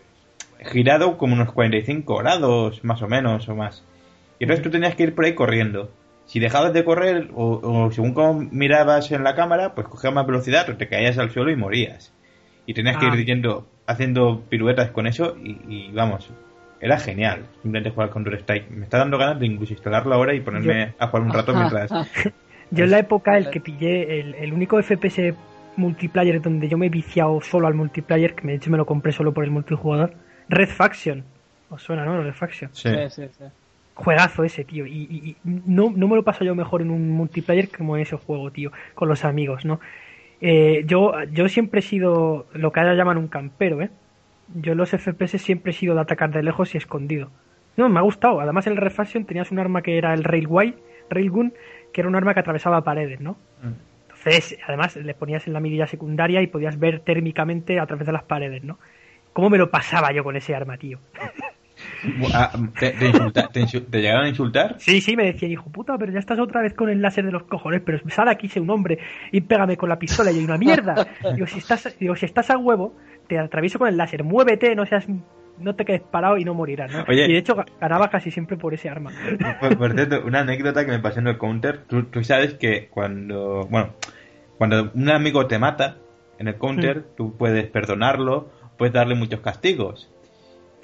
[0.71, 3.83] girado como unos 45 grados, más o menos, o más.
[4.39, 5.91] Y entonces tú tenías que ir por ahí corriendo.
[6.25, 10.25] Si dejabas de correr, o, o según como mirabas en la cámara, pues cogías más
[10.27, 12.11] velocidad, o te caías al suelo y morías.
[12.65, 13.15] Y tenías que Ah.
[13.15, 16.29] ir yendo, haciendo piruetas con eso, y, y vamos,
[16.81, 17.45] era genial.
[17.61, 18.69] Simplemente jugar con Counter Strike.
[18.71, 21.91] Me está dando ganas de incluso instalarlo ahora y ponerme a jugar un rato mientras.
[22.71, 25.33] Yo en la época el que pillé, el, el único FPS
[25.77, 29.11] multiplayer donde yo me he viciado solo al multiplayer, que de hecho me lo compré
[29.11, 30.13] solo por el multijugador,
[30.49, 31.23] Red Faction.
[31.69, 32.21] ¿Os suena, no?
[32.23, 32.69] Red Faction.
[32.73, 32.89] Sí.
[33.09, 33.43] Sí, sí.
[33.93, 34.85] Juegazo ese, tío.
[34.85, 38.03] Y, y- y no, no me lo paso yo mejor en un multiplayer como en
[38.03, 38.71] ese juego, tío.
[38.95, 39.79] Con los amigos, ¿no?
[40.39, 43.89] Eh, yo, yo siempre he sido lo que ahora llaman un campero, ¿eh?
[44.61, 47.31] Yo en los FPS siempre he sido de atacar de lejos y escondido.
[47.75, 48.39] No, me ha gustado.
[48.39, 50.75] Además, en el Red Faction tenías un arma que era el Railway,
[51.09, 51.53] Railgun,
[51.97, 53.37] que era un arma que atravesaba paredes, ¿no?
[54.03, 58.13] Entonces, además, le ponías en la mirilla secundaria y podías ver térmicamente a través de
[58.13, 58.77] las paredes, ¿no?
[59.33, 60.99] ¿Cómo me lo pasaba yo con ese arma, tío?
[62.33, 64.75] Ah, ¿Te, te insulta- te insu- te llegaron a insultar?
[64.79, 67.31] Sí, sí, me decía, hijo puta, pero ya estás otra vez con el láser de
[67.31, 68.99] los cojones, pero sal aquí, sé un hombre,
[69.31, 71.07] y pégame con la pistola y hay una mierda.
[71.35, 72.93] Digo, si estás, digo, si estás a huevo,
[73.27, 75.07] te atravieso con el láser, muévete, no seas,
[75.59, 77.03] no te quedes parado y no morirás, ¿no?
[77.07, 77.25] Oye.
[77.25, 79.11] Y de hecho ga- ganaba casi siempre por ese arma.
[79.59, 81.83] Por, por cierto, una anécdota que me pasó en el counter.
[81.87, 83.93] Tú, tú sabes que cuando, bueno,
[84.57, 85.97] cuando un amigo te mata
[86.39, 90.09] en el counter, tú puedes perdonarlo, puedes darle muchos castigos.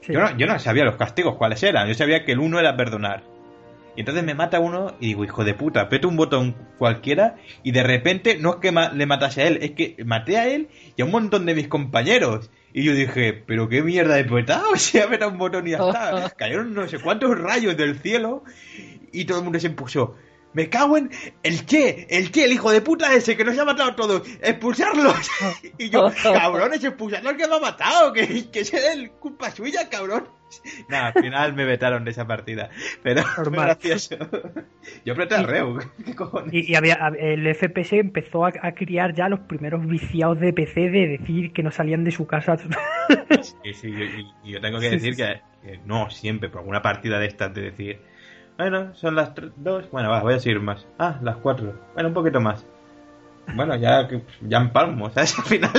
[0.01, 0.13] Sí.
[0.13, 1.87] Yo, no, yo no sabía los castigos cuáles eran.
[1.87, 3.23] Yo sabía que el uno era perdonar.
[3.95, 7.71] Y entonces me mata uno y digo, hijo de puta, aprieto un botón cualquiera y
[7.71, 10.69] de repente no es que ma- le matase a él, es que maté a él
[10.95, 12.49] y a un montón de mis compañeros.
[12.73, 15.77] Y yo dije, pero qué mierda de petado, o sea, da un botón y ya
[15.77, 16.29] está.
[16.37, 18.43] Cayeron no sé cuántos rayos del cielo
[19.11, 20.15] y todo el mundo se puso.
[20.53, 21.09] Me cago en
[21.41, 24.21] el Che, el Che, el hijo de puta ese que nos ha matado a todos,
[24.41, 25.15] expulsarlos.
[25.79, 29.89] y yo, cabrón, ese expulsador que me ha matado, que, que es el culpa suya,
[29.89, 30.27] cabrón.
[30.89, 32.69] No, al final me vetaron de esa partida.
[33.03, 33.77] Pero Normal.
[33.81, 34.15] gracioso.
[35.05, 35.79] Yo apreté al Reu.
[36.05, 36.53] ¿Qué cojones?
[36.53, 40.89] Y, y había, el FPS empezó a, a criar ya los primeros viciados de PC
[40.89, 42.57] de decir que no salían de su casa.
[43.41, 46.59] Sí, sí, yo, y- yo tengo que Sí, decir sí, que, que no siempre, por
[46.59, 48.01] alguna partida de estas de decir,
[48.57, 50.87] bueno, son las dos, bueno, va, voy a seguir más.
[50.97, 52.65] Ah, las cuatro, bueno, un poquito más.
[53.55, 55.35] Bueno, ya, que- ya empalmo, ¿sabes?
[55.39, 55.71] Al final.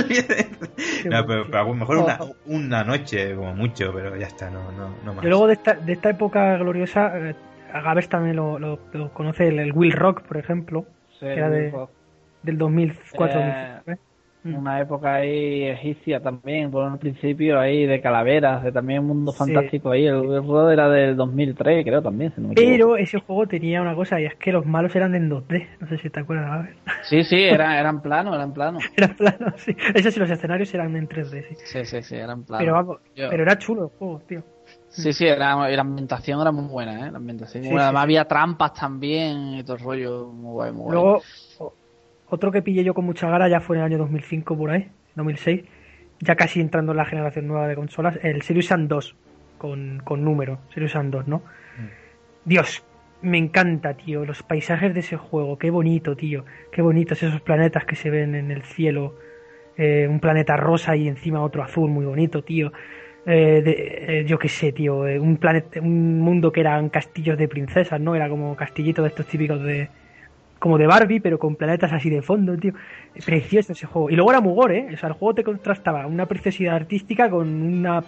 [1.10, 4.70] no, pero, pero a lo mejor una, una noche, como mucho, pero ya está, no,
[4.72, 5.24] no, no más.
[5.24, 7.34] Y luego de esta, de esta época gloriosa, eh,
[7.72, 10.86] a también lo, lo- lo conoce, el, el Will Rock, por ejemplo,
[11.18, 11.72] Sí, era de-
[12.42, 13.44] del 2004 Eh,
[13.84, 13.98] 2005, ¿eh?
[14.44, 14.54] Mm.
[14.56, 19.32] Una época ahí egipcia también, por un principio ahí de calaveras, de también un mundo
[19.32, 19.38] Sí.
[19.38, 20.04] fantástico ahí.
[20.06, 22.72] El World era del 2003, creo también, si no me equivoco.
[22.76, 25.66] Pero ese juego tenía una cosa, y es que los malos eran en 2D.
[25.80, 26.76] No sé si te acuerdas, Gabes.
[27.04, 28.84] Sí, sí, era- eran planos, eran planos.
[28.98, 29.74] Eran planos, sí.
[29.94, 31.54] Eso sí, los escenarios eran en 3D, sí.
[31.64, 32.64] Sí, sí, sí, eran planos.
[32.64, 34.42] Pero vamos, Yo- pero era chulo el juego, tío.
[34.88, 37.10] Sí, sí, era, la ambientación era muy buena, ¿eh?
[37.10, 37.64] La ambientación.
[37.64, 40.26] Sí, Además había trampas también y todo el rollo.
[40.28, 40.92] Muy guay, muy guay.
[40.92, 41.22] Luego,
[42.34, 44.88] otro que pillé yo con mucha gara ya fue en el año 2005 por ahí,
[45.14, 45.62] 2006,
[46.20, 49.16] ya casi entrando en la generación nueva de consolas, el Serious Sam 2,
[49.58, 51.42] con, con número, Serious Sam 2, ¿no?
[52.44, 52.84] Dios,
[53.22, 57.84] me encanta, tío, los paisajes de ese juego, qué bonito, tío, qué bonitos esos planetas
[57.86, 59.14] que se ven en el cielo,
[59.76, 62.72] eh, un planeta rosa y encima otro azul, muy bonito, tío.
[63.26, 67.38] Eh, de- eh, yo qué sé, tío, eh, un planeta, un mundo que eran castillos
[67.38, 68.14] de princesas, ¿no?
[68.14, 69.88] Era como castillito de estos típicos de,
[70.58, 72.72] como de Barbie, pero con planetas así de fondo, tío.
[73.24, 74.10] Precioso ese juego.
[74.10, 74.88] Y luego era muy gore, ¿eh?
[74.94, 78.02] O sea, el juego te contrastaba una preciosidad artística con una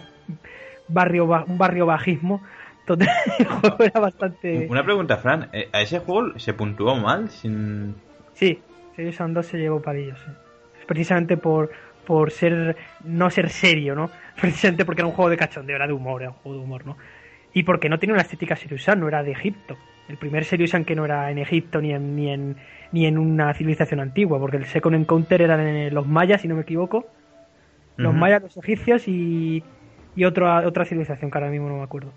[0.87, 2.41] barrio ba- un barrio bajismo.
[2.85, 3.09] Total,
[3.39, 4.65] el juego era bastante...
[4.69, 7.29] Una pregunta, Fran, ¿eh, ¿a ese juego se puntuó mal?
[7.29, 7.95] Sin...
[8.33, 8.61] Sí,
[8.95, 10.31] Serious Sam 2 se llevó palillos, sí.
[10.87, 11.69] Precisamente por,
[12.05, 14.09] por ser no ser serio, ¿no?
[14.41, 16.85] Precisamente porque era un juego de cachondeo, era de humor, era un juego de humor,
[16.85, 16.97] ¿no?
[17.53, 19.75] Y porque no tenía una estética Serious Sam, no era de Egipto.
[20.09, 22.55] El primer Serious Sam que no era en Egipto ni en, ni en,
[22.91, 26.55] ni en una civilización antigua, porque el Second Encounter eran en los mayas, si no
[26.55, 27.07] me equivoco.
[27.97, 29.63] Los mayas, los egipcios y,
[30.15, 32.13] y otra, otra civilización que ahora mismo no me acuerdo.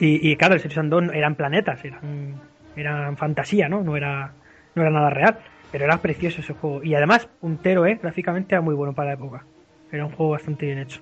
[0.00, 2.40] Y, y claro, el Serious Sam 2 eran planetas, eran,
[2.74, 3.82] eran fantasía, ¿no?
[3.82, 4.32] No era,
[4.74, 5.38] no era nada real.
[5.70, 6.84] Pero era precioso ese juego.
[6.84, 7.98] Y además, puntero, ¿eh?
[8.00, 9.44] Gráficamente era muy bueno para la época.
[9.90, 11.00] Era un juego bastante bien hecho.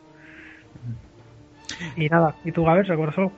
[1.96, 3.32] Y nada, ¿y tú, Gaber, recuerdas algo?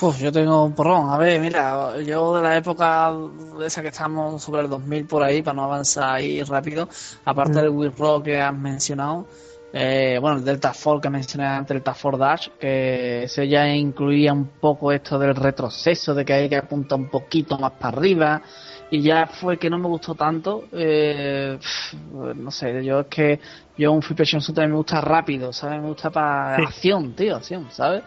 [0.00, 1.10] Uf, yo tengo un porrón.
[1.10, 3.12] A ver, mira, yo de la época
[3.58, 6.88] de esa que estamos sobre el 2000 por ahí, para no avanzar ahí rápido,
[7.24, 7.62] aparte Mm.
[7.62, 9.26] del Wii Rock que has mencionado,
[9.72, 13.68] eh, bueno, el Delta Force que mencioné antes, el Delta Force Dash, que ese ya
[13.68, 17.96] incluía un poco esto del retroceso, de que hay que apuntar un poquito más para
[17.96, 18.42] arriba,
[18.94, 20.68] y ya fue que no me gustó tanto.
[20.72, 21.58] eh,
[22.36, 23.40] no sé, yo es que
[23.76, 25.80] yo un free Person Shooter me gusta rápido, ¿sabes?
[25.80, 26.62] Me gusta para Sí.
[26.62, 28.02] acción, tío, acción, ¿sabes?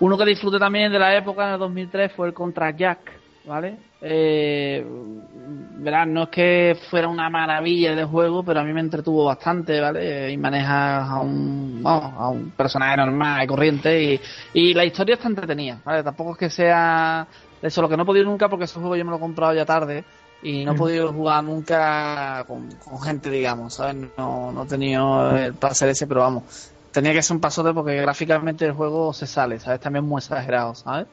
[0.00, 3.10] Uno que disfruté también de la época en el 2003 fue el Contra Jack,
[3.44, 3.78] ¿vale?
[4.02, 9.24] Eh, verás, no es que fuera una maravilla de juego, pero a mí me entretuvo
[9.26, 10.30] bastante, ¿vale?
[10.32, 14.20] Y manejas a un, a un personaje normal y corriente y,
[14.52, 16.02] y la historia está entretenida, ¿vale?
[16.02, 17.26] Tampoco es que sea
[17.62, 19.54] eso lo que no he podido nunca porque ese juego yo me lo he comprado
[19.54, 20.06] ya tarde
[20.40, 20.76] y no he Mm.
[20.76, 23.96] podido jugar nunca con, con gente, digamos, ¿sabes?
[24.16, 26.44] No, no he tenido el placer ese, pero vamos,
[26.90, 29.80] tenía que ser un pasote porque gráficamente el juego se sale, ¿sabes?
[29.80, 31.08] También muy exagerado, ¿sabes?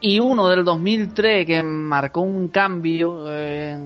[0.00, 3.78] Y uno del 2003 que marcó un cambio, eh,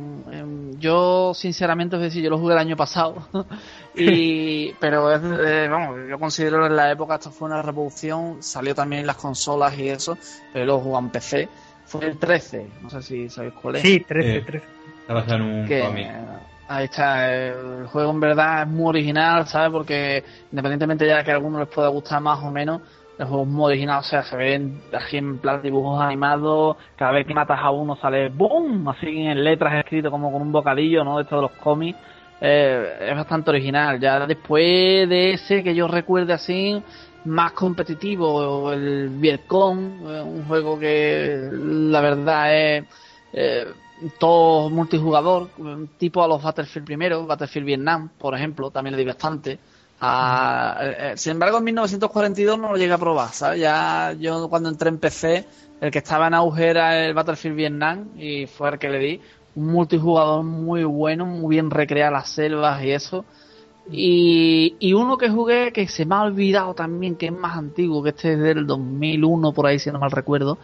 [0.78, 3.28] yo sinceramente, es decir, yo lo jugué el año pasado,
[3.94, 8.74] y pero es, eh, vamos, yo considero en la época esto fue una revolución, salió
[8.74, 10.18] también en las consolas y eso,
[10.50, 11.52] pero lo jugué en PC,
[11.86, 13.82] fue el 13, no sé si sabéis cuál es.
[13.82, 14.66] Sí, 13, Eh, 13.
[15.02, 16.06] Está basado en un que cómic.
[16.06, 16.24] eh,
[16.68, 21.30] ahí está el juego en verdad es muy original sabes porque independientemente ya de que
[21.30, 22.80] a algunos les pueda gustar más o menos
[23.18, 27.12] el juego es muy original o sea se ven así en plan dibujos animados cada
[27.12, 31.04] vez que matas a uno sale boom así en letras escrito como con un bocadillo
[31.04, 31.98] no de todos los cómics
[32.40, 36.82] Eh, es bastante original ya después de ese que yo recuerde así
[37.26, 42.84] más competitivo el Vietcong eh, un juego que la verdad es
[43.32, 43.66] eh,
[44.18, 45.50] todo multijugador,
[45.98, 49.58] tipo a los Battlefield primero, Battlefield Vietnam, por ejemplo, también le di bastante.
[50.00, 53.60] Ah, eh, eh, sin embargo, en 1942 no lo llegué a probar, ¿sabes?
[53.60, 55.46] Ya yo cuando entré en PC,
[55.80, 59.20] el que estaba en auge era el Battlefield Vietnam y fue el que le di.
[59.54, 63.24] Un multijugador muy bueno, muy bien recrea las selvas y eso.
[63.90, 68.02] Y, y uno que jugué que se me ha olvidado también, que es más antiguo,
[68.02, 70.58] que este es del 2001 por ahí, si no mal recuerdo,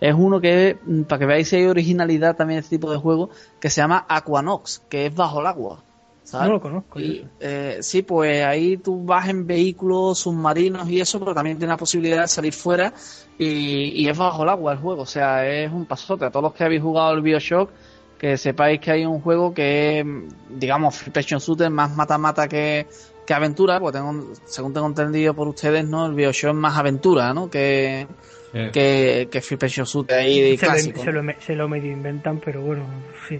[0.00, 3.30] es uno que, mm, para que veáis si hay originalidad también este tipo de juego,
[3.60, 5.82] que se llama Aquanox, que es bajo el agua.
[6.26, 6.48] ¿sabes?
[6.48, 6.98] No lo conozco.
[7.00, 11.72] Y, eh, sí, pues ahí tú vas en vehículos submarinos y eso, pero también tienes
[11.72, 12.92] la posibilidad de salir fuera
[13.38, 16.24] y, y es bajo el agua el juego, o sea, es un pasote.
[16.24, 17.70] A todos los que habéis jugado el Bioshock,
[18.18, 20.06] que sepáis que hay un juego que es,
[20.50, 22.86] digamos, free Passion shooter más mata-mata que,
[23.26, 26.06] que aventura, porque tengo, según tengo entendido por ustedes, ¿no?
[26.06, 27.50] El Bioshock es más aventura, ¿no?
[27.50, 28.06] Que,
[28.52, 28.60] Sí.
[28.72, 31.02] que, que free shooter ahí se, lo, clásico.
[31.02, 32.84] se, lo, se lo medio inventan, pero bueno,
[33.28, 33.38] sí.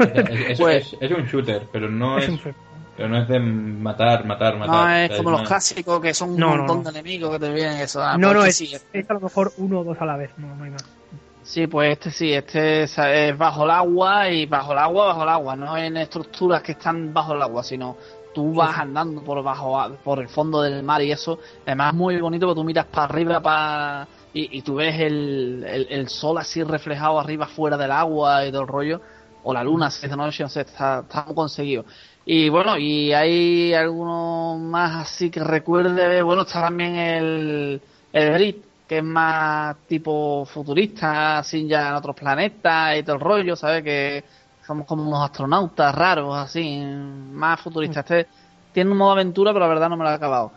[0.00, 2.40] Es, es- Pues- es- es un shooter, pero no es un
[2.96, 4.68] pero no es de matar, matar, matar.
[4.74, 6.82] No O es sea, como los más- clásicos que son un No, montón no.
[6.84, 8.02] de enemigos que te vienen eso.
[8.02, 10.16] Ah, No, pues no, es, sí, es a lo mejor uno o dos a la
[10.16, 10.84] vez, no, no hay más.
[11.44, 12.96] Sí, pues este sí, este es,
[13.36, 17.12] bajo el agua y bajo el agua, bajo el agua, no en estructuras que están
[17.12, 17.98] bajo el agua, sino
[18.32, 22.18] tú vas andando por bajo por el fondo del mar y eso, además es muy
[22.18, 26.62] bonito porque tú miras para arriba para y, y tú ves el, el, sol así
[26.62, 29.00] reflejado arriba fuera del agua y todo el rollo,
[29.42, 31.84] o la luna si es de noche, no sé, está, está conseguido.
[32.24, 37.82] Y bueno, y hay algunos más así que recuerde, bueno, está también el,
[38.14, 43.20] el Brit, que es más tipo futurista, así ya en otros planetas y todo el
[43.20, 43.82] rollo, ¿sabes?
[43.82, 44.24] Que
[44.66, 48.04] somos como unos astronautas raros, así, más futuristas.
[48.04, 48.26] Este
[48.72, 50.52] tiene un modo aventura, pero la verdad no me lo he acabado.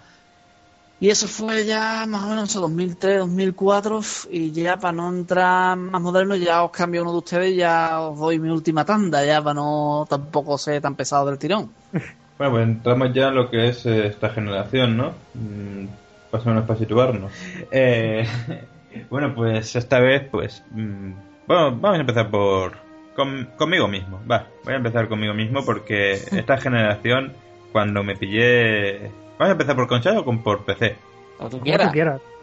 [1.00, 4.02] Y eso fue ya más o menos en 2003, 2004,
[4.32, 8.18] y ya para no entrar más moderno, ya os cambio uno de ustedes, ya os
[8.18, 11.72] doy mi última tanda, ya para no tampoco ser tan pesado del tirón.
[12.38, 15.16] Bueno, pues entramos ya en lo que es eh, esta generación, ¿no?
[15.34, 15.88] Mm,
[16.32, 17.32] Más o menos para situarnos.
[17.72, 18.28] Eh,
[19.10, 20.64] bueno, pues esta vez, pues...
[20.72, 21.12] mm,
[21.48, 22.74] bueno, vamos a empezar por...
[23.16, 24.22] con- conmigo mismo.
[24.30, 27.34] Va, voy a empezar conmigo mismo porque esta generación,
[27.72, 29.12] cuando me pillé...
[29.40, 30.96] ¿Vamos a empezar por consola o con, por PC?
[31.38, 31.94] Como tú quieras.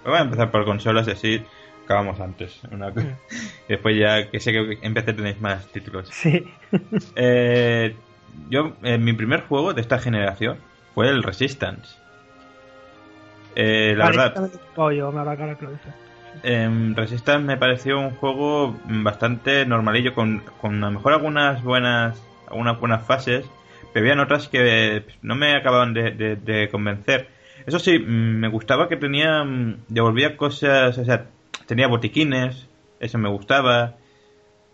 [0.04, 1.42] Vamos a empezar por consolas y así
[1.84, 2.60] acabamos antes.
[2.70, 3.16] Una Mm.
[3.68, 6.08] después ya, que sé que en PC tenéis más títulos.
[6.10, 6.44] Sí.
[7.16, 7.94] Eh,
[8.48, 10.58] yo, eh, mi primer juego de esta generación
[10.94, 11.96] fue el Resistance.
[13.56, 14.34] Eh, la Vale, verdad,
[14.96, 15.22] yo, me
[16.42, 22.20] em, Resistance me pareció un juego bastante normalillo, con, con a lo mejor algunas buenas,
[22.48, 23.46] algunas buenas fases,
[23.92, 27.28] pero habían otras que no me acababan de, de- de convencer.
[27.66, 31.26] Eso sí, mm, me gustaba que tenía, mm, devolvía cosas, o sea,
[31.66, 32.66] tenía botiquines,
[33.00, 33.94] eso me gustaba.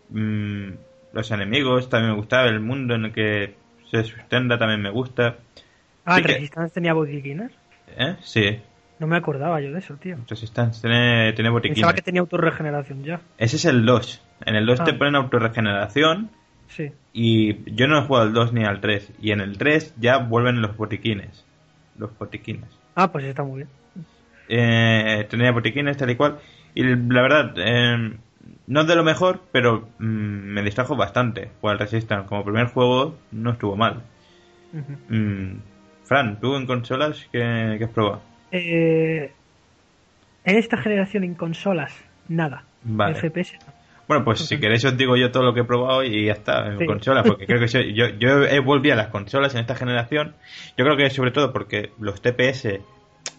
[0.09, 0.71] Mm,
[1.13, 3.55] los enemigos también me gustaba, el mundo en el que
[3.89, 5.37] se sustenta también me gusta.
[6.05, 7.51] Ah, Sí ¿el que- Resistance tenía botiquines?
[7.97, 8.15] ¿Eh?
[8.21, 8.59] Sí,
[9.01, 10.15] No me acordaba yo de eso, tío.
[10.29, 11.77] Resistance tiene, tiene botiquines.
[11.79, 13.19] Pensaba que tenía autorregeneración ya.
[13.39, 14.21] Ese es el 2.
[14.45, 14.83] En el 2 Ah.
[14.83, 16.29] te ponen autorregeneración
[16.67, 16.91] Sí.
[17.11, 19.11] y yo no he jugado al 2 ni al 3.
[19.19, 21.43] Y en el 3 ya vuelven los botiquines.
[21.97, 22.69] Los botiquines.
[22.93, 23.69] Ah, pues está muy bien.
[24.49, 26.37] Eh, tenía botiquines tal y cual.
[26.75, 28.13] Y la verdad, eh,
[28.67, 31.49] no es de lo mejor, pero mm, me distrajo bastante.
[31.59, 34.03] Jugar al Resistance como primer juego no estuvo mal.
[35.09, 35.55] Mm,
[36.03, 38.21] Fran, tú en consolas, ¿qué, qué has probado?
[38.51, 39.31] Eh,
[40.43, 41.93] en esta generación en consolas,
[42.27, 42.63] nada.
[42.83, 43.15] Vale.
[43.15, 43.53] FPS.
[43.67, 43.73] no.
[44.07, 46.67] Bueno, pues si queréis os digo yo todo lo que he probado y ya está,
[46.67, 46.85] en Sí.
[46.85, 50.35] consolas, porque creo que soy- yo, yo he volví a las consolas en esta generación.
[50.77, 52.81] Yo creo que sobre todo porque los TPS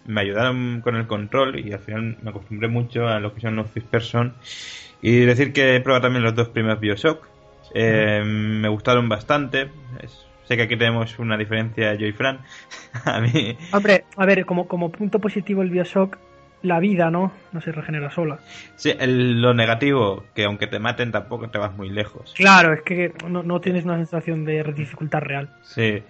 [0.07, 3.55] me ayudaron con el control y al final me acostumbré mucho a lo que son
[3.55, 4.33] los first person.
[5.01, 7.27] Y decir que he probado también los dos primeros Bioshock.
[7.75, 9.69] Eh, me gustaron bastante.
[10.01, 12.39] Es- sé que aquí tenemos una diferencia yo y Fran.
[13.05, 13.57] a mí...
[13.71, 16.17] Hombre, a ver, como, como punto positivo el Bioshock,
[16.61, 17.31] la vida, ¿no?
[17.51, 18.39] No se regenera sola.
[18.77, 22.33] Sí, el- lo negativo, que aunque te maten tampoco te vas muy lejos.
[22.37, 25.49] Claro, es que no, no tienes una sensación de dificultad real.
[25.63, 26.01] Sí.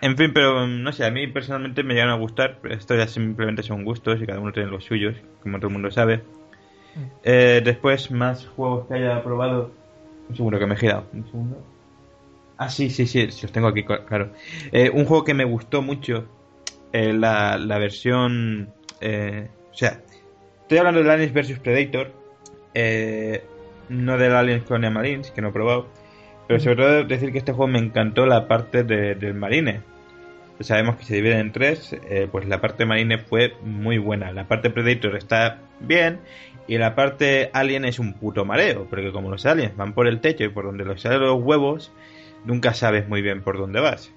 [0.00, 3.06] En fin, pero mm, no sé, a mí personalmente me llegan a gustar, esto ya
[3.08, 6.22] simplemente son gustos y cada uno tiene los suyos, como todo el mundo sabe.
[7.24, 9.72] Eh, después, más juegos que haya probado.
[10.28, 11.06] Un segundo que me he girado.
[11.12, 11.64] Un segundo.
[12.56, 14.32] Ah, sí, sí, sí, sí, los tengo aquí, cl- claro.
[14.72, 16.28] Eh, un juego que me gustó mucho,
[16.92, 18.72] eh, la, la versión.
[19.00, 20.02] eh, o sea,
[20.62, 22.12] estoy hablando del Aliens vs Predator,
[22.74, 23.44] eh,
[23.88, 25.88] no del Aliens Colonial Marines, que no he probado.
[26.46, 29.82] Pero sobre todo decir que este juego me encantó la parte de- del marine.
[30.60, 31.96] Sabemos que se divide en tres,
[32.30, 34.30] pues la parte marine fue muy buena.
[34.32, 36.20] La parte Predator está bien
[36.68, 40.20] y la parte alien es un puto mareo, porque como los aliens van por el
[40.20, 41.92] techo y por donde los salen los huevos,
[42.44, 44.12] nunca sabes muy bien por dónde vas.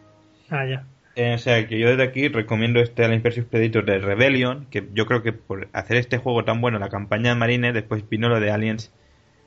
[0.50, 0.84] Ah, ya.
[1.16, 4.88] Eh, o sea que yo desde aquí recomiendo este Alien vs Predator de Rebellion, que
[4.94, 8.30] yo creo que por hacer este juego tan bueno, la campaña de Marine, después vino
[8.30, 8.92] lo de Aliens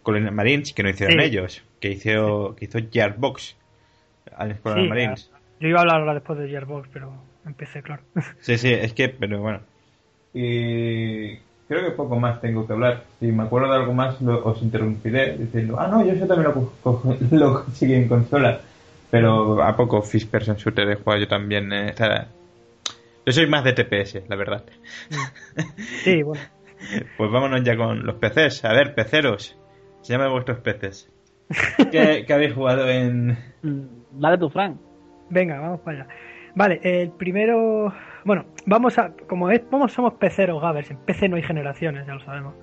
[0.03, 1.27] Colonial Marines, que no hicieron Sí.
[1.27, 3.57] ellos, que hizo, que hizo Gearbox.
[4.37, 5.31] Aliens Colonial Sí, Marines.
[5.61, 7.13] Yo iba a hablar ahora después de Gearbox, pero
[7.47, 8.03] empecé, claro.
[8.41, 9.61] Sí, sí, es que, pero bueno.
[10.33, 11.37] Y
[11.69, 13.05] creo que poco más tengo que hablar.
[13.19, 16.53] Si me acuerdo de algo más, lo- os interrumpiré diciendo, ah, no, yo eso también
[16.55, 16.73] lo,
[17.31, 18.61] lo conseguí en consola.
[19.11, 21.73] Pero a poco First Person Shooter he jugado yo también.
[21.73, 22.29] eh, está-
[23.27, 24.65] Yo soy más de TPS, la verdad.
[26.05, 26.43] Sí, bueno.
[27.19, 28.65] Pues vámonos ya con los PCs.
[28.65, 29.55] A ver, peceros.
[30.01, 31.13] Se llaman vuestros peces.
[31.93, 33.37] ¿Qué, qué habéis jugado en...?
[33.63, 33.83] Mm,
[34.13, 34.79] Dale tu Frank.
[35.29, 36.09] Venga, vamos para allá.
[36.55, 37.93] Vale, el primero.
[38.25, 39.13] Bueno, vamos a.
[39.29, 40.91] Como es, vamos, somos peceros, Gavers.
[40.91, 42.55] En PC no hay generaciones, ya lo sabemos.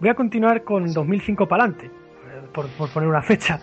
[0.00, 1.90] Voy a continuar con 2005 para adelante,
[2.54, 3.60] por, por poner una fecha.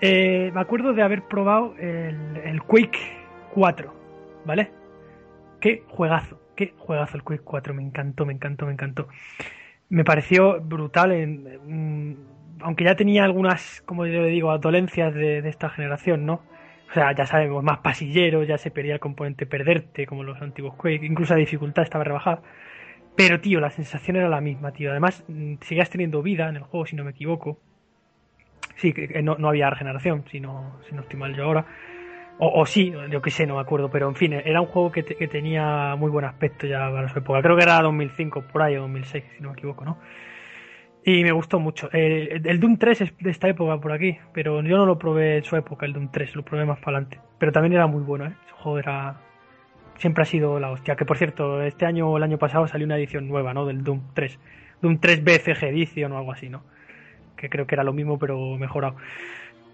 [0.00, 2.98] Eh, me acuerdo de haber probado el, Quake
[3.54, 3.94] 4,
[4.44, 4.70] ¿vale?
[5.60, 7.74] Qué juegazo, qué juegazo el Quake 4.
[7.74, 9.08] Me encantó, me encantó, me encantó.
[9.88, 12.18] Me pareció brutal, en-
[12.60, 16.42] aunque ya tenía algunas, como yo le digo, dolencias de, de esta generación, ¿no?
[16.90, 20.74] O sea, ya sabemos, más pasillero, ya se perdía el componente perderte, como los antiguos
[20.76, 22.42] Quake, incluso la dificultad estaba rebajada.
[23.16, 24.90] Pero, tío, la sensación era la misma, tío.
[24.90, 27.60] Además, mm, seguías teniendo vida en el juego, si no me equivoco.
[28.76, 31.66] Sí, no, no había regeneración, si no, si no estoy mal yo ahora.
[32.38, 33.90] O, o sí, yo qué sé, no me acuerdo.
[33.90, 37.08] Pero, en fin, era un juego que, te- que tenía muy buen aspecto ya para
[37.08, 37.42] su época.
[37.42, 39.98] Creo que era 2005, por ahí, o 2006, si no me equivoco, ¿no?
[41.04, 41.88] Y me gustó mucho.
[41.92, 45.44] El Doom 3 es de esta época por aquí, pero yo no lo probé en
[45.44, 47.20] su época, el Doom 3, lo probé más para adelante.
[47.38, 48.32] Pero también era muy bueno, ¿eh?
[48.44, 49.16] Ese juego era...
[49.98, 50.96] Siempre ha sido la hostia.
[50.96, 53.66] Que por cierto, este año el año pasado salió una edición nueva, ¿no?
[53.66, 54.38] Del Doom 3.
[54.82, 56.64] Doom 3 BFG Edition o algo así, ¿no?
[57.36, 58.96] Que creo que era lo mismo, pero mejorado.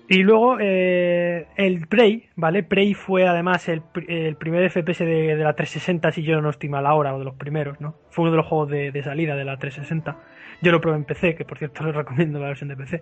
[0.08, 2.62] Y luego eh, el Prey, ¿vale?
[2.62, 6.68] Prey fue además el, el primer FPS de, de la 360, si yo no estoy
[6.68, 7.94] mal ahora, o de los primeros, ¿no?
[8.10, 10.16] Fue uno de los juegos de, de salida de la 360.
[10.60, 13.00] Yo lo probé en PC, que por cierto les recomiendo la versión de PC.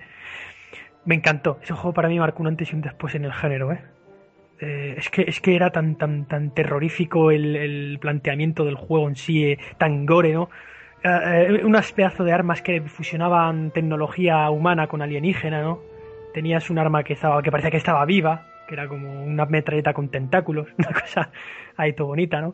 [1.05, 1.59] Me encantó.
[1.63, 3.81] Ese juego para mí marcó un antes y un después en el género, ¿eh?
[4.61, 9.09] Eh, es que es que era tan tan tan terrorífico el, el planteamiento del juego
[9.09, 10.51] en sí, eh, tan gore, ¿no?
[11.03, 15.81] Eh, eh, unas pedazos de armas que fusionaban tecnología humana con alienígena, ¿no?
[16.35, 19.95] Tenías un arma que estaba que parecía que estaba viva, que era como una metralleta
[19.95, 21.31] con tentáculos, una cosa
[21.77, 22.53] ahí todo bonita, ¿no?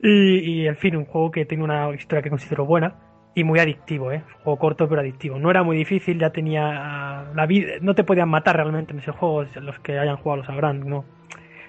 [0.00, 2.94] Y, y en fin, un juego que tiene una historia que considero buena
[3.34, 4.22] y muy adictivo, ¿eh?
[4.44, 5.38] Juego corto pero adictivo.
[5.38, 9.00] No era muy difícil, ya tenía ah, la vida, no te podían matar realmente en
[9.00, 11.04] ese juego, los que hayan jugado lo sabrán, ¿no?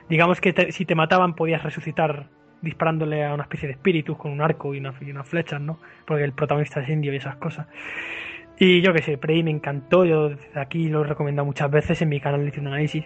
[0.07, 2.30] Digamos que si te mataban podías resucitar
[2.66, 5.80] disparándole a una especie de espíritus con un arco y, una, unas flechas, ¿no?
[6.06, 7.68] Porque el protagonista es indio y esas cosas.
[8.60, 12.02] Y yo que sé, Prey me encantó, yo desde aquí lo he recomendado muchas veces,
[12.02, 13.06] en mi canal un análisis.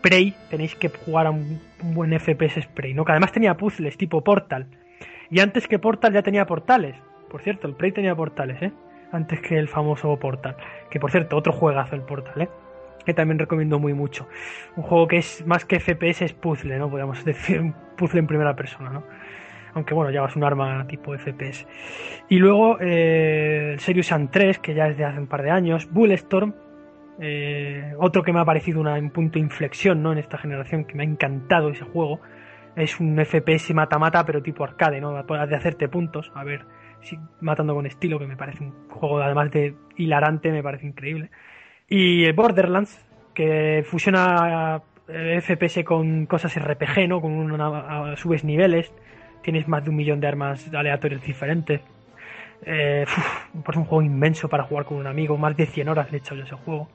[0.00, 3.04] Prey, tenéis que jugar a un, un buen FPS Prey, ¿no?
[3.04, 4.66] Que además tenía puzzles tipo Portal.
[5.30, 6.96] Y antes que Portal ya tenía portales.
[7.30, 8.72] Por cierto, el Prey tenía portales, ¿eh?
[9.12, 10.56] Antes que el famoso Portal.
[10.90, 12.48] Que por cierto, otro juegazo el Portal, ¿eh?
[13.04, 14.28] Que también recomiendo muy mucho.
[14.76, 16.88] Un juego que es más que FPS es puzzle, ¿no?
[16.90, 19.04] Podríamos decir un puzzle en primera persona, ¿no?
[19.74, 21.66] Aunque bueno, llevas un arma tipo FPS.
[22.28, 25.88] Y luego eh, Serious Sam 3, que ya es de hace un par de años.
[25.90, 26.54] Bulletstorm,
[27.20, 30.12] eh, otro que me ha parecido una- un punto de inflexión ¿no?
[30.12, 32.20] en esta generación, que me ha encantado ese juego.
[32.76, 35.12] Es un FPS mata-mata, pero tipo arcade, ¿no?
[35.22, 36.64] De hacerte puntos, a ver
[37.00, 41.30] si matando con estilo, que me parece un juego además de hilarante, me parece increíble.
[41.90, 43.04] Y Borderlands,
[43.34, 47.20] que fusiona eh, FPS con cosas RPG, ¿no?
[47.20, 48.92] Con una, subes niveles,
[49.42, 51.80] tienes más de un millón de armas aleatorias diferentes.
[52.64, 53.04] Eh,
[53.64, 56.20] parece un juego inmenso para jugar con un amigo, más de 100 horas le he
[56.20, 56.88] echado yo ese juego.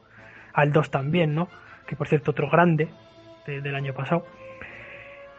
[0.53, 1.49] Al 2 también, ¿no?
[1.85, 2.87] Que por cierto otro grande
[3.45, 4.25] de- del año pasado.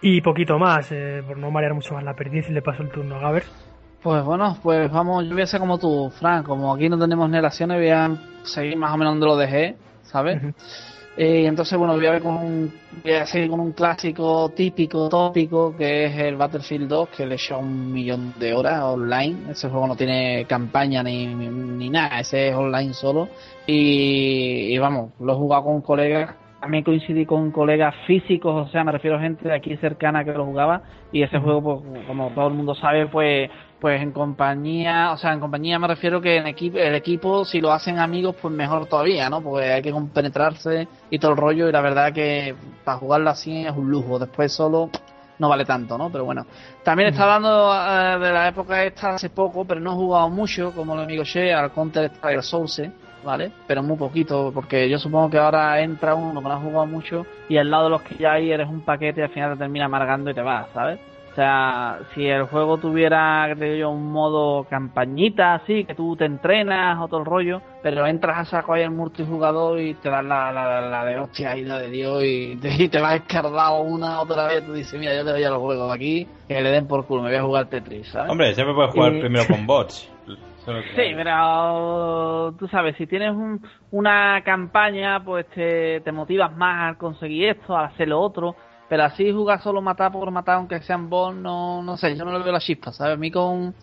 [0.03, 3.17] Y poquito más, eh, por no marear mucho más la perdiz, le paso el turno
[3.17, 3.45] a Gaber.
[4.03, 6.47] Pues bueno, pues vamos, yo voy a ser como tú, Frank.
[6.47, 10.41] Como aquí no tenemos generaciones, voy a seguir más o menos donde lo dejé, ¿sabes?
[11.17, 14.51] Eh, Y entonces, bueno, voy a, ver con un, voy a seguir con un clásico
[14.55, 19.51] típico, tópico, que es el Battlefield 2, que le echado un millón de horas online.
[19.51, 23.29] Ese juego no tiene campaña ni, ni, ni nada, ese es online solo.
[23.67, 26.37] Y, y vamos, lo he jugado con colegas.
[26.61, 30.33] También coincidí con colegas físicos, o sea, me refiero a gente de aquí cercana que
[30.33, 30.83] lo jugaba.
[31.13, 33.51] Y ese juego, pues, como todo el mundo sabe, pues
[33.81, 37.61] pues en compañía, o sea, en compañía me refiero que en equipo, el equipo, si
[37.61, 39.43] lo hacen amigos, pues mejor todavía, ¿no?
[39.43, 42.55] Porque hay que compenetrarse y todo el rollo, y la verdad que
[42.85, 44.19] para jugarlo así es un lujo.
[44.19, 44.91] Después solo
[45.39, 46.11] no vale tanto, ¿no?
[46.11, 46.47] Pero bueno.
[46.83, 50.73] También está hablando eh, de la época esta hace poco, pero no he jugado mucho,
[50.73, 52.91] como el amigo She, al Counter Strike Source,
[53.25, 53.53] ¿vale?
[53.67, 57.27] Pero muy poquito, porque yo supongo que ahora entra uno que no ha jugado mucho
[57.49, 59.59] y al lado de los que ya hay eres un paquete y al final te
[59.59, 60.99] termina amargando y te vas, ¿sabes?
[61.37, 66.25] O sea, si el juego tuviera, digo yo, un modo campañita así, que tú te
[66.25, 70.25] entrenas o todo el rollo, pero entras a saco ahí el multijugador y te das
[70.25, 73.83] la, la, la de hostia y la de Dios y te, y te vas escardado
[73.83, 76.71] una otra vez, tú dices, mira, yo te doy a los juegos aquí, que le
[76.71, 78.31] den por culo, me voy a jugar Tetris, ¿sabes?
[78.31, 80.11] Hombre, siempre puedes jugar Y- primero con bots.
[80.97, 83.61] Sí, pero tú sabes, si tienes un-
[83.93, 88.57] una campaña, pues te, te motivas más a conseguir esto, a hacer lo otro.
[88.89, 92.37] Pero así jugar solo matar por matar, aunque sean boss, no, no sé, yo no
[92.39, 93.15] le veo la chispa, ¿sabes?
[93.15, 93.75] A mí con...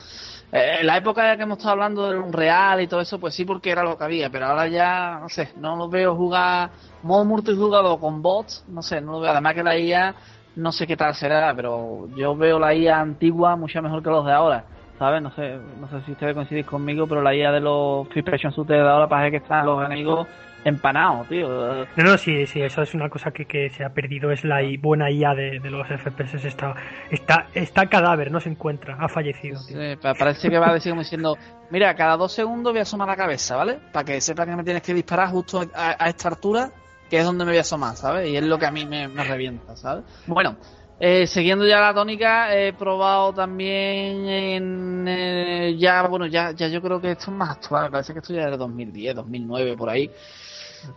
[0.51, 3.43] eh, en la época que hemos estado hablando del Unreal y todo eso, pues sí,
[3.43, 6.71] porque era lo que había, pero ahora ya, no sé, no lo veo jugar
[7.01, 9.31] modo multijugador con bots, no sé, no lo veo.
[9.31, 10.15] Además que la IA,
[10.55, 14.25] no sé qué tal será, pero yo veo la IA antigua mucho mejor que los
[14.25, 14.65] de ahora.
[14.97, 15.21] ¿sabes?
[15.21, 18.51] No sé, no sé si ustedes coincidís conmigo, pero la IA de los Free Person
[18.51, 20.27] Shooters de ahora parece que están los enemigos
[20.65, 21.85] empanados, tío.
[21.95, 24.61] No, no, sí, sí, eso es una cosa que, que se ha perdido, es la
[24.79, 26.75] buena IA de, de los FPS, está,
[27.09, 29.77] está, está cadáver, no se encuentra, ha fallecido, tío.
[29.77, 31.37] Sí, pa- parece que va a decir como diciendo,
[31.69, 33.79] mira, cada dos segundos voy a asomar la cabeza, ¿vale?
[33.91, 36.71] Para que sepa que me tienes que disparar justo a, a esta altura,
[37.09, 38.29] que es donde me voy a asomar, ¿sabes?
[38.29, 40.03] Y es lo que a mí me, me revienta, ¿sabes?
[40.27, 40.55] Bueno,
[40.99, 46.81] eh, siguiendo ya la tónica, he probado también en, eh, ya, bueno, ya, ya yo
[46.81, 49.89] creo que esto es más actual, parece que esto ya es de 2010, 2009, por
[49.89, 50.09] ahí.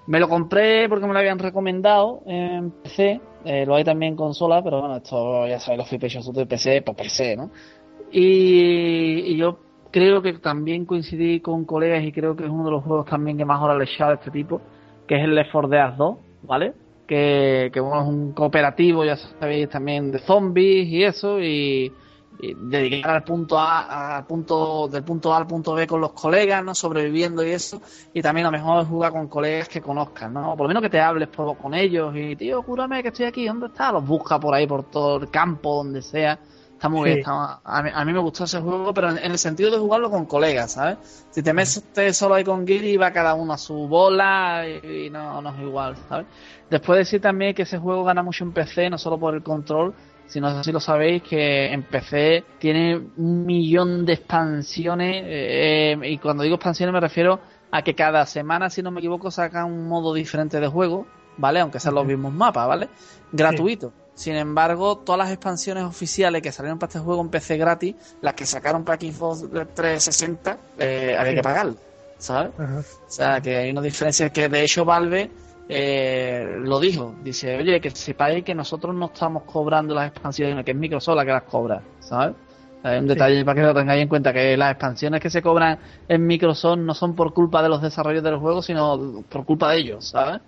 [0.06, 4.16] Me lo compré porque me lo habían recomendado en PC, eh, lo hay también en
[4.16, 7.50] consola, pero bueno, esto ya sabéis, los Shooters de PC, pues PC, ¿no?
[8.10, 9.58] Y, y yo
[9.90, 13.36] creo que también coincidí con colegas y creo que es uno de los juegos también
[13.36, 14.60] que más horas le he echado a este tipo,
[15.06, 16.72] que es el Left 4 Dead 2, ¿vale?
[17.06, 21.92] Que, que bueno, es un cooperativo, ya sabéis, también de zombies y eso, y,
[22.38, 26.12] y dedicar al punto A, al punto, del punto A al punto B con los
[26.12, 26.74] colegas, ¿no?
[26.74, 27.80] Sobreviviendo y eso,
[28.12, 30.56] y también a lo mejor jugar con colegas que conozcan, ¿no?
[30.56, 33.46] Por lo menos que te hables por- con ellos y, tío, cúrame que estoy aquí,
[33.46, 33.92] ¿dónde está?
[33.92, 36.38] Los busca por ahí, por todo el campo, donde sea.
[36.72, 37.04] Está muy Sí.
[37.06, 39.70] bien, está- a, mí, a mí me gustó ese juego, pero en, en el sentido
[39.70, 40.98] de jugarlo con colegas, ¿sabes?
[41.30, 45.10] Si te metes solo ahí con Giri, va cada uno a su bola y, y
[45.10, 46.26] no, no es igual, ¿sabes?
[46.68, 49.94] Después decir también que ese juego gana mucho en PC, no solo por el control,
[50.26, 56.42] sino si lo sabéis, que en PC tiene un millón de expansiones, eh, y cuando
[56.42, 57.40] digo expansiones me refiero
[57.70, 61.60] a que cada semana, si no me equivoco, saca un modo diferente de juego, ¿vale?
[61.60, 62.88] Aunque sean los mismos mapas, ¿vale?
[63.32, 63.92] Gratuito.
[64.14, 68.32] Sin embargo, todas las expansiones oficiales que salieron para este juego en PC gratis, las
[68.32, 69.44] que sacaron para Xbox
[69.74, 71.76] 360, eh, había que pagarlas,
[72.16, 72.52] ¿sabes?
[72.58, 72.78] Ajá.
[72.78, 75.30] O sea, que hay una diferencia que de hecho Valve
[75.68, 77.14] eh, lo dijo.
[77.22, 81.24] Dice, oye, que sepáis que nosotros no estamos cobrando las expansiones, que es Microsoft la
[81.24, 82.36] que las cobra, ¿sabes?
[82.82, 85.78] Hay un detalle para que lo tengáis en cuenta, que las expansiones que se cobran
[86.06, 89.78] en Microsoft no son por culpa de los desarrollos del juego, sino por culpa de
[89.78, 90.40] ellos, ¿sabes?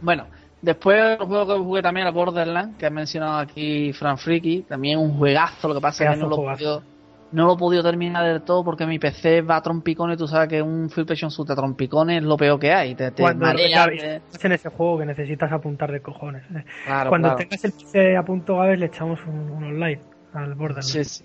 [0.00, 0.26] Bueno,
[0.60, 4.98] después el juego que jugué también, el Borderlands, que ha mencionado aquí Fran Friki, también
[4.98, 6.82] un juegazo, lo que pasa es que no lo, he juegazo.
[7.30, 10.48] No lo he podido terminar del todo porque mi PC va a trompicones, tú sabes
[10.48, 13.44] que un Full Passion Suit a trompicones es lo peor que hay, te, te Cuando
[13.46, 16.42] marea, ya- te- en ese juego que necesitas apuntar de cojones.
[16.54, 16.64] eh.
[16.84, 17.38] Claro, Cuando claro.
[17.38, 20.00] tengas el PC a punto a ver, le echamos un, un online
[20.32, 20.88] al Borderlands.
[20.88, 21.24] Sí, sí.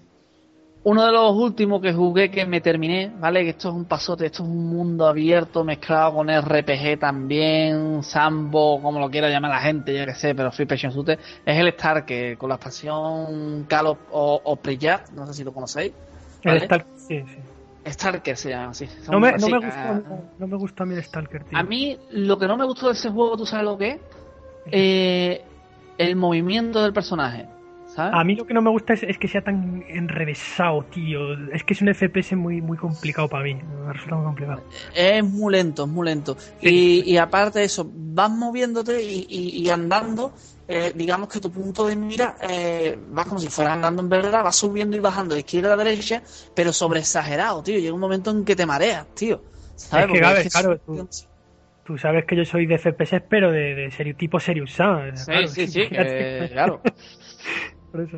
[0.85, 3.43] Uno de los últimos que jugué que me terminé, ¿vale?
[3.43, 8.81] Que esto es un pasote, esto es un mundo abierto mezclado con RPG también, Sambo,
[8.81, 11.67] como lo quiera llamar la gente, yo que sé, pero Free Passion Shooter, es el
[11.69, 15.93] Star que con la expansión Call of o, o Priyat, no sé si lo conocéis.
[16.43, 16.65] El ¿vale?
[16.65, 17.91] Stalker, sí, sí.
[17.91, 18.87] Stalker se llama así.
[19.09, 21.57] No me, no, gustó, ah, no, no me gustó a mí el Stalker, tío.
[21.57, 23.99] A mí lo que no me gustó de ese juego, ¿tú sabes lo que es?
[24.69, 25.43] Eh,
[25.97, 27.47] el movimiento del personaje,
[27.95, 28.13] ¿sabes?
[28.13, 31.33] A mí lo que no me gusta es, es que sea tan enrevesado, tío.
[31.51, 33.55] Es que es un FPS muy, muy complicado para mí.
[33.55, 34.63] Me resulta muy complicado.
[34.95, 36.37] Es muy lento, es muy lento.
[36.61, 37.01] Sí.
[37.05, 40.33] Y, y aparte de eso, vas moviéndote y, y- y andando,
[40.67, 44.43] eh, digamos que tu punto de mira, eh, vas como si fueras andando en verdad,
[44.43, 46.23] vas subiendo y bajando de izquierda a derecha,
[46.55, 47.79] pero sobre exagerado, tío.
[47.79, 49.41] Llega un momento en que te mareas, tío.
[49.75, 50.05] ¿Sabes?
[50.05, 50.79] Es que, Porque Gabe, es claro,
[51.85, 55.17] Tú sabes que yo soy de FPS, pero de, de serio, tipo Serious Sam.
[55.17, 56.81] Sí, claro, sí, sí, claro.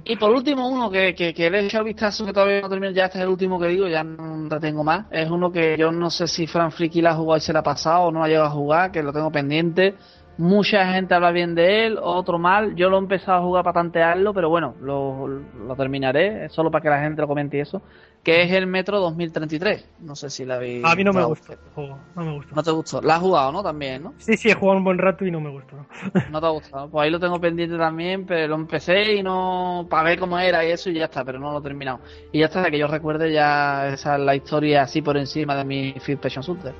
[0.06, 2.94] Y por último, uno que, que, que le he echado vistazo, que todavía no termino,
[2.94, 5.06] ya este es el último que digo, ya no retengo más.
[5.12, 7.60] Es uno que yo no sé si Fran Friki la ha jugado y se la
[7.60, 9.96] ha pasado o no la ha llegado a jugar, que lo tengo pendiente.
[10.38, 12.76] Mucha gente habla bien de él, otro mal.
[12.76, 16.82] Yo lo he empezado a jugar para tantearlo, pero bueno, lo, lo terminaré, solo para
[16.82, 17.82] que la gente lo comente y eso.
[18.22, 19.88] Que es el Metro 2033.
[20.02, 20.84] No sé si la habéis.
[20.84, 22.56] A mí no me gustó el juego, no me gustó.
[22.56, 23.02] No te gustó.
[23.02, 23.64] La has jugado, ¿no?
[23.64, 24.14] También, ¿no?
[24.18, 25.78] Sí, sí, he jugado un buen rato y no me gustó.
[26.32, 26.42] ¿no?
[26.42, 26.90] Te ha gustado.
[26.90, 29.86] Pues ahí lo tengo pendiente también, pero lo empecé y no.
[29.90, 32.00] para ver cómo era y eso y ya está, pero no lo he terminado.
[32.34, 35.64] Y ya está, que yo recuerde ya esa es la historia así por encima de
[35.64, 36.74] mi First Passion Shooter.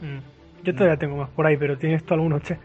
[0.00, 0.62] Mm.
[0.62, 2.58] Yo todavía tengo más por ahí, pero ¿tienes tú alguno, che?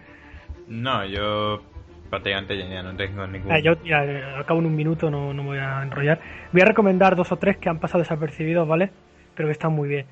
[0.68, 1.61] No, yo
[2.10, 3.52] prácticamente ya no tengo ningún.
[3.52, 6.19] Ah, yo ya, eh, al cabo en un minuto no, no me voy a enrollar.
[6.52, 8.91] Voy a recomendar dos o tres que han pasado desapercibidos, ¿vale?
[9.35, 10.06] Pero que están muy bien.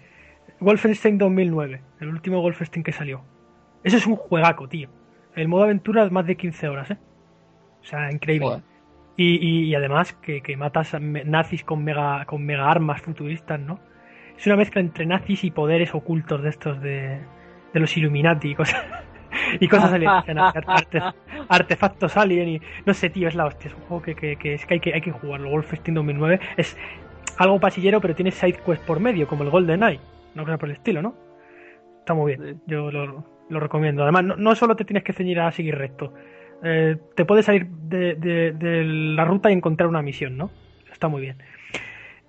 [0.60, 3.22] Wolfenstein 2009, el último Wolfenstein que salió.
[3.84, 4.90] Eso es un juegaco, tío.
[5.36, 6.98] El modo aventura es más de 15 horas, ¿eh?
[7.82, 8.48] O sea, increíble.
[8.48, 8.62] Joder.
[9.18, 13.80] Y, y- y además que, que matas nazis con mega, con mega armas futuristas, ¿no?
[14.38, 17.20] Es una mezcla entre nazis y poderes ocultos de estos de,
[17.74, 18.84] de los Illuminati y cosas,
[19.60, 21.02] y cosas alienígenas, arte-
[21.50, 23.70] artefactos alien y no sé, tío, es la hostia.
[23.70, 25.50] Es un juego que, que, que es que hay que, hay que jugarlo.
[25.50, 26.78] Wolfenstein 2009 es
[27.38, 30.00] algo pasillero, pero tiene side quest por medio, como el Golden Eye,
[30.36, 31.16] una cosa por el estilo, ¿no?
[32.00, 34.04] Está muy bien, yo lo, lo recomiendo.
[34.04, 36.14] Además, no, no solo te tienes que ceñir a seguir recto,
[36.64, 40.52] eh, te puedes salir de, de- de la ruta y encontrar una misión, ¿no?
[40.92, 41.38] Está muy bien.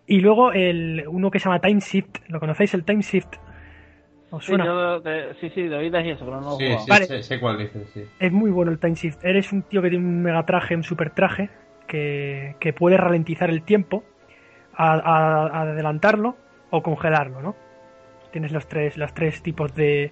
[0.06, 2.74] Y luego el uno que se llama Time Shift, ¿lo conocéis?
[2.74, 3.36] El Time Shift.
[4.32, 7.06] ¿Os Sí, yo de- sí, sí, de oídas y eso, pero no Sí, sí, Vale.
[7.06, 8.02] sé, sé cuál dices, sí.
[8.18, 9.24] Es muy bueno el Time Shift.
[9.24, 11.50] Eres un tío que tiene un mega traje, un super traje,
[11.86, 14.04] que, que puede ralentizar el tiempo,
[14.74, 16.36] a, a- a adelantarlo
[16.70, 17.54] o congelarlo, ¿no?
[18.30, 20.10] Tienes los tres, los tres tipos de,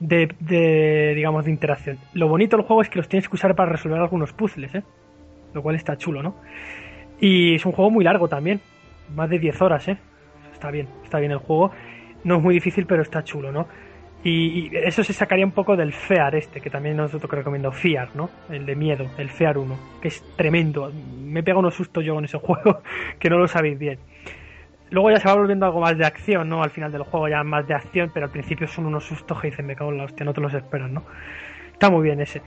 [0.00, 1.98] de, de, digamos, de interacción.
[2.12, 4.82] Lo bonito del juego es que los tienes que usar para resolver algunos puzzles, ¿eh?
[5.52, 6.34] Lo cual está chulo, ¿no?
[7.20, 8.60] Y es un juego muy largo también.
[9.14, 9.96] Más de 10 horas, ¿eh?
[10.52, 11.70] Está bien, está bien el juego.
[12.24, 13.68] No es muy difícil, pero está chulo, ¿no?
[14.24, 18.08] Y, y eso se sacaría un poco del FEAR este, que también que recomiendo, FIAR,
[18.14, 18.30] ¿no?
[18.48, 20.90] El de miedo, el FEAR 1, que es tremendo.
[21.22, 22.82] Me he pegado unos sustos yo con ese juego,
[23.18, 23.98] que no lo sabéis bien.
[24.90, 26.62] Luego ya se va volviendo algo más de acción, ¿no?
[26.62, 29.48] Al final del juego ya más de acción, pero al principio son unos sustos que
[29.50, 31.04] dicen, me cago en la hostia, no te los esperas, ¿no?
[31.72, 32.40] Está muy bien ese.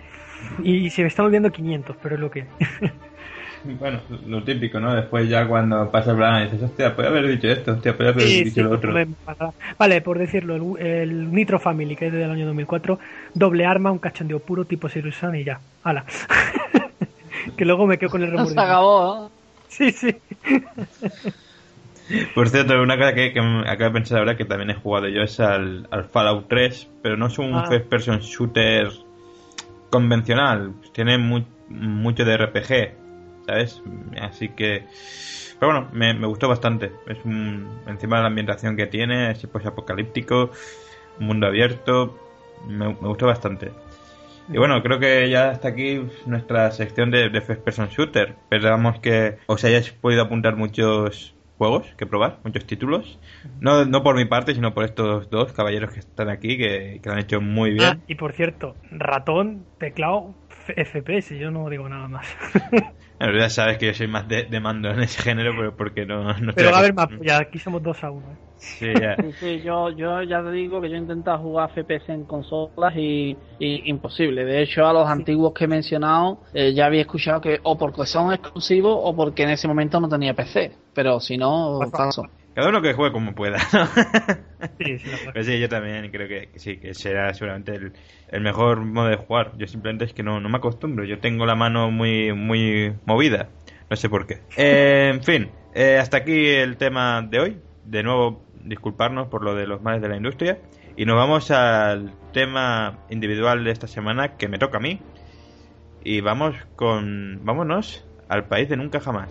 [0.64, 2.46] Y se me están olvidando 500, pero es lo que...
[3.80, 4.94] Bueno, lo típico, ¿no?
[4.96, 8.24] Después ya cuando pasa el plan dices, hostia, puede haber dicho esto, hostia, puede haber
[8.24, 8.94] Sí, dicho sí, lo otro.
[9.78, 13.00] Vale, por decirlo, el, el Nitro Family, que es del año 2004,
[13.34, 15.60] doble arma, un cachondeo puro tipo Sirusan y ya.
[15.84, 16.06] ¡Hala!
[17.58, 18.62] que luego me quedo con el Se remordimiento.
[18.62, 19.32] acabó, ¿no?
[19.68, 20.16] Sí, sí.
[22.34, 25.10] Por cierto, una cosa que, que me acabo de pensar ahora que también he jugado
[25.10, 27.66] yo es al, al Fallout 3, pero no es un Ah.
[27.68, 28.88] first person shooter
[29.90, 33.07] convencional, tiene mu- mucho de RPG,
[33.48, 33.82] ¿sabes?
[34.22, 34.84] Así que...
[35.60, 36.92] Pero bueno, me, me gustó bastante.
[37.08, 40.52] Es un, encima de la ambientación que tiene, es pues apocalíptico,
[41.18, 42.20] mundo abierto,
[42.68, 43.72] me, me gustó bastante.
[44.50, 48.36] Y bueno, creo que ya hasta aquí nuestra sección de, de First Person Shooter.
[48.50, 53.20] Esperamos que os hayáis podido apuntar muchos juegos que probar, muchos títulos.
[53.60, 57.10] No, no por mi parte, sino por estos dos caballeros que están aquí, que, que
[57.10, 57.84] lo han hecho muy bien.
[57.84, 60.36] Ah, y por cierto, ratón, teclado,
[60.68, 62.28] FPS, yo no digo nada más.
[63.20, 66.06] Bueno, ya sabes que yo soy más de, de mando en ese género, pero porque
[66.06, 68.34] no, no Pero va a haber más, ya aquí somos dos a uno.
[68.34, 68.38] ¿eh?
[68.56, 69.18] Sí, ya.
[69.20, 72.94] Sí, sí, yo, yo ya te digo que yo he intentado jugar FPS en consolas
[72.96, 74.46] y, y imposible.
[74.46, 78.06] De hecho, a los antiguos que he mencionado eh, ya había escuchado que o porque
[78.06, 80.78] son exclusivos o porque en ese momento no tenía PC.
[80.94, 81.98] Pero si no, Ajá.
[81.98, 82.30] paso.
[82.58, 83.60] Cada uno que juegue como pueda.
[83.72, 83.86] ¿no?
[84.80, 85.12] Sí, sí.
[85.32, 87.94] Pues sí, yo también creo que, que sí, que será seguramente el,
[88.30, 89.52] el mejor modo de jugar.
[89.60, 91.06] Yo simplemente es que no, no me acostumbro.
[91.06, 93.50] Yo tengo la mano muy, muy movida.
[93.92, 94.40] No sé por qué.
[94.58, 97.58] Eh, en fin, eh, hasta aquí el tema de hoy.
[97.86, 100.58] De nuevo, disculparnos por lo de los males de la industria.
[100.96, 105.00] Y nos vamos al tema individual de esta semana que me toca a mí.
[106.04, 107.40] Y vamos con.
[107.44, 109.30] Vámonos al país de nunca jamás.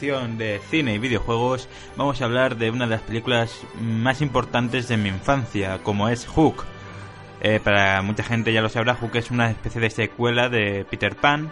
[0.00, 4.98] De cine y videojuegos vamos a hablar de una de las películas más importantes de
[4.98, 6.64] mi infancia, como es Hook.
[7.40, 11.16] Eh, para mucha gente ya lo sabrá, Hook es una especie de secuela de Peter
[11.16, 11.50] Pan,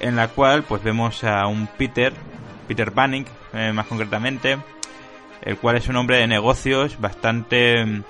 [0.00, 2.12] en la cual pues vemos a un Peter,
[2.66, 4.58] Peter Banning eh, más concretamente,
[5.42, 8.02] el cual es un hombre de negocios bastante,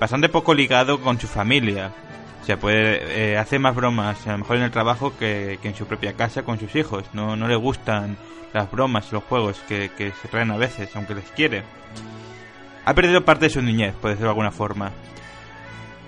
[0.00, 1.92] bastante poco ligado con su familia.
[2.42, 5.68] O sea, puede, eh, hace más bromas, a lo mejor en el trabajo, que, que
[5.68, 7.04] en su propia casa con sus hijos.
[7.12, 8.16] No, no le gustan
[8.52, 11.62] las bromas, los juegos que, que se traen a veces, aunque les quiere.
[12.84, 14.92] Ha perdido parte de su niñez, por decirlo de alguna forma.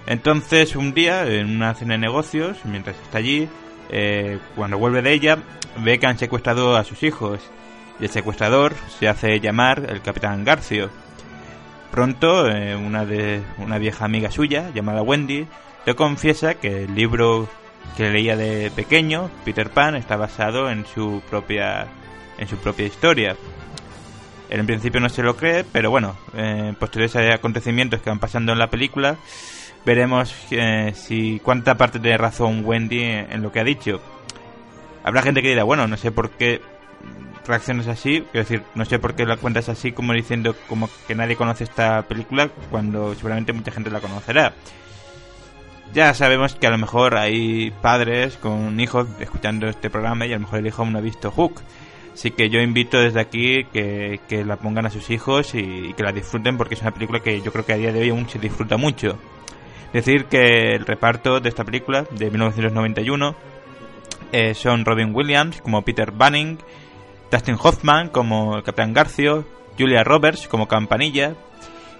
[0.07, 3.49] Entonces, un día, en una cena de negocios, mientras está allí,
[3.91, 5.39] eh, cuando vuelve de ella,
[5.79, 7.41] ve que han secuestrado a sus hijos.
[8.01, 10.91] Y el secuestrador se hace llamar el capitán Garcio.
[11.91, 15.47] Pronto, eh, una, de, una vieja amiga suya, llamada Wendy,
[15.85, 17.49] le confiesa que el libro
[17.97, 21.87] que leía de pequeño, Peter Pan, está basado en su propia
[22.39, 23.37] en su propia historia.
[24.51, 28.59] En principio no se lo cree, pero bueno, eh, posteriores acontecimientos que van pasando en
[28.59, 29.17] la película,
[29.85, 34.01] veremos eh, si cuánta parte tiene razón Wendy en, en lo que ha dicho.
[35.05, 36.61] Habrá gente que dirá, bueno, no sé por qué
[37.47, 38.25] reacciones así.
[38.33, 41.65] Quiero decir, no sé por qué la cuentas así, como diciendo como que nadie conoce
[41.65, 44.55] esta película, cuando seguramente mucha gente la conocerá.
[45.93, 50.37] Ya sabemos que a lo mejor hay padres con hijos escuchando este programa y a
[50.37, 51.61] lo mejor el hijo aún no ha visto Hook.
[52.13, 55.93] Así que yo invito desde aquí que, que la pongan a sus hijos y, y
[55.95, 58.11] que la disfruten porque es una película que yo creo que a día de hoy
[58.11, 59.19] aún se disfruta mucho.
[59.93, 63.35] Decir que el reparto de esta película, de 1991,
[64.33, 66.59] eh, son Robin Williams como Peter Banning,
[67.31, 69.47] Dustin Hoffman como el Capitán Garcio,
[69.79, 71.35] Julia Roberts como Campanilla,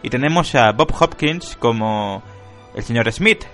[0.03, 2.23] y tenemos a Bob Hopkins como
[2.75, 3.45] el señor Smith.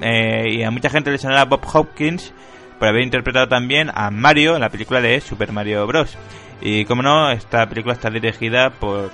[0.00, 2.32] Eh, y a mucha gente le sonará Bob Hopkins
[2.78, 6.16] por haber interpretado también a Mario en la película de Super Mario Bros.
[6.60, 9.10] Y como no, esta película está dirigida por,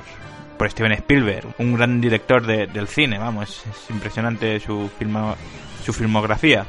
[0.58, 5.36] por Steven Spielberg, un gran director de- del cine, vamos, es impresionante su, filmo-
[5.84, 6.64] su filmografía.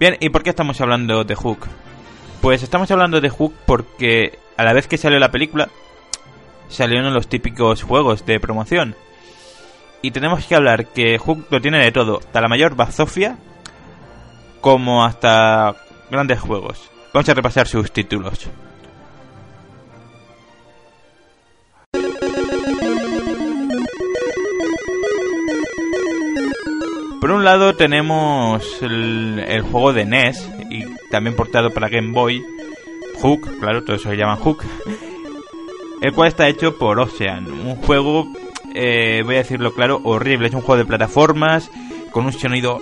[0.00, 1.66] Bien, ¿y por qué estamos hablando de Hook?
[2.40, 5.68] Pues estamos hablando de Hook porque a la vez que salió la película,
[6.68, 8.96] salieron los típicos juegos de promoción.
[10.02, 13.36] Y tenemos que hablar que Hook lo tiene de todo, hasta la mayor bazofia
[14.64, 15.76] como hasta
[16.10, 16.90] grandes juegos.
[17.12, 18.48] Vamos a repasar sus títulos.
[27.20, 32.42] Por un lado tenemos el, juego de NES y también portado para Game Boy,
[33.20, 34.64] Hook, claro, todo eso se llaman Hook,
[36.00, 38.32] el cual está hecho por Ocean, un juego,
[38.74, 41.70] eh, voy a decirlo claro, horrible, es un juego de plataformas
[42.12, 42.80] con un sonido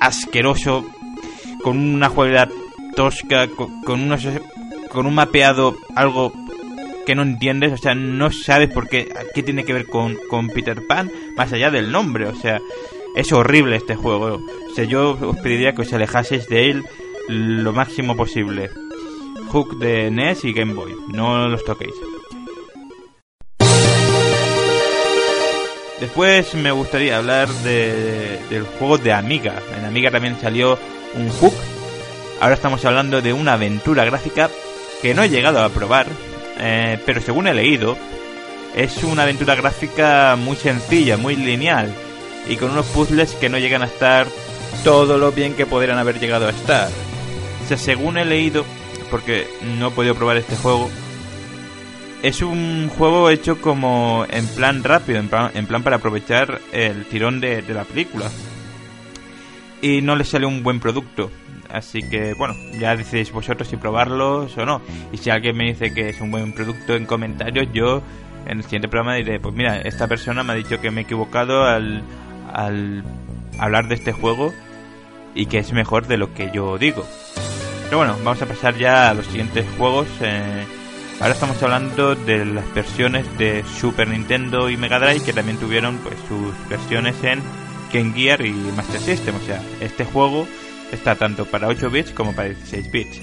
[0.00, 0.84] asqueroso,
[1.64, 2.50] con una jugabilidad
[2.94, 4.28] tosca, con, con unos
[4.90, 6.32] con un mapeado algo
[7.06, 10.48] que no entiendes, o sea, no sabes por qué, qué tiene que ver con, con
[10.48, 12.60] Peter Pan, más allá del nombre, o sea,
[13.16, 14.40] es horrible este juego.
[14.70, 16.84] O sea, yo os pediría que os alejaseis de él
[17.28, 18.70] lo máximo posible.
[19.48, 21.94] Hook de NES y Game Boy, no los toquéis.
[26.00, 29.62] Después me gustaría hablar de, del juego de Amiga.
[29.78, 30.78] En Amiga también salió
[31.16, 31.54] un Hook.
[32.40, 34.50] Ahora estamos hablando de una aventura gráfica
[35.00, 36.06] que no he llegado a probar,
[36.58, 37.96] eh, pero según he leído,
[38.74, 41.92] es una aventura gráfica muy sencilla, muy lineal
[42.48, 44.26] y con unos puzzles que no llegan a estar
[44.82, 46.88] todo lo bien que podrían haber llegado a estar.
[47.64, 48.64] O sea, según he leído,
[49.10, 49.46] porque
[49.78, 50.90] no he podido probar este juego,
[52.22, 57.04] es un juego hecho como en plan rápido, en plan, en plan para aprovechar el
[57.06, 58.30] tirón de, de la película.
[59.84, 61.30] Y no le sale un buen producto.
[61.70, 64.80] Así que, bueno, ya decís vosotros si probarlos o no.
[65.12, 68.02] Y si alguien me dice que es un buen producto en comentarios, yo
[68.46, 71.04] en el siguiente programa diré, pues mira, esta persona me ha dicho que me he
[71.04, 72.02] equivocado al,
[72.50, 73.04] al
[73.58, 74.54] hablar de este juego
[75.34, 77.06] y que es mejor de lo que yo digo.
[77.84, 80.06] Pero bueno, vamos a pasar ya a los siguientes juegos.
[80.22, 80.64] Eh,
[81.20, 85.98] ahora estamos hablando de las versiones de Super Nintendo y Mega Drive que también tuvieron
[85.98, 87.42] pues sus versiones en
[87.94, 89.36] Game Gear y Master System.
[89.36, 90.48] O sea, este juego
[90.90, 93.20] está tanto para 8 bits como para 16 bits.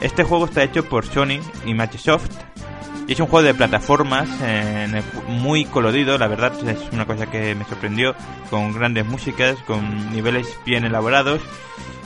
[0.00, 2.28] Este juego está hecho por Sony y Microsoft
[3.08, 7.54] y es un juego de plataformas eh, muy colorido, la verdad es una cosa que
[7.54, 8.14] me sorprendió,
[8.50, 11.40] con grandes músicas, con niveles bien elaborados,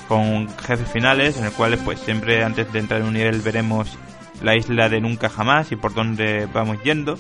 [0.07, 3.99] con jefes finales en el cual pues siempre antes de entrar en un nivel veremos
[4.43, 7.19] la isla de nunca jamás y por dónde vamos yendo,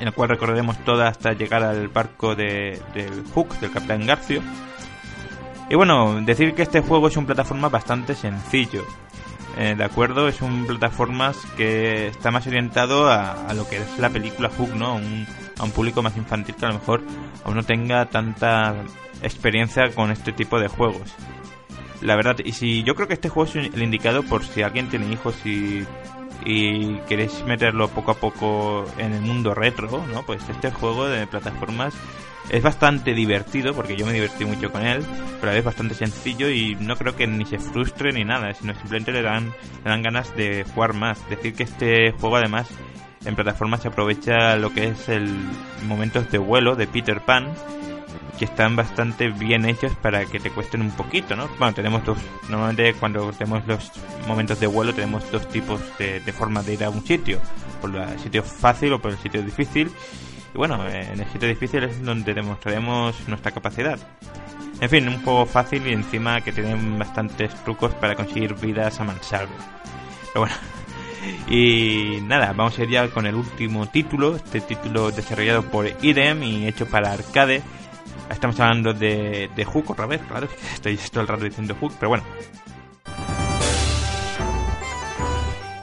[0.00, 4.42] en el cual recorreremos toda hasta llegar al barco de, del Hook, del Capitán Garcio.
[5.70, 8.84] Y bueno, decir que este juego es un plataforma bastante sencillo.
[9.56, 14.10] Eh, de acuerdo, es un plataformas que está más orientado a, lo que es la
[14.10, 15.00] película Hook, ¿no?
[15.58, 17.02] A un público más infantil que a lo mejor
[17.44, 18.74] aún no tenga tanta
[19.22, 21.14] experiencia con este tipo de juegos.
[22.02, 24.88] La verdad, y si yo creo que este juego es el indicado por si alguien
[24.88, 25.84] tiene hijos y,
[26.44, 30.22] y queréis meterlo poco a poco en el mundo retro, ¿no?
[30.24, 31.94] Pues este juego de plataformas
[32.50, 35.04] es bastante divertido porque yo me divertí mucho con él,
[35.40, 39.12] pero vez bastante sencillo y no creo que ni se frustre ni nada, sino simplemente
[39.12, 39.52] le dan,
[39.84, 41.28] le dan ganas de jugar más.
[41.28, 42.68] Decir que este juego además
[43.24, 45.32] en plataformas se aprovecha lo que es el
[45.86, 47.52] momentos de vuelo de Peter Pan
[48.38, 51.48] que están bastante bien hechos para que te cuesten un poquito, ¿no?
[51.58, 52.18] Bueno, tenemos dos,
[52.48, 53.92] normalmente cuando tenemos los
[54.26, 57.40] momentos de vuelo tenemos dos tipos de, de formas de ir a un sitio,
[57.80, 59.90] por el sitio fácil o por el sitio difícil.
[60.54, 63.98] Y bueno, eh, en el sitio difícil es donde demostraremos nuestra capacidad.
[64.80, 69.04] En fin, un juego fácil y encima que tiene bastantes trucos para conseguir vidas a
[69.04, 69.52] mansalva.
[70.32, 70.54] Pero bueno,
[71.48, 76.42] y nada, vamos a ir ya con el último título, este título desarrollado por IDEM
[76.42, 77.62] y hecho para arcade,
[78.30, 82.08] Estamos hablando de, de Hook otra vez, claro, estoy todo el rato diciendo Hook, pero
[82.10, 82.24] bueno.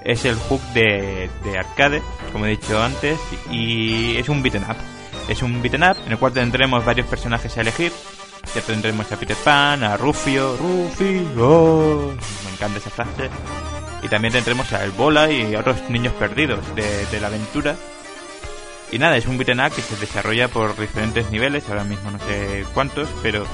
[0.03, 2.01] Es el Hook de, de arcade,
[2.31, 3.19] como he dicho antes,
[3.51, 4.77] y es un beaten up.
[5.27, 7.91] Es un beaten up en el cual tendremos varios personajes a elegir.
[8.55, 13.29] Ya tendremos a Peter Pan, a Rufio, Rufio, me encanta esa frase.
[14.01, 17.75] Y también tendremos a El Bola y a otros niños perdidos de, de la aventura.
[18.91, 22.19] Y nada, es un beaten up que se desarrolla por diferentes niveles, ahora mismo no
[22.19, 23.45] sé cuántos, pero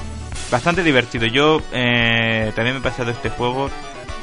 [0.50, 1.26] bastante divertido.
[1.26, 3.70] Yo eh, también me he pasado este juego,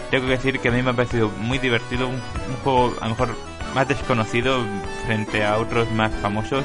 [0.09, 2.19] tengo que decir que a mí me ha parecido muy divertido, un,
[2.63, 3.35] juego a lo mejor
[3.75, 4.59] más desconocido
[5.05, 6.63] frente a otros más famosos.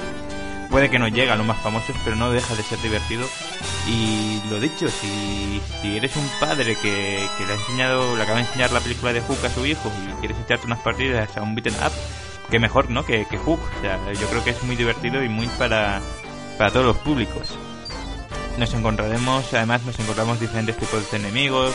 [0.70, 3.27] Puede que no llegue a los más famosos, pero no deja de ser divertido.
[3.87, 8.39] Y lo dicho, si, si eres un padre que, que le ha enseñado, le acaba
[8.39, 11.43] de enseñar la película de Hook a su hijo y quieres echarte unas partidas a
[11.43, 11.93] un beaten up,
[12.51, 13.05] que mejor, ¿no?
[13.05, 13.61] Que, que Hook.
[13.61, 16.01] O yo creo que es muy divertido y muy para,
[16.57, 17.57] para todos los públicos.
[18.59, 21.73] Nos encontraremos, además nos encontramos diferentes tipos de enemigos,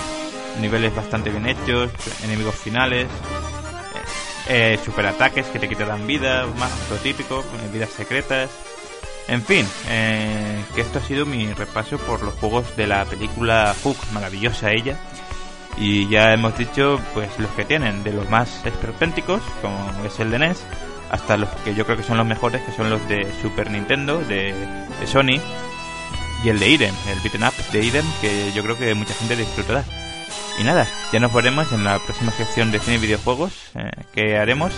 [0.60, 1.92] niveles bastante bien hechos,
[2.24, 3.08] enemigos finales,
[4.50, 8.50] eh, superataques que te quitarán vida, más lo típico, eh, vidas secretas.
[9.30, 13.74] En fin, eh, que esto ha sido mi repaso por los juegos de la película
[13.82, 15.00] Hook, maravillosa ella.
[15.78, 19.76] Y ya hemos dicho, pues los que tienen, de los más esperpénticos, como
[20.06, 20.64] es el de NES,
[21.10, 24.20] hasta los que yo creo que son los mejores, que son los de Super Nintendo,
[24.20, 24.54] de,
[25.06, 25.40] Sony,
[26.44, 29.36] y el de Idem, el beaten up de Idem, que yo creo que mucha gente
[29.36, 29.84] disfrutará.
[30.60, 34.38] Y nada, ya nos veremos en la próxima sección de cine y videojuegos eh, que
[34.38, 34.72] haremos,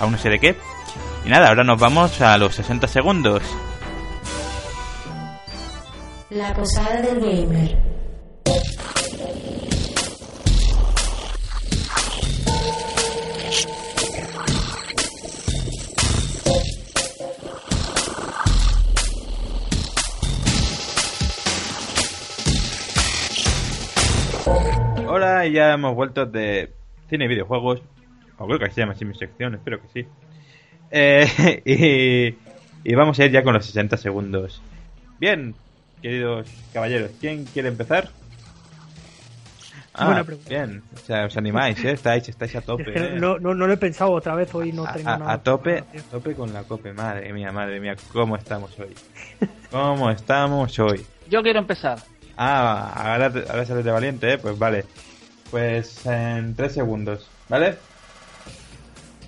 [0.00, 0.56] aún no sé de qué.
[1.24, 3.42] Y nada, ahora nos vamos a los 60 segundos.
[6.30, 7.78] La posada del gamer.
[25.14, 26.72] Hola, y ya hemos vuelto de
[27.10, 27.82] cine y videojuegos.
[28.38, 30.08] O creo que se llama así mi sección, espero que sí.
[30.90, 31.62] Eh,
[32.84, 34.62] y, y vamos a ir ya con los 60 segundos.
[35.18, 35.54] Bien,
[36.00, 38.08] queridos caballeros, ¿quién quiere empezar?
[39.92, 40.48] Ah, Buena pregunta.
[40.48, 41.90] bien, o sea, os animáis, ¿eh?
[41.92, 42.84] Estáis, estáis a tope.
[42.94, 43.20] Es que ¿eh?
[43.20, 45.32] no, no, no lo he pensado otra vez, hoy no a, tengo a- nada.
[45.34, 48.94] a tope, a tope con la cope, madre mía, madre mía, ¿cómo estamos hoy?
[49.70, 51.04] ¿Cómo estamos hoy?
[51.28, 51.98] Yo quiero empezar.
[52.38, 54.38] Ah, ahora, ahora sales de valiente, ¿eh?
[54.38, 54.86] Pues vale.
[55.52, 57.76] Pues en tres segundos, ¿vale?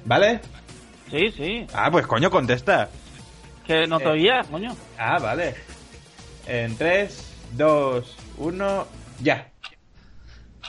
[0.07, 0.41] ¿Vale?
[1.11, 1.67] Sí, sí.
[1.73, 2.89] Ah, pues coño, contesta.
[3.67, 4.09] Que no te Eh.
[4.09, 4.75] oía, coño.
[4.99, 5.55] Ah, vale.
[6.47, 8.87] En tres, dos, uno,
[9.21, 9.49] ya.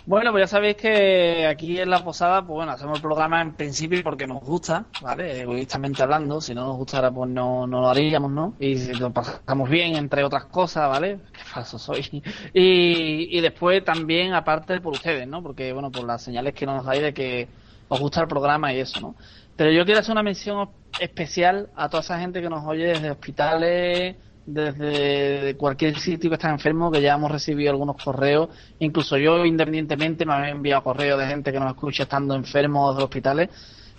[0.08, 3.54] Bueno, pues ya sabéis que aquí en la posada, pues bueno, hacemos el programa en
[3.54, 5.42] principio porque nos gusta, ¿vale?
[5.42, 8.54] Egoístamente hablando, si no nos gustara, pues no, no lo haríamos, ¿no?
[8.60, 11.20] Y lo pasamos bien, entre otras cosas, ¿vale?
[11.34, 12.22] Qué falso soy.
[12.54, 15.42] Y, y después también, aparte, por ustedes, ¿no?
[15.42, 17.48] Porque, bueno, por las señales que nos dais de que
[17.88, 19.16] os gusta el programa y eso, ¿no?
[19.56, 20.70] Pero yo quiero hacer una mención
[21.00, 24.16] especial a toda esa gente que nos oye desde hospitales,
[24.46, 28.50] desde cualquier sitio que está enfermo, que ya hemos recibido algunos correos.
[28.80, 33.04] Incluso yo, independientemente, me había enviado correos de gente que nos escucha estando enfermos de
[33.04, 33.50] hospitales.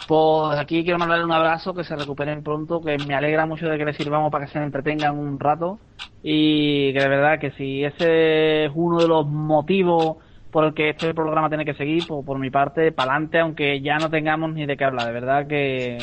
[0.06, 3.78] Pues aquí quiero mandarle un abrazo, que se recuperen pronto, que me alegra mucho de
[3.78, 5.78] que les sirvamos para que se entretengan un rato.
[6.23, 10.18] Y que de verdad que si ese es uno de los motivos
[10.51, 13.81] por el que este programa tiene que seguir, pues por mi parte, para adelante, aunque
[13.81, 15.06] ya no tengamos ni de qué hablar.
[15.06, 15.98] De verdad que,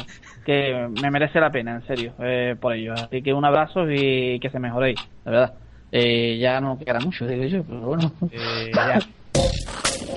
[0.45, 2.93] que me merece la pena, en serio, eh, por ello.
[2.93, 5.53] Así que un abrazo y que se mejoréis, de verdad.
[5.91, 8.11] Eh, ya no quedará mucho, digo yo, pero bueno.
[8.31, 8.99] Eh, ya.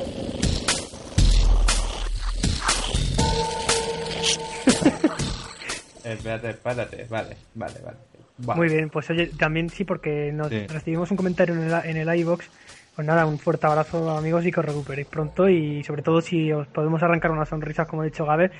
[6.05, 7.97] Espérate, espérate, vale, vale, vale.
[8.57, 10.67] Muy bien, pues oye, también sí, porque nos Sí.
[10.69, 12.49] recibimos un comentario en el, en el iBox.
[12.95, 15.49] Pues nada, un fuerte abrazo, amigos, y que os recuperéis pronto.
[15.49, 18.51] Y sobre todo, si os podemos arrancar unas sonrisas, como ha dicho Gabe,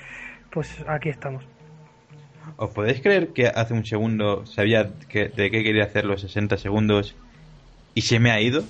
[0.51, 1.43] pues aquí estamos.
[2.55, 6.57] ¿Os podéis creer que hace un segundo sabía que, de qué quería hacer los 60
[6.57, 7.13] segundos
[7.93, 8.63] y se me ha ido?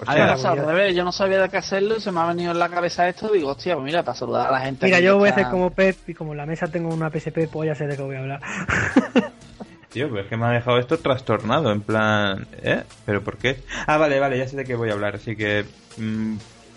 [0.00, 2.26] O A sea, al revés, yo no sabía de qué hacerlo y se me ha
[2.26, 3.32] venido en la cabeza esto.
[3.32, 4.86] Digo, hostia, pues mira, para saludar a la gente.
[4.86, 7.48] Mira, yo voy a hacer como Pep, y como en la mesa tengo una PSP,
[7.50, 8.40] pues ya sé de qué voy a hablar.
[9.92, 12.46] tío, pero es que me ha dejado esto trastornado, en plan...
[12.62, 12.82] ¿Eh?
[13.06, 13.56] ¿Pero por qué?
[13.86, 15.64] Ah, vale, vale, ya sé de qué voy a hablar, así que...
[15.96, 16.36] mm,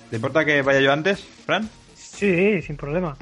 [0.10, 1.70] ¿Te importa que vaya yo antes, Fran?
[1.96, 3.16] sí, sin problema.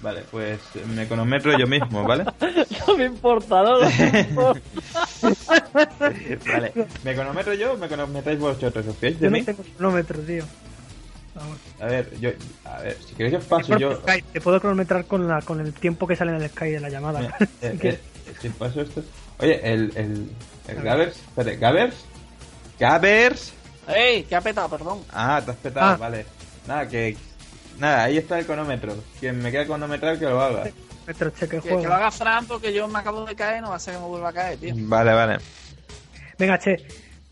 [0.00, 0.60] Vale, pues
[0.94, 2.24] me cronometro yo mismo, ¿vale?
[2.86, 4.60] No me importa, no, no me importa.
[6.46, 6.72] vale.
[7.04, 8.86] ¿Me cronometro yo o me cronometráis vosotros?
[8.86, 9.40] ¿Os fiáis de Yo mí?
[9.40, 10.44] no tengo cronómetro, tío.
[11.34, 11.58] Vamos.
[11.80, 12.30] A ver, yo...
[12.64, 13.96] A ver, si queréis os paso yo...
[13.96, 16.80] Skype, Te puedo cronometrar con, la, con el tiempo que sale en el Skype de
[16.80, 17.20] la llamada.
[17.20, 18.00] Mira, eh, eh,
[18.40, 19.02] si paso esto...
[19.38, 19.92] Oye, el...
[19.96, 20.28] el,
[20.68, 21.16] el Gavers...
[21.16, 21.96] Espérate, ¿Gavers?
[22.78, 23.52] Gabers.
[23.88, 24.24] ¡Ey!
[24.24, 24.68] ¿Qué ha petado?
[24.68, 25.00] Perdón.
[25.12, 25.96] Ah, te has petado, Ah.
[25.96, 26.26] vale.
[26.66, 27.16] Nada, que.
[27.78, 28.94] Nada, ahí está el cronómetro.
[29.20, 30.64] Quien me quiera cronometrar que lo haga.
[30.64, 33.94] Que, que lo haga Fran porque yo me acabo de caer, no va a ser
[33.94, 34.74] que me vuelva a caer, tío.
[34.76, 35.38] Vale, vale.
[36.38, 36.76] Venga, che.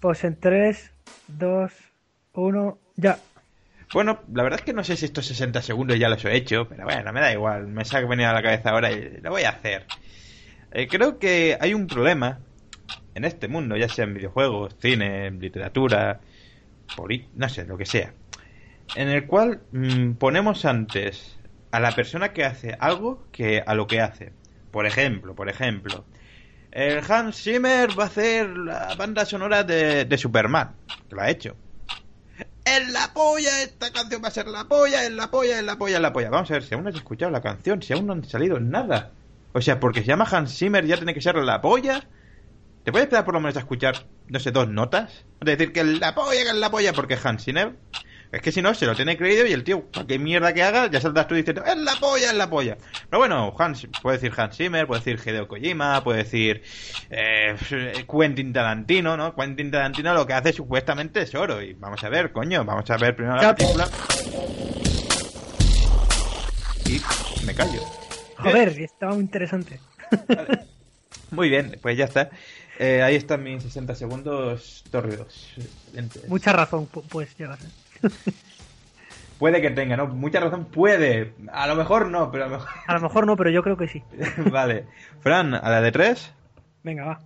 [0.00, 0.92] Pues en 3,
[1.28, 1.72] 2,
[2.34, 3.18] 1, ya.
[3.92, 6.68] Bueno, la verdad es que no sé si estos 60 segundos ya los he hecho,
[6.68, 7.66] pero bueno, me da igual.
[7.66, 9.86] Me saca venir a la cabeza ahora y lo voy a hacer.
[10.72, 12.40] Eh, creo que hay un problema
[13.14, 16.20] en este mundo, ya sea en videojuegos, cine, literatura,
[17.34, 18.12] no sé, lo que sea,
[18.94, 21.36] en el cual mm, ponemos antes
[21.70, 24.32] a la persona que hace algo que a lo que hace.
[24.70, 26.04] Por ejemplo, por ejemplo,
[26.70, 30.74] el Hans Zimmer va a hacer la banda sonora de, de Superman,
[31.08, 31.56] que lo ha hecho.
[32.64, 33.62] ¡Es la polla!
[33.62, 36.12] Esta canción va a ser la polla, es la polla, es la polla, es la
[36.12, 36.30] polla.
[36.30, 38.58] Vamos a ver, si aún no has escuchado la canción, si aún no han salido
[38.58, 39.12] nada.
[39.52, 42.06] O sea, porque se llama Hans Zimmer ya tiene que ser la polla.
[42.84, 45.24] ¿Te puedes esperar por lo menos a escuchar, no sé, dos notas?
[45.40, 47.74] De decir que es la polla, que es la polla, porque Hans Zimmer...
[48.32, 50.90] Es que si no, se lo tiene creído y el tío, cualquier mierda que haga,
[50.90, 52.76] ya saldrás tú diciendo, es la polla, es la polla.
[53.08, 56.62] Pero bueno, Hans, puede decir Hans Zimmer, puede decir Hideo Kojima, puede decir
[57.10, 57.54] eh,
[58.10, 59.34] Quentin Tarantino, ¿no?
[59.34, 61.62] Quentin Tarantino lo que hace supuestamente es oro.
[61.62, 63.88] Y vamos a ver, coño, vamos a ver primero la película.
[66.86, 67.80] Y me callo.
[68.38, 69.80] Joder, estaba muy interesante.
[71.30, 72.30] Muy bien, pues ya está.
[72.78, 75.48] Eh, ahí están mis 60 segundos torridos.
[76.28, 77.58] Mucha razón, pu- pues llegas.
[79.38, 80.06] Puede que tenga, ¿no?
[80.06, 81.34] Mucha razón puede.
[81.52, 82.70] A lo mejor no, pero a lo mejor...
[82.86, 84.02] A lo mejor no, pero yo creo que sí.
[84.50, 84.86] vale.
[85.20, 86.34] Fran, a la de 3.
[86.82, 87.18] Venga, va.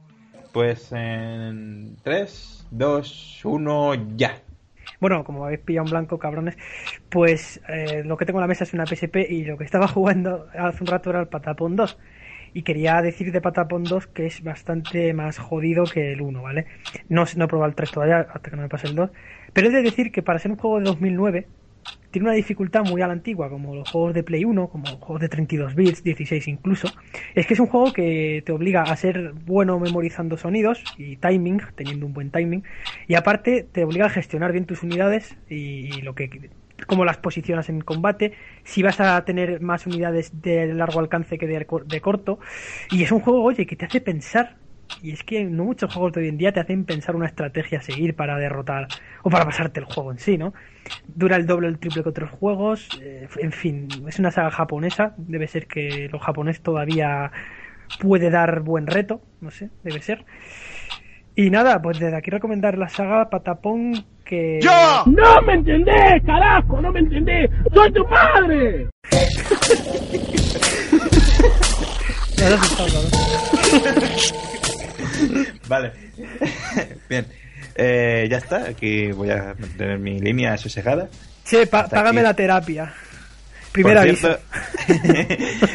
[0.53, 4.43] Pues en 3, 2, 1, ya.
[4.99, 6.57] Bueno, como habéis pillado un blanco, cabrones,
[7.09, 9.87] pues eh, lo que tengo en la mesa es una PSP y lo que estaba
[9.89, 11.99] jugando hace un rato era el Patapon 2.
[12.53, 16.67] Y quería decir de Patapon 2 que es bastante más jodido que el 1, ¿vale?
[17.09, 19.11] No, no he probado el 3 todavía, hasta que no me pase el 2.
[19.53, 21.47] Pero he de decir que para ser un juego de 2009
[22.11, 25.21] tiene una dificultad muy a la antigua, como los juegos de Play 1, como juegos
[25.21, 26.89] de 32 bits, 16 incluso.
[27.35, 31.63] Es que es un juego que te obliga a ser bueno memorizando sonidos y timing,
[31.77, 32.65] teniendo un buen timing,
[33.07, 36.51] y aparte te obliga a gestionar bien tus unidades y, lo que
[36.87, 38.33] cómo las posicionas en combate,
[38.65, 42.41] si vas a tener más unidades de largo alcance que de, de corto,
[42.91, 44.57] y es un juego, oye, que te hace pensar,
[45.03, 47.79] y es que no muchos juegos de hoy en día te hacen pensar una estrategia
[47.79, 48.89] a seguir para derrotar,
[49.23, 50.53] o para pasarte el juego en sí, ¿no?
[51.07, 54.51] Dura el doble o el triple que otros juegos, eh, en fin, es una saga
[54.51, 57.31] japonesa, debe ser que lo japonés todavía
[57.99, 60.25] puede dar buen reto, no sé, debe ser.
[61.35, 64.61] Y nada, pues desde aquí recomendar la saga Patapón que...
[64.61, 65.05] ¡Yo!
[65.07, 67.51] No me entendés, carajo, no me entendés.
[67.73, 68.89] Soy tu padre.
[75.69, 75.93] Vale.
[77.09, 77.27] Bien.
[77.75, 78.65] Eh, ya está.
[78.69, 81.09] Aquí voy a mantener mi línea sosegada.
[81.45, 82.27] Che, pa- Hasta págame aquí.
[82.29, 82.93] la terapia.
[83.73, 84.41] Primer por cierto,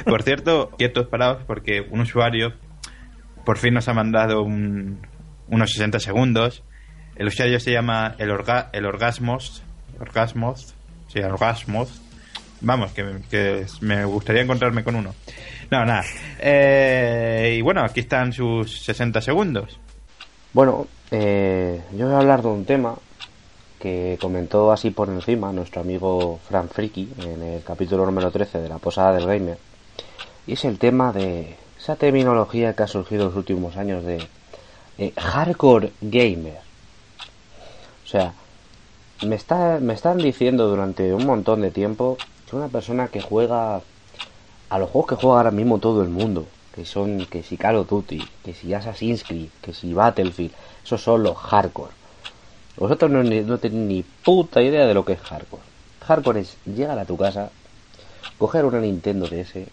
[0.05, 2.53] por cierto, quietos parados porque un usuario
[3.45, 4.99] por fin nos ha mandado un-
[5.47, 6.63] unos 60 segundos.
[7.15, 9.63] El usuario se llama el, orga, el Orgasmos.
[9.99, 10.75] Orgasmos.
[11.07, 12.01] Sí, Orgasmos.
[12.61, 15.13] Vamos, que, que me gustaría encontrarme con uno.
[15.71, 16.03] No, nada.
[16.39, 19.79] Eh, y bueno, aquí están sus 60 segundos.
[20.53, 22.95] Bueno, eh, yo voy a hablar de un tema
[23.79, 28.69] que comentó así por encima nuestro amigo Fran Friki en el capítulo número 13 de
[28.69, 29.57] la Posada del Gamer.
[30.47, 34.27] Y es el tema de esa terminología que ha surgido en los últimos años de
[34.97, 36.57] eh, hardcore gamer.
[38.03, 38.33] O sea,
[39.25, 42.17] me, está, me están diciendo durante un montón de tiempo
[42.49, 43.81] que una persona que juega
[44.69, 47.77] a los juegos que juega ahora mismo todo el mundo, que son que si Call
[47.77, 50.51] of Duty, que si Assassin's Creed, que si Battlefield,
[50.83, 51.93] esos son los hardcore.
[52.77, 55.63] Vosotros no, tenéis ni puta idea de lo que es hardcore.
[56.01, 57.49] Hardcore es llegar a tu casa,
[58.37, 59.67] coger una Nintendo DS,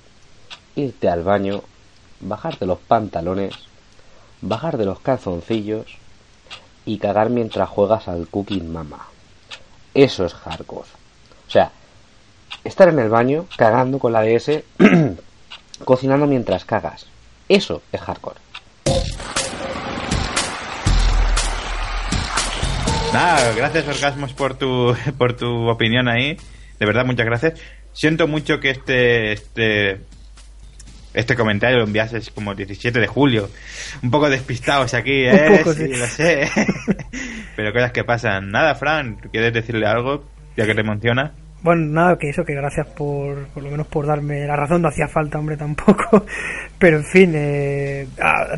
[0.77, 1.63] irte al baño,
[2.21, 3.55] bajarte los pantalones,
[4.41, 5.87] bajarte los calzoncillos
[6.85, 9.09] y cagar mientras juegas al Cooking Mama.
[9.95, 10.89] Eso es hardcore.
[11.49, 11.73] O sea,
[12.65, 14.63] estar en el baño cagando con la DS,
[15.85, 17.07] cocinando mientras cagas.
[17.49, 18.41] Eso es hardcore.
[23.13, 26.37] Nada, gracias Orgasmos por tu, por tu opinión ahí.
[26.79, 27.61] De verdad, muchas gracias.
[27.93, 30.01] Siento mucho que este, este,
[31.13, 33.51] este comentario lo enviases como el 17 de julio.
[34.03, 35.47] Un poco despistados aquí, ¿eh?
[35.51, 35.95] Un poco, sí, sí.
[35.95, 36.51] lo sé.
[37.57, 38.51] Pero cosas que pasan.
[38.51, 40.25] Nada, Fran, ¿tú ¿quieres decirle algo?
[40.57, 41.35] Ya que te emociona.
[41.63, 44.89] Bueno, nada, que eso, que gracias por, por lo menos por darme la razón, no
[44.89, 46.27] hacía falta, hombre, tampoco.
[46.79, 48.09] Pero en fin, eh,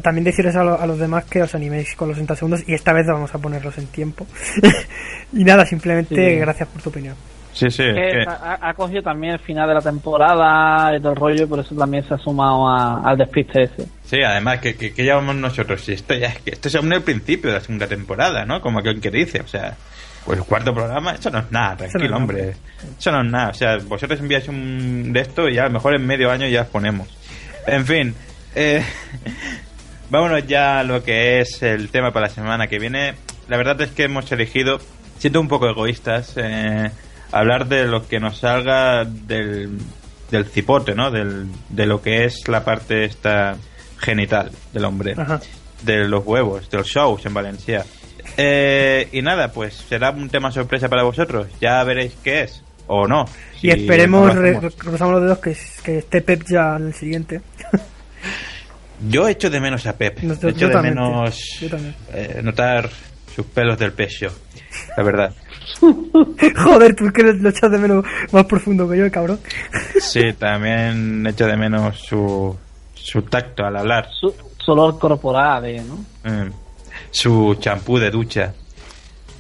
[0.03, 2.73] también decirles a, lo- a los demás que os animéis con los 60 segundos y
[2.73, 4.27] esta vez vamos a ponerlos en tiempo.
[5.35, 6.37] y nada, simplemente Sí.
[6.39, 7.15] gracias por tu opinión.
[7.53, 11.01] Sí, sí, es Que que- ha, ha cogido también el final de la temporada y
[11.01, 13.87] todo el rollo, y por eso también se ha sumado a- al despiste ese.
[14.03, 15.83] Sí, además, que, que, que llevamos nosotros?
[15.85, 18.61] Si esto ya es que esto es aún el principio de la segunda temporada, ¿no?
[18.61, 19.77] Como aquel que dice, o sea,
[20.25, 22.57] pues el cuarto programa, eso no es nada, tranquilo, no hombre.
[22.99, 25.73] Eso no es nada, o sea, vosotros enviáis un de esto y ya a lo
[25.73, 27.09] mejor en medio año ya os ponemos.
[27.67, 28.15] En fin,
[28.55, 28.85] eh,
[30.11, 33.15] vámonos ya a lo que es el tema para la semana que viene.
[33.49, 34.79] La verdad es que hemos elegido,
[35.19, 36.91] siendo un poco egoístas, eh,
[37.33, 39.79] hablar de lo que nos salga del,
[40.31, 41.11] del cipote, ¿no?
[41.11, 43.57] Del, de lo que es la parte esta
[43.99, 45.41] genital del hombre, Ajá.
[45.83, 47.85] de los huevos, de los shows en Valencia.
[48.37, 51.47] Eh, y nada, pues será un tema sorpresa para vosotros.
[51.61, 53.25] Ya veréis qué es o no.
[53.63, 57.41] Y esperemos, no cruzamos los dedos, que, que esté Pep ya al siguiente.
[59.09, 60.19] Yo echo de menos a Pep.
[60.21, 61.95] No, yo- echo yo de también, menos Yo también.
[62.13, 62.91] eh, notar
[63.35, 64.29] sus pelos del pecho.
[64.97, 65.35] La verdad.
[66.57, 69.41] Joder, tú que lo echas de menos más profundo que yo, cabrón.
[70.01, 72.57] Sí, también echo de menos su,
[72.95, 74.09] su tacto al hablar.
[74.13, 75.97] Su, su olor corporal, eh, ¿no?
[76.31, 76.51] Mm,
[77.11, 78.55] su champú de ducha.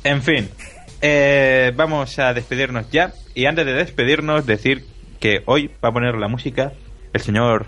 [0.02, 0.48] En fin,
[1.00, 3.12] eh, vamos a despedirnos ya.
[3.34, 4.84] Y antes de despedirnos, decir
[5.20, 6.72] que hoy va a poner la música
[7.12, 7.66] el señor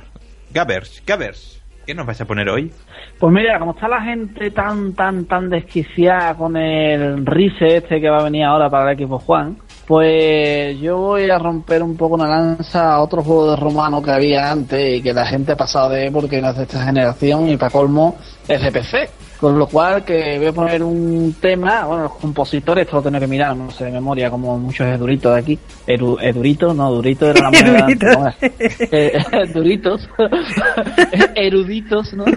[0.53, 1.03] Gabbers.
[1.07, 2.73] Gabbers, ¿qué nos vas a poner hoy?
[3.19, 8.11] Pues mira, como está la gente tan, tan, tan desquiciada con el Rise este que
[8.11, 9.57] va a venir ahora para el equipo Juan,
[9.87, 14.11] pues yo voy a romper un poco una lanza a otro juego de romano que
[14.11, 17.49] había antes y que la gente ha pasado de porque no es de esta generación
[17.49, 18.17] y para colmo
[18.49, 19.09] es de PC.
[19.41, 23.21] Con lo cual que voy a poner un tema, bueno, los compositores, esto lo tengo
[23.21, 25.59] que mirar, no sé de memoria, como muchos eduritos de aquí.
[25.87, 27.87] Eru, edurito, no, durito era la moneda.
[27.87, 29.23] No, eh,
[29.53, 30.09] duritos.
[31.35, 32.25] Eruditos, ¿no?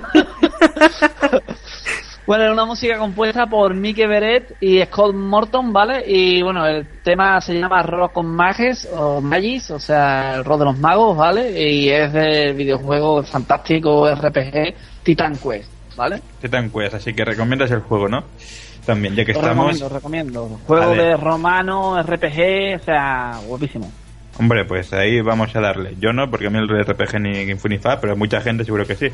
[2.30, 6.04] Bueno, es una música compuesta por Mickey Beret y Scott Morton, ¿vale?
[6.06, 10.60] Y bueno, el tema se llama Rock con Mages o Magis, o sea, el rock
[10.60, 11.60] de los magos, ¿vale?
[11.60, 16.22] Y es del videojuego fantástico RPG Titan Quest, ¿vale?
[16.42, 18.24] Titan Quest, así que recomiendas el juego, ¿no?
[18.86, 19.66] También, ya que Lo estamos.
[19.80, 20.60] recomiendo, recomiendo.
[20.66, 23.92] Juego de romano, RPG, o sea, guapísimo.
[24.40, 25.96] Hombre, pues ahí vamos a darle.
[26.00, 29.10] Yo no, porque a mí el RPG ni Infunifa, pero mucha gente seguro que sí.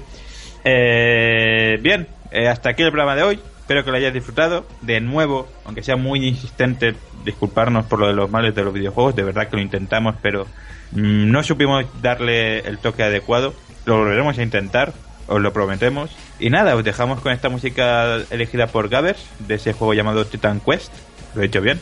[0.64, 3.40] Eh, bien, eh, hasta aquí el programa de hoy.
[3.60, 4.66] Espero que lo hayáis disfrutado.
[4.82, 6.94] De nuevo, aunque sea muy insistente,
[7.26, 9.16] disculparnos por lo de los males de los videojuegos.
[9.16, 10.46] De verdad que lo intentamos, pero
[10.92, 13.56] mm, no supimos darle el toque adecuado.
[13.86, 14.94] Lo volveremos a intentar,
[15.28, 16.16] os lo prometemos.
[16.40, 20.60] Y nada, os dejamos con esta música elegida por Gabbers, de ese juego llamado Titan
[20.60, 20.92] Quest.
[21.34, 21.80] Lo he hecho bien.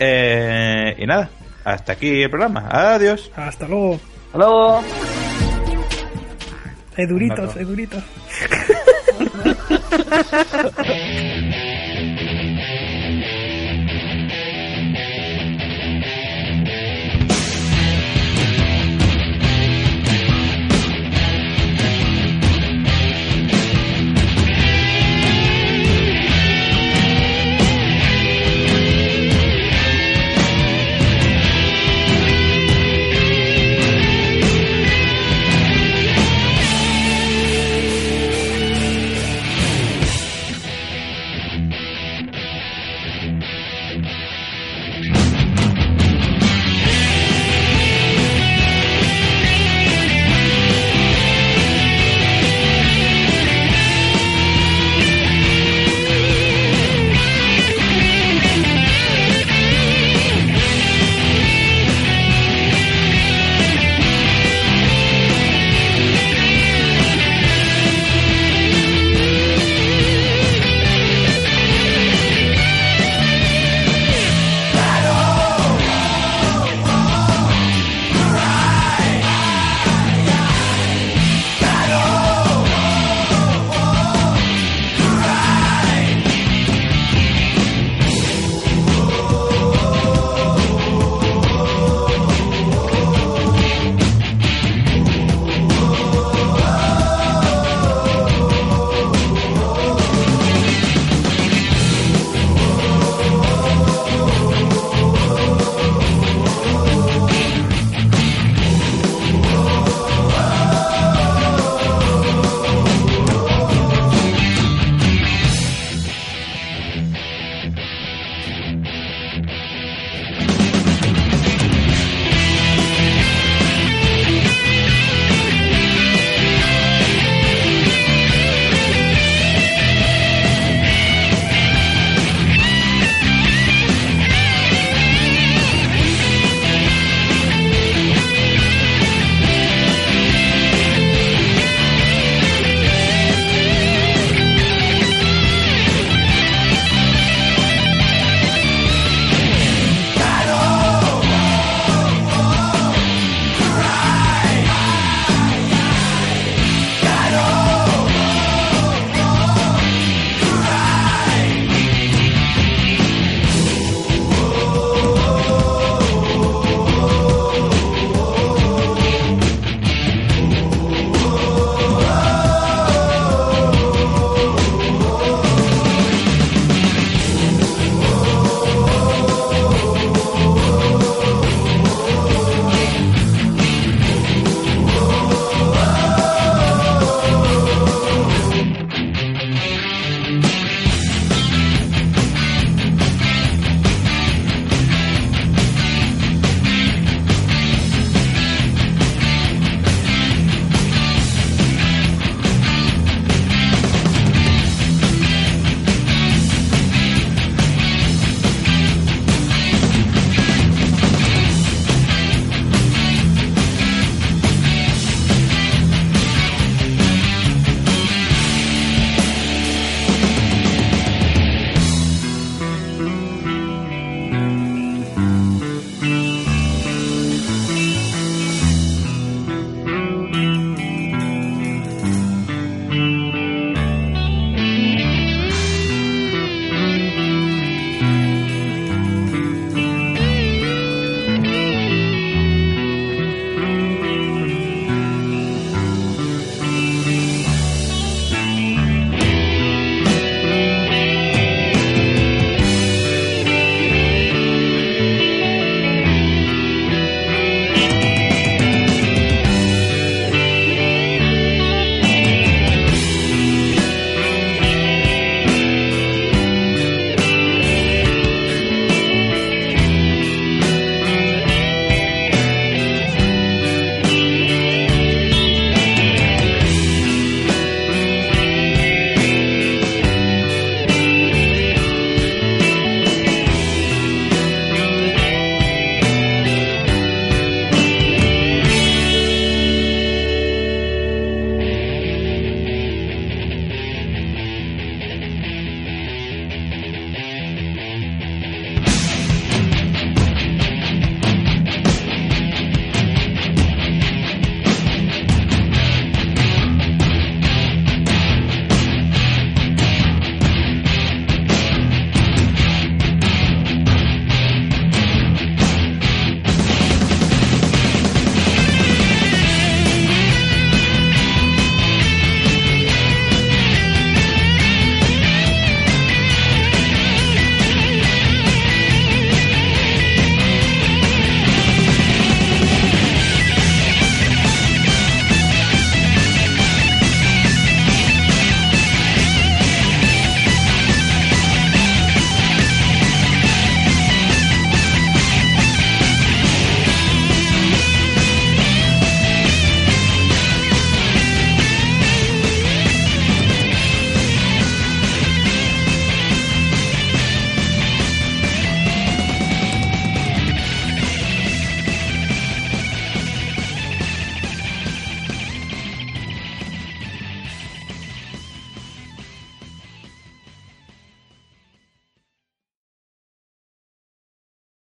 [0.00, 1.30] Eh, y nada,
[1.64, 2.68] hasta aquí el programa.
[2.70, 3.30] Adiós.
[3.36, 4.00] Hasta luego.
[4.26, 4.82] Hasta luego.
[6.96, 7.60] Eduritos, Mato.
[7.60, 8.02] eduritos.